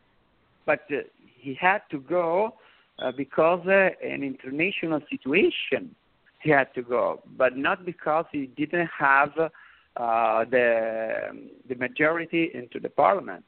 but 0.65 0.81
uh, 0.91 1.01
he 1.39 1.53
had 1.53 1.81
to 1.91 1.99
go 1.99 2.55
uh, 2.99 3.11
because 3.11 3.65
uh, 3.67 3.89
an 4.03 4.23
international 4.23 5.01
situation 5.09 5.95
he 6.41 6.49
had 6.51 6.73
to 6.75 6.81
go, 6.81 7.21
but 7.37 7.57
not 7.57 7.85
because 7.85 8.25
he 8.31 8.47
didn't 8.57 8.89
have 8.97 9.31
uh, 9.39 10.45
the 10.45 11.49
the 11.67 11.75
majority 11.75 12.51
into 12.53 12.79
the 12.79 12.89
parliament. 12.89 13.43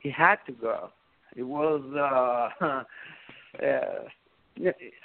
He 0.00 0.10
had 0.10 0.38
to 0.46 0.52
go. 0.52 0.90
It 1.36 1.42
was. 1.42 1.82
Uh, 1.94 2.64
uh, 3.64 4.08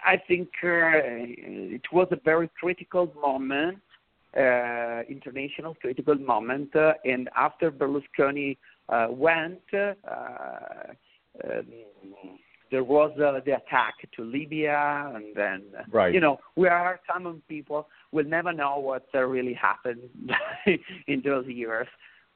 I 0.05 0.17
think 0.27 0.49
uh, 0.63 1.01
it 1.75 1.91
was 1.91 2.07
a 2.11 2.17
very 2.23 2.49
critical 2.59 3.11
moment, 3.19 3.79
uh, 4.37 5.01
international 5.09 5.75
critical 5.75 6.15
moment, 6.15 6.75
uh, 6.75 6.93
and 7.05 7.29
after 7.35 7.71
Berlusconi 7.71 8.57
uh, 8.89 9.07
went, 9.09 9.61
uh, 9.73 9.93
um, 11.43 11.65
there 12.71 12.83
was 12.83 13.11
uh, 13.19 13.39
the 13.45 13.51
attack 13.51 13.93
to 14.15 14.23
Libya, 14.23 15.11
and 15.13 15.35
then 15.35 15.63
Right. 15.91 16.13
you 16.13 16.19
know 16.19 16.39
we 16.55 16.67
are 16.67 16.99
common 17.09 17.41
people. 17.47 17.87
We'll 18.11 18.25
never 18.25 18.51
know 18.51 18.79
what 18.79 19.05
uh, 19.13 19.19
really 19.19 19.53
happened 19.53 20.01
in 21.07 21.21
those 21.23 21.45
years 21.47 21.87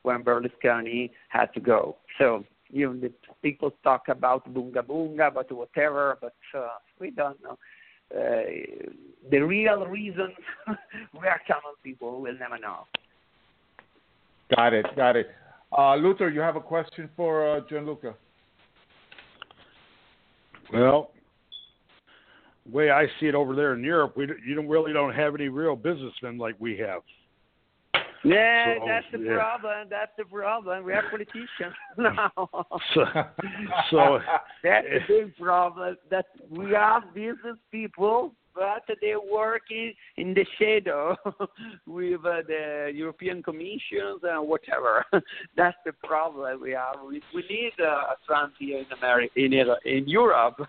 when 0.04 0.24
Berlusconi 0.24 1.10
had 1.30 1.54
to 1.56 1.60
go. 1.60 1.98
So 2.20 2.46
you 2.70 2.88
know, 2.88 3.00
the 3.00 3.12
people 3.42 3.72
talk 3.84 4.08
about 4.10 4.52
bunga 4.54 4.84
bunga, 4.84 5.34
but 5.34 5.52
whatever, 5.52 6.18
but 6.22 6.36
uh, 6.58 6.68
we 7.00 7.12
don't 7.12 7.42
know. 7.44 7.58
Uh, 8.14 8.44
the 9.30 9.40
real 9.40 9.86
reasons 9.86 10.34
we 11.14 11.28
are 11.28 11.42
common 11.48 11.76
people. 11.84 12.22
We'll 12.22 12.38
never 12.38 12.58
know. 12.58 12.86
Got 14.56 14.74
it. 14.74 14.86
Got 14.96 15.18
it. 15.18 15.28
Uh, 15.78 15.96
Luther, 15.96 16.30
you 16.30 16.40
have 16.40 16.56
a 16.56 16.62
question 16.62 17.10
for 17.18 17.58
uh, 17.58 17.62
Gianluca? 17.70 18.16
Well, 20.72 21.12
the 22.66 22.72
way 22.76 22.90
I 22.90 23.06
see 23.20 23.28
it 23.28 23.36
over 23.36 23.56
there 23.56 23.74
in 23.74 23.84
Europe, 23.84 24.16
we 24.16 24.28
you 24.46 24.56
don't 24.56 24.68
really 24.68 24.94
don't 24.94 25.14
have 25.14 25.36
any 25.36 25.48
real 25.48 25.76
businessmen 25.76 26.38
like 26.38 26.56
we 26.60 26.78
have. 26.78 27.02
Yeah, 28.28 28.76
So, 28.80 28.86
that's 28.86 29.06
the 29.12 29.20
yeah. 29.20 29.36
problem. 29.36 29.88
That's 29.90 30.12
the 30.18 30.26
problem. 30.26 30.84
We 30.84 30.94
have 30.94 31.06
politicians 31.10 31.76
now. 31.98 32.32
So, 32.94 33.06
so 33.92 34.20
That's 34.64 34.86
the 34.86 35.00
big 35.08 35.38
problem. 35.38 35.98
That 36.10 36.26
we 36.50 36.72
have 36.72 37.14
business 37.14 37.58
people, 37.72 38.34
but 38.54 38.84
they're 39.02 39.20
working 39.20 39.94
in 40.18 40.34
the 40.34 40.46
shadow 40.60 41.16
with 41.88 42.26
uh, 42.26 42.42
the 42.48 42.92
European 42.94 43.44
Commissions 43.44 44.22
and 44.24 44.48
whatever. 44.48 45.06
That's 45.56 45.78
the 45.86 45.94
problem 46.04 46.62
we 46.62 46.72
have. 46.72 46.96
We, 47.08 47.22
we 47.34 47.44
need 47.50 47.74
uh, 47.80 47.84
a 47.86 48.16
Trump 48.26 48.54
here 48.60 48.80
in 48.80 48.86
America, 48.98 49.32
in 49.38 49.54
in 49.86 50.08
Europe, 50.08 50.60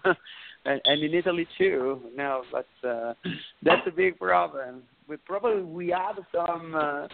and, 0.64 0.80
and 0.84 1.02
in 1.02 1.14
Italy 1.14 1.48
too. 1.56 2.00
No, 2.14 2.42
but 2.52 2.88
uh, 2.88 3.14
that's 3.62 3.86
a 3.86 3.90
big 3.90 4.18
problem. 4.18 4.82
We 5.08 5.16
probably 5.16 5.62
we 5.62 5.88
have 5.88 6.18
some. 6.32 6.74
Uh, 6.74 7.08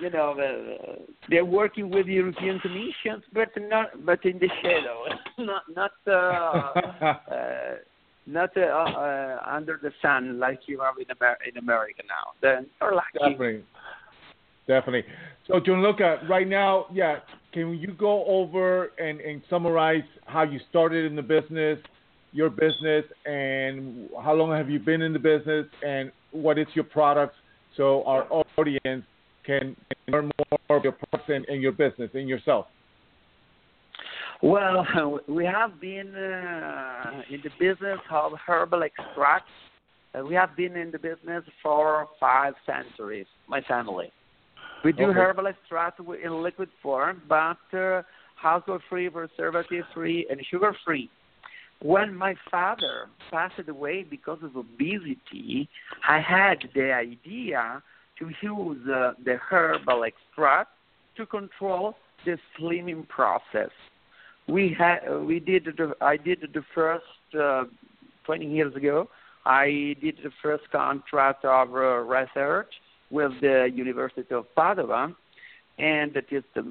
you 0.00 0.10
know, 0.10 0.32
uh, 0.32 0.94
they're 1.28 1.44
working 1.44 1.90
with 1.90 2.06
the 2.06 2.14
European 2.14 2.58
Commissions, 2.60 3.24
but 3.32 3.48
not, 3.56 4.04
but 4.04 4.24
in 4.24 4.38
the 4.38 4.48
shadow, 4.62 5.04
not, 5.38 5.62
not, 5.74 5.92
uh, 6.06 7.10
uh, 7.32 7.76
not 8.26 8.50
uh, 8.56 8.60
uh, 8.60 9.38
under 9.46 9.78
the 9.82 9.92
sun 10.02 10.38
like 10.38 10.60
you 10.66 10.80
have 10.80 10.94
in, 10.98 11.06
Amer- 11.10 11.38
in 11.48 11.56
America 11.58 12.02
now. 12.08 12.32
Then 12.40 12.66
you're 12.80 12.94
lucky. 12.94 13.18
Definitely. 13.18 13.64
Definitely. 14.68 15.04
So, 15.46 15.58
Gianluca, 15.58 16.18
right 16.28 16.46
now, 16.46 16.86
yeah, 16.92 17.16
can 17.52 17.76
you 17.76 17.92
go 17.92 18.24
over 18.26 18.92
and, 18.98 19.20
and 19.20 19.42
summarize 19.50 20.04
how 20.26 20.42
you 20.42 20.60
started 20.70 21.06
in 21.06 21.16
the 21.16 21.22
business, 21.22 21.78
your 22.32 22.50
business, 22.50 23.04
and 23.26 24.08
how 24.22 24.34
long 24.34 24.56
have 24.56 24.70
you 24.70 24.78
been 24.78 25.02
in 25.02 25.12
the 25.12 25.18
business, 25.18 25.66
and 25.84 26.12
what 26.30 26.58
is 26.58 26.68
your 26.74 26.84
product 26.84 27.34
so 27.76 28.04
our 28.04 28.26
audience 28.56 29.04
can 29.50 29.76
learn 30.08 30.30
more 30.38 30.78
of 30.78 30.84
your 30.84 30.92
products 30.92 31.30
and, 31.48 31.62
your 31.62 31.72
business 31.72 32.10
and 32.14 32.28
yourself. 32.28 32.66
Well, 34.42 34.86
we 35.28 35.44
have 35.44 35.80
been 35.80 36.14
uh, 36.14 37.22
in 37.30 37.40
the 37.42 37.50
business 37.58 37.98
of 38.10 38.32
herbal 38.46 38.82
extracts. 38.84 39.50
Uh, 40.14 40.24
we 40.24 40.34
have 40.34 40.56
been 40.56 40.76
in 40.76 40.90
the 40.90 40.98
business 40.98 41.44
for 41.62 42.08
five 42.18 42.54
centuries, 42.66 43.26
my 43.48 43.60
family. 43.62 44.10
We 44.84 44.92
do 44.92 45.04
Okay. 45.04 45.18
herbal 45.18 45.46
extract 45.46 45.98
wi- 45.98 46.24
in 46.24 46.42
liquid 46.42 46.70
form, 46.82 47.22
but 47.28 47.58
uh, 47.76 48.02
household 48.36 48.82
free, 48.88 49.08
preservative 49.10 49.84
free, 49.94 50.26
and 50.30 50.40
sugar 50.50 50.74
free. 50.84 51.10
When 51.82 52.14
my 52.14 52.34
father 52.50 53.08
passed 53.30 53.68
away 53.68 54.04
because 54.08 54.38
of 54.42 54.56
obesity, 54.56 55.68
I 56.08 56.18
had 56.20 56.58
the 56.74 56.92
idea 56.92 57.82
to 58.20 58.30
use 58.42 58.88
uh, 58.88 59.12
the 59.24 59.36
herbal 59.50 60.04
extract 60.04 60.70
to 61.16 61.26
control 61.26 61.96
the 62.24 62.38
slimming 62.58 63.08
process. 63.08 63.70
We 64.48 64.74
had 64.78 65.00
we 65.24 65.40
did 65.40 65.64
the 65.64 65.94
I 66.00 66.16
did 66.16 66.40
the 66.52 66.64
first 66.74 67.04
uh, 67.38 67.64
20 68.24 68.46
years 68.46 68.74
ago. 68.74 69.08
I 69.46 69.96
did 70.00 70.18
the 70.22 70.30
first 70.42 70.70
contract 70.70 71.44
of 71.44 71.74
uh, 71.74 71.98
research 72.16 72.72
with 73.10 73.32
the 73.40 73.70
University 73.74 74.34
of 74.34 74.44
Padua, 74.54 75.14
and 75.78 76.12
that 76.14 76.26
is 76.30 76.44
the, 76.54 76.62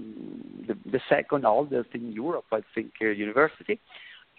the, 0.68 0.78
the 0.86 1.02
second 1.10 1.46
oldest 1.46 1.90
in 1.94 2.12
Europe, 2.12 2.46
I 2.52 2.62
think, 2.76 2.92
uh, 3.02 3.08
university. 3.08 3.80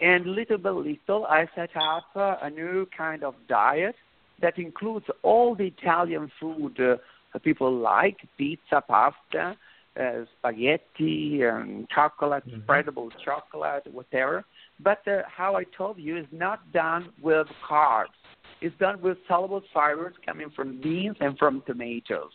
And 0.01 0.27
little 0.27 0.59
by 0.59 0.71
little, 0.71 1.27
I 1.27 1.47
set 1.55 1.71
up 1.77 2.05
uh, 2.15 2.37
a 2.41 2.49
new 2.49 2.87
kind 2.97 3.23
of 3.23 3.35
diet 3.49 3.97
that 4.43 4.59
includes 4.59 5.07
all 5.22 5.55
the 5.55 5.66
Italian 5.66 6.30
food 6.41 6.78
uh, 6.80 6.97
people 7.38 7.72
like 7.72 8.18
pizza, 8.36 8.82
pasta, 8.86 9.57
uh, 10.01 10.24
spaghetti, 10.38 11.43
and 11.43 11.88
chocolate, 11.88 12.45
Mhm. 12.47 12.64
spreadable 12.64 13.11
chocolate, 13.24 13.86
whatever. 13.93 14.45
But 14.80 15.07
uh, 15.07 15.22
how 15.26 15.57
I 15.57 15.64
told 15.64 15.99
you 15.99 16.16
is 16.16 16.26
not 16.32 16.59
done 16.72 17.12
with 17.20 17.49
carbs. 17.68 18.18
It's 18.61 18.76
done 18.78 19.01
with 19.01 19.18
soluble 19.26 19.62
fibers 19.72 20.14
coming 20.24 20.51
from 20.51 20.80
beans 20.80 21.16
and 21.20 21.38
from 21.38 21.62
tomatoes. 21.66 22.32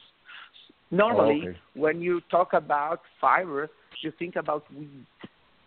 Normally, 0.92 1.42
Oh, 1.44 1.50
okay. 1.50 1.58
when 1.76 2.02
you 2.02 2.22
talk 2.30 2.54
about 2.54 3.02
fibers, 3.20 3.70
you 4.02 4.12
think 4.12 4.36
about 4.36 4.64
wheat. 4.74 5.06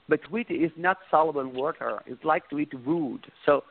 But 0.09 0.21
wheat 0.31 0.51
is 0.51 0.73
not 0.77 0.99
soluble 1.11 1.41
in 1.43 1.53
water. 1.53 2.03
It's 2.07 2.25
like 2.25 2.49
to 2.51 2.59
eat 2.59 2.73
wood. 2.87 3.21
So 3.45 3.65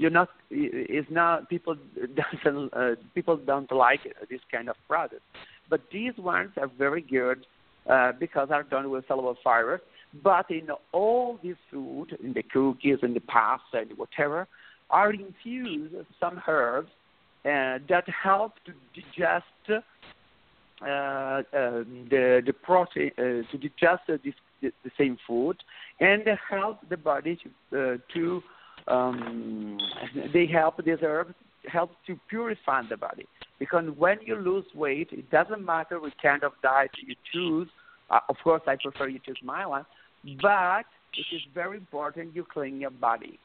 you're 0.00 0.10
not. 0.10 0.30
It's 0.50 1.10
not. 1.10 1.48
People 1.50 1.76
doesn't. 2.42 2.74
Uh, 2.74 2.94
people 3.14 3.36
don't 3.36 3.70
like 3.70 4.00
this 4.30 4.40
kind 4.50 4.70
of 4.70 4.76
product. 4.88 5.22
But 5.68 5.82
these 5.92 6.16
ones 6.16 6.52
are 6.56 6.70
very 6.78 7.02
good 7.02 7.46
uh, 7.88 8.12
because 8.18 8.48
are 8.50 8.62
done 8.62 8.90
with 8.90 9.06
soluble 9.06 9.36
fibers. 9.44 9.82
But 10.24 10.50
in 10.50 10.68
all 10.92 11.38
this 11.42 11.56
food, 11.70 12.18
in 12.24 12.32
the 12.32 12.42
cookies, 12.42 12.98
in 13.02 13.12
the 13.14 13.20
pasta, 13.20 13.78
and 13.78 13.96
whatever, 13.96 14.48
are 14.88 15.12
infused 15.12 15.94
some 16.18 16.40
herbs 16.48 16.90
uh, 17.44 17.78
that 17.88 18.04
help 18.08 18.54
to 18.64 18.72
digest 18.94 19.82
uh, 20.82 20.86
uh, 20.86 21.42
the 21.52 22.42
the 22.44 22.54
protein 22.62 23.10
uh, 23.18 23.22
to 23.50 23.58
digest 23.58 24.04
uh, 24.08 24.16
this, 24.24 24.34
the, 24.62 24.72
the 24.82 24.90
same 24.98 25.18
food 25.26 25.58
and 26.00 26.22
help 26.48 26.78
the 26.88 26.96
body 26.96 27.38
to, 27.42 27.78
uh, 27.78 27.96
to 28.14 28.42
um, 28.90 29.78
they 30.32 30.46
help 30.46 30.84
these 30.84 30.98
herbs 31.02 31.34
help 31.66 31.90
to 32.06 32.18
purify 32.28 32.82
the 32.88 32.96
body. 32.96 33.26
Because 33.58 33.84
when 33.96 34.18
you 34.24 34.36
lose 34.36 34.64
weight 34.74 35.08
it 35.12 35.30
doesn't 35.30 35.64
matter 35.64 36.00
what 36.00 36.12
kind 36.22 36.42
of 36.42 36.52
diet 36.62 36.90
you 37.06 37.14
choose. 37.32 37.68
Uh, 38.10 38.20
of 38.28 38.36
course 38.42 38.62
I 38.66 38.76
prefer 38.76 39.08
you 39.08 39.20
choose 39.24 39.38
my 39.42 39.66
one. 39.66 39.86
But 40.42 40.86
it 41.14 41.26
is 41.34 41.42
very 41.54 41.76
important 41.76 42.34
you 42.34 42.46
clean 42.52 42.80
your 42.80 42.90
body. 42.90 43.38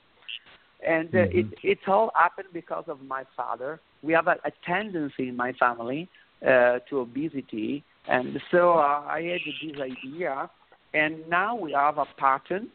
And 0.86 1.14
uh, 1.16 1.20
it, 1.32 1.48
it's 1.64 1.88
all 1.88 2.12
happened 2.16 2.50
because 2.54 2.86
of 2.88 3.02
my 3.02 3.24
father. 3.36 3.80
We 4.04 4.14
have 4.14 4.28
a, 4.28 4.38
a 4.46 4.52
tendency 4.66 5.30
in 5.30 5.36
my 5.36 5.54
family 5.54 6.10
uh, 6.46 6.80
to 6.90 7.00
obesity, 7.00 7.84
and 8.08 8.40
so 8.52 8.74
uh, 8.74 9.04
I 9.08 9.22
had 9.32 9.72
this 9.72 9.82
idea, 9.82 10.50
and 10.96 11.28
now 11.30 11.56
we 11.56 11.74
have 11.74 11.98
a 11.98 12.06
patent. 12.18 12.70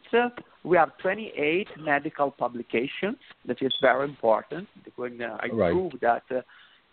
We 0.63 0.77
have 0.77 0.95
28 0.99 1.67
medical 1.79 2.29
publications. 2.29 3.17
That 3.45 3.61
is 3.61 3.73
very 3.81 4.05
important 4.05 4.67
when 4.95 5.21
uh, 5.21 5.37
I 5.41 5.47
Right. 5.47 5.71
prove 5.73 5.93
that 6.01 6.23
uh, 6.29 6.41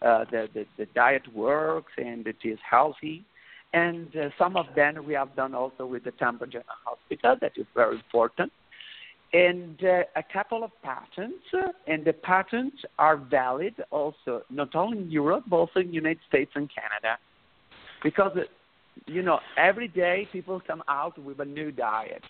uh, 0.05 0.25
the, 0.33 0.49
the 0.55 0.65
the 0.79 0.87
diet 0.95 1.27
works 1.35 1.93
and 1.99 2.27
it 2.27 2.41
is 2.45 2.59
healthy. 2.75 3.25
And 3.75 4.09
uh, 4.17 4.31
some 4.39 4.57
of 4.57 4.67
them 4.75 4.93
we 5.07 5.13
have 5.13 5.37
done 5.37 5.55
also 5.55 5.85
with 5.85 6.05
the 6.05 6.13
Tampa 6.13 6.47
General 6.47 6.81
Hospital. 6.87 7.37
That 7.43 7.53
is 7.57 7.67
very 7.75 7.97
important. 7.97 8.51
And 9.35 9.77
uh, 9.85 10.05
a 10.17 10.25
couple 10.33 10.65
of 10.65 10.71
patents, 10.83 11.45
uh, 11.53 11.73
and 11.87 12.03
the 12.07 12.15
patents 12.15 12.79
are 12.99 13.19
valid 13.19 13.75
also 13.91 14.33
not 14.49 14.75
only 14.75 14.99
in 15.05 15.11
Europe 15.11 15.45
but 15.51 15.57
also 15.57 15.81
in 15.81 15.89
the 15.89 15.99
United 16.05 16.23
States 16.27 16.53
and 16.55 16.71
Canada, 16.79 17.19
because 18.03 18.35
you 19.07 19.23
know 19.23 19.41
every 19.57 19.89
day 19.89 20.29
people 20.33 20.61
come 20.67 20.83
out 20.89 21.19
with 21.19 21.41
a 21.41 21.45
new 21.45 21.71
diet. 21.71 22.23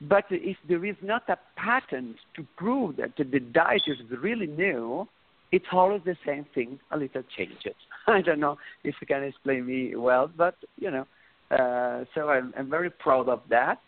But 0.00 0.26
if 0.30 0.56
there 0.68 0.84
is 0.84 0.96
not 1.02 1.28
a 1.28 1.38
patent 1.56 2.16
to 2.36 2.46
prove 2.56 2.96
that 2.96 3.16
the 3.16 3.40
diet 3.40 3.82
is 3.88 3.98
really 4.22 4.46
new, 4.46 5.08
it's 5.50 5.66
always 5.72 6.02
the 6.04 6.16
same 6.24 6.46
thing, 6.54 6.78
a 6.92 6.96
little 6.96 7.22
changes. 7.36 7.74
I 8.06 8.20
don't 8.20 8.38
know 8.38 8.58
if 8.84 8.94
you 9.00 9.06
can 9.06 9.24
explain 9.24 9.66
me 9.66 9.96
well, 9.96 10.30
but 10.36 10.54
you 10.76 10.90
know, 10.90 11.06
uh, 11.50 12.04
so 12.14 12.28
I'm, 12.28 12.54
I'm 12.56 12.70
very 12.70 12.90
proud 12.90 13.28
of 13.28 13.40
that. 13.50 13.80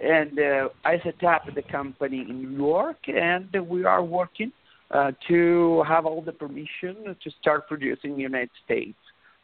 And 0.00 0.38
uh, 0.38 0.68
I 0.84 0.98
set 1.04 1.22
up 1.24 1.42
the 1.54 1.62
company 1.62 2.20
in 2.20 2.42
New 2.42 2.56
York, 2.56 2.96
and 3.08 3.54
we 3.68 3.84
are 3.84 4.02
working 4.02 4.50
uh, 4.90 5.12
to 5.28 5.84
have 5.86 6.06
all 6.06 6.22
the 6.22 6.32
permission 6.32 7.16
to 7.22 7.30
start 7.40 7.68
producing 7.68 8.12
in 8.12 8.16
the 8.16 8.22
United 8.22 8.50
States 8.64 8.96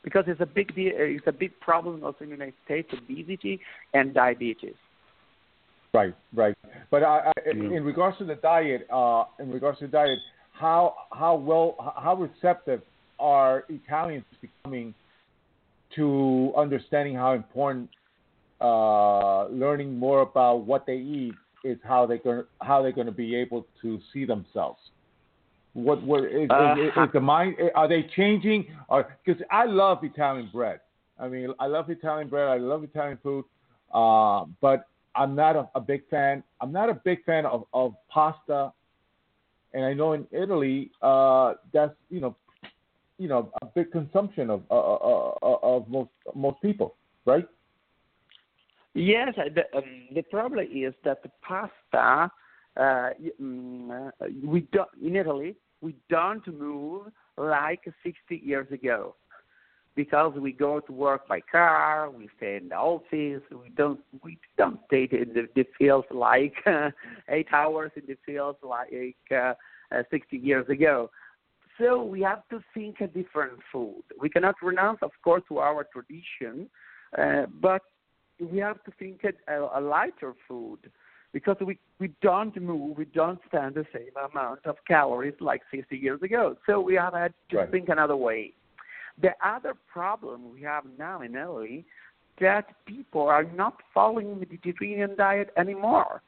because 0.07 0.23
it's 0.29 0.41
a 0.41 0.47
big 0.47 0.71
it's 0.77 1.27
a 1.27 1.33
big 1.33 1.59
problem 1.59 2.05
also 2.05 2.19
in 2.21 2.29
the 2.29 2.37
United 2.37 2.55
States, 2.65 2.89
obesity 2.93 3.61
and 3.93 4.15
diabetes. 4.15 4.77
Right, 5.93 6.15
right. 6.33 6.55
But 6.93 7.03
I, 7.03 7.17
I, 7.27 7.33
Mm. 7.47 7.77
in 7.77 7.85
regards 7.85 8.19
to 8.19 8.25
the 8.25 8.37
diet, 8.37 8.87
uh, 8.91 9.25
in 9.39 9.53
regards 9.53 9.79
to 9.79 9.87
the 9.87 9.93
diet, 9.93 10.19
how 10.53 10.95
how 11.13 11.35
well 11.37 11.69
how 12.05 12.15
receptive 12.15 12.83
are 13.19 13.65
Italians 13.69 14.25
becoming 14.41 14.95
to 15.97 16.53
understanding 16.57 17.15
how 17.15 17.35
important 17.35 17.89
uh, 18.61 19.47
learning 19.47 19.97
more 19.97 20.23
about 20.23 20.57
what 20.71 20.87
they 20.87 20.97
eat 20.97 21.35
is 21.65 21.79
how 21.83 22.07
they 22.07 22.19
going 22.19 22.45
how 22.61 22.83
they're 22.83 22.99
going 23.01 23.13
to 23.15 23.21
be 23.27 23.35
able 23.35 23.67
to 23.83 24.01
see 24.13 24.25
themselves. 24.25 24.81
What 25.77 26.03
what 26.03 26.25
is, 26.25 26.49
Uh, 26.51 26.75
is, 26.79 26.93
is 26.97 27.13
the 27.13 27.21
mind? 27.21 27.57
Are 27.75 27.87
they 27.87 28.03
changing? 28.19 28.61
Or 28.89 29.15
because 29.25 29.43
I 29.51 29.65
love 29.67 30.03
Italian 30.03 30.49
bread. 30.51 30.81
I 31.21 31.29
mean, 31.29 31.53
I 31.59 31.67
love 31.67 31.91
Italian 31.91 32.29
bread. 32.29 32.49
I 32.49 32.57
love 32.57 32.83
Italian 32.83 33.19
food. 33.23 33.45
Uh, 33.93 34.47
but 34.63 34.89
I'm 35.15 35.35
not 35.35 35.55
a, 35.55 35.69
a 35.75 35.81
big 35.81 36.03
fan. 36.09 36.43
I'm 36.63 36.73
not 36.73 36.89
a 36.89 36.95
big 36.95 37.25
fan 37.25 37.45
of, 37.45 37.67
of 37.75 37.95
pasta. 38.09 38.73
And 39.75 39.85
I 39.85 39.93
know 39.93 40.15
in 40.15 40.27
Italy, 40.33 40.91
uh, 41.03 41.55
that's 41.75 41.97
you 42.09 42.21
know, 42.21 42.35
you 43.19 43.29
know, 43.29 43.53
a 43.61 43.67
big 43.67 43.93
consumption 43.93 44.49
of 44.49 44.63
uh, 44.71 44.75
uh, 44.75 45.35
uh, 45.43 45.59
of 45.63 45.89
most 45.89 46.11
most 46.35 46.59
people, 46.63 46.95
right? 47.27 47.47
Yes, 48.95 49.35
uh, 49.37 49.51
the, 49.55 49.65
um, 49.77 49.85
the 50.15 50.23
problem 50.23 50.67
is 50.73 50.95
that 51.05 51.23
the 51.23 51.31
pasta, 51.47 52.31
uh, 52.79 53.11
mm, 53.39 54.09
uh, 54.09 54.11
we 54.43 54.61
don't, 54.73 54.89
in 55.03 55.17
Italy, 55.17 55.55
we 55.81 55.95
don't 56.09 56.47
move 56.47 57.13
like 57.37 57.85
60 58.03 58.43
years 58.45 58.71
ago 58.73 59.15
because 59.97 60.35
we 60.39 60.53
go 60.53 60.79
to 60.81 60.93
work 60.93 61.27
by 61.27 61.41
car, 61.41 62.11
we 62.11 62.29
stay 62.37 62.57
in 62.57 62.69
the 62.69 62.77
office, 62.77 63.43
we 63.51 63.71
don't 63.75 64.01
we 64.23 64.39
don't 64.59 64.79
stay 64.87 65.09
in 65.11 65.33
the, 65.35 65.49
the 65.57 65.65
fields 65.79 66.07
like 66.11 66.55
uh, 66.67 66.91
eight 67.31 67.49
hours 67.53 67.91
in 67.97 68.03
the 68.07 68.17
fields 68.25 68.59
like 68.63 69.17
uh, 69.33 69.55
uh, 69.91 70.03
60 70.11 70.37
years 70.37 70.69
ago. 70.69 71.11
So 71.79 72.03
we 72.03 72.23
have 72.23 72.43
to 72.51 72.63
think 72.73 73.01
a 73.01 73.07
different 73.07 73.59
food. 73.73 74.03
We 74.19 74.31
cannot 74.31 74.55
renounce, 74.63 74.99
of 75.03 75.11
course, 75.23 75.43
to 75.49 75.59
our 75.59 75.87
tradition, 75.93 76.69
uh, 77.19 77.47
but 77.61 77.83
we 78.41 78.59
have 78.59 78.83
to 78.85 78.93
think 78.99 79.23
a, 79.25 79.69
a 79.75 79.81
lighter 79.81 80.35
food 80.47 80.79
because 81.37 81.59
we 81.61 81.79
we 81.99 82.09
don't 82.23 82.57
move, 82.71 82.97
we 82.97 83.05
don't 83.05 83.39
spend 83.45 83.75
the 83.75 83.85
same 83.93 84.15
amount 84.31 84.61
of 84.65 84.77
calories 84.89 85.35
like 85.39 85.61
60 85.71 85.95
years 85.95 86.23
ago. 86.23 86.57
So 86.65 86.81
we 86.81 86.95
have 86.95 87.13
had 87.13 87.35
to 87.51 87.57
Right. 87.59 87.71
think 87.71 87.91
another 87.91 88.17
way. 88.29 88.55
The 89.21 89.33
other 89.55 89.75
problem 89.97 90.39
we 90.55 90.63
have 90.63 90.85
now 90.99 91.21
in 91.27 91.35
Italy 91.37 91.85
that 92.47 92.65
people 92.87 93.25
are 93.37 93.45
not 93.63 93.75
following 93.93 94.29
the 94.41 94.47
Mediterranean 94.47 95.13
diet 95.15 95.49
anymore. 95.59 96.23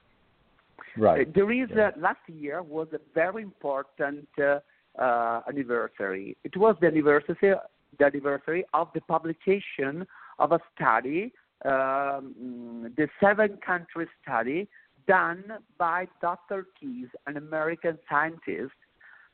Right. 1.07 1.27
There 1.39 1.51
is 1.63 1.71
Yeah. 1.71 1.87
uh, 1.87 2.07
last 2.07 2.25
year 2.43 2.57
was 2.77 2.89
a 2.93 3.01
very 3.21 3.43
important 3.51 4.29
uh, 4.39 4.61
uh, 5.07 5.41
anniversary. 5.51 6.37
It 6.49 6.55
was 6.65 6.75
the 6.81 6.89
anniversary 6.93 7.57
the 7.99 8.05
anniversary 8.11 8.63
of 8.81 8.87
the 8.97 9.03
publication 9.15 9.95
of 10.39 10.49
a 10.59 10.61
study, 10.73 11.23
um, 11.73 12.23
the 13.01 13.07
seven 13.23 13.51
country 13.71 14.07
study 14.21 14.61
done 15.09 15.43
by 15.79 16.07
Dr. 16.21 16.67
Keys, 16.79 17.09
an 17.27 17.37
American 17.37 17.99
scientist 18.09 18.73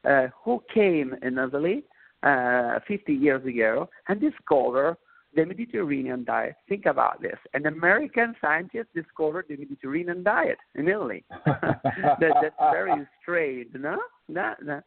uh, 0.08 0.28
who 0.42 0.62
came 0.72 1.14
in 1.22 1.38
Italy 1.38 1.84
uh, 2.22 2.78
50 2.88 3.12
years 3.12 3.44
ago 3.44 3.90
and 4.08 4.20
discovered 4.20 4.96
the 5.34 5.44
Mediterranean 5.44 6.24
diet. 6.24 6.54
Think 6.68 6.86
about 6.86 7.20
this. 7.20 7.36
An 7.54 7.66
American 7.66 8.34
scientist 8.40 8.88
discovered 8.94 9.46
the 9.48 9.56
Mediterranean 9.56 10.22
diet 10.22 10.58
in 10.76 10.88
Italy. 10.88 11.24
that, 11.44 12.18
that's 12.20 12.54
very 12.72 13.06
strange, 13.20 13.68
no? 13.74 13.98
No, 14.28 14.54
no. 14.62 14.80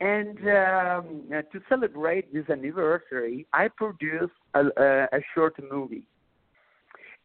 And 0.00 0.38
um, 0.38 1.24
to 1.30 1.60
celebrate 1.68 2.32
this 2.32 2.48
anniversary, 2.50 3.46
I 3.52 3.68
produced 3.68 4.32
a, 4.54 4.66
a, 4.76 5.04
a 5.12 5.20
short 5.34 5.56
movie. 5.70 6.04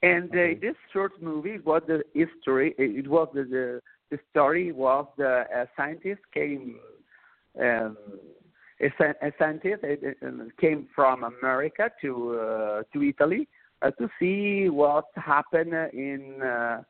And 0.03 0.29
uh, 0.35 0.37
Okay. 0.37 0.53
this 0.55 0.75
short 0.91 1.19
movie 1.21 1.59
was 1.59 1.81
the 1.87 2.03
history. 2.13 2.75
It 2.77 3.07
was 3.07 3.29
the 3.33 3.43
the, 3.43 3.81
the 4.11 4.19
story 4.29 4.71
was 4.71 5.07
the 5.17 5.45
a 5.61 5.67
scientist 5.77 6.21
came, 6.33 6.77
um, 7.59 7.97
a, 8.81 8.87
a 9.27 9.31
scientist 9.39 9.83
uh, 9.83 10.27
came 10.59 10.87
from 10.93 11.23
America 11.23 11.89
to 12.01 12.11
uh, 12.37 12.83
to 12.91 13.01
Italy 13.01 13.47
uh, 13.81 13.91
to 13.91 14.09
see 14.19 14.69
what 14.69 15.05
happened 15.15 15.73
in 15.93 16.41
uh, 16.41 16.81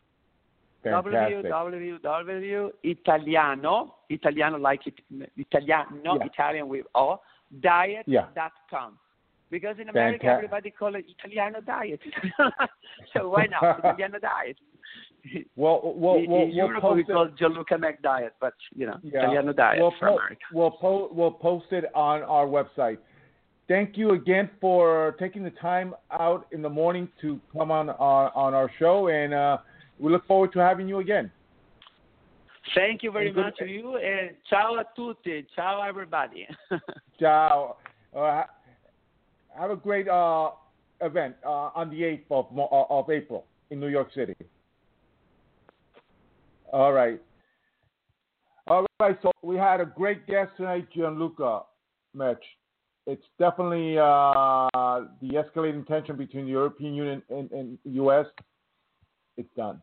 Fantastic. 0.83 1.53
www.italiano, 1.53 3.95
Italiano 4.09 4.59
like 4.59 4.87
it, 4.87 4.95
Italiano, 5.37 6.17
Yeah. 6.19 6.25
Italian 6.25 6.69
with 6.69 6.87
O, 6.95 7.21
diet.com. 7.61 8.99
Because 9.53 9.77
in 9.79 9.91
America, 9.91 10.25
everybody 10.27 10.71
call 10.71 10.95
it 10.95 11.05
Italiano 11.19 11.61
diet. 11.61 12.01
so 13.13 13.29
why 13.29 13.47
not 13.47 13.79
Italiano 13.85 14.19
diet? 14.19 14.57
Well, 15.57 15.81
we'll, 15.85 16.15
in, 16.17 16.31
we'll, 16.31 16.41
in 16.43 16.49
we'll 16.49 16.49
Europe, 16.57 16.83
we 16.85 16.89
post 17.05 17.11
it. 17.11 17.13
call 17.13 17.29
Gianluca 17.39 17.77
Mech 17.79 18.01
diet, 18.01 18.33
but 18.41 18.55
you 18.75 18.87
know, 18.87 18.97
Yeah. 19.03 19.21
Italiano 19.21 19.53
diet 19.53 19.79
we'll 19.79 19.93
for 20.01 20.09
po- 20.09 20.17
America. 20.17 20.41
We'll, 20.55 20.71
po- 20.71 21.11
we'll 21.13 21.31
post 21.31 21.67
it 21.71 21.85
on 21.95 22.23
our 22.23 22.47
website. 22.47 22.97
Thank 23.69 23.99
you 23.99 24.13
again 24.13 24.49
for 24.59 25.15
taking 25.21 25.43
the 25.45 25.51
time 25.51 25.95
out 26.11 26.47
in 26.53 26.63
the 26.63 26.71
morning 26.71 27.07
to 27.21 27.39
come 27.53 27.71
on 27.71 27.91
our, 27.91 28.35
on 28.35 28.55
our 28.55 28.71
show, 28.79 29.09
and 29.09 29.35
uh, 29.35 29.59
we 30.01 30.11
look 30.11 30.27
forward 30.27 30.53
to 30.55 30.61
having 30.61 30.89
you 30.89 31.01
again. 31.01 31.31
Thank 32.75 33.03
you 33.03 33.13
very 33.13 33.27
And 33.27 33.35
good- 33.35 33.45
much 33.45 33.57
to 33.59 33.67
you, 33.67 33.99
and 33.99 34.31
ciao 34.49 34.77
a 34.77 34.85
tutti. 34.97 35.47
Ciao, 35.55 35.83
everybody. 35.87 36.49
Ciao. 37.21 37.77
Uh, 38.17 38.45
have 39.59 39.71
a 39.71 39.77
great 39.77 40.09
uh, 40.09 40.51
event 41.01 41.35
uh, 41.45 41.71
on 41.75 41.91
the 41.91 42.03
8th 42.03 42.25
of, 42.31 42.47
uh, 42.59 42.85
of 42.91 43.11
April 43.11 43.45
in 43.71 43.81
New 43.81 43.89
York 43.89 44.09
City. 44.15 44.35
All 46.73 46.93
right. 46.93 47.21
All 48.67 48.87
right, 49.01 49.19
so 49.23 49.33
we 49.43 49.57
had 49.57 49.81
a 49.81 49.85
great 49.85 50.27
guest 50.27 50.53
tonight, 50.57 50.89
Gianluca 50.95 51.63
Mech. 52.15 52.39
It's 53.07 53.25
definitely 53.39 53.99
uh, 53.99 54.69
the 55.21 55.31
escalating 55.33 55.87
tension 55.87 56.17
between 56.17 56.45
the 56.45 56.53
European 56.53 56.95
Union 56.95 57.23
and, 57.29 57.51
and 57.51 57.79
U.S. 57.85 58.27
It's 59.37 59.49
done. 59.57 59.83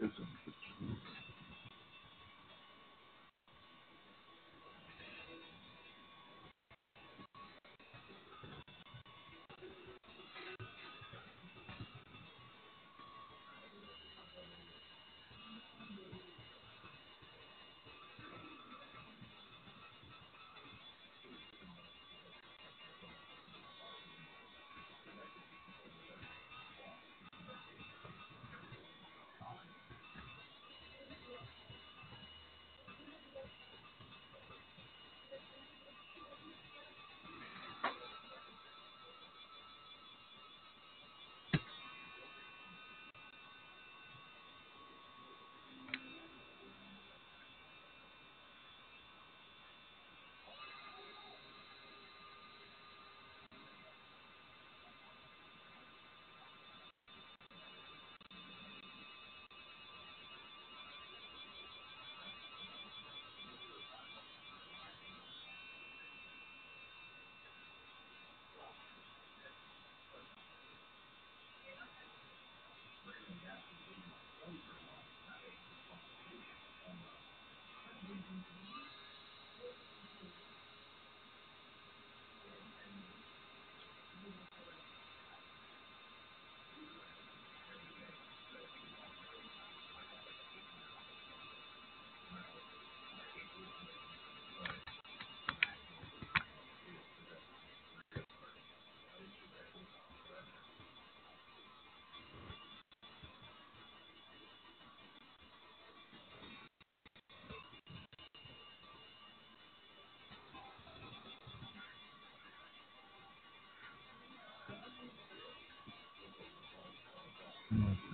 It's 0.00 0.14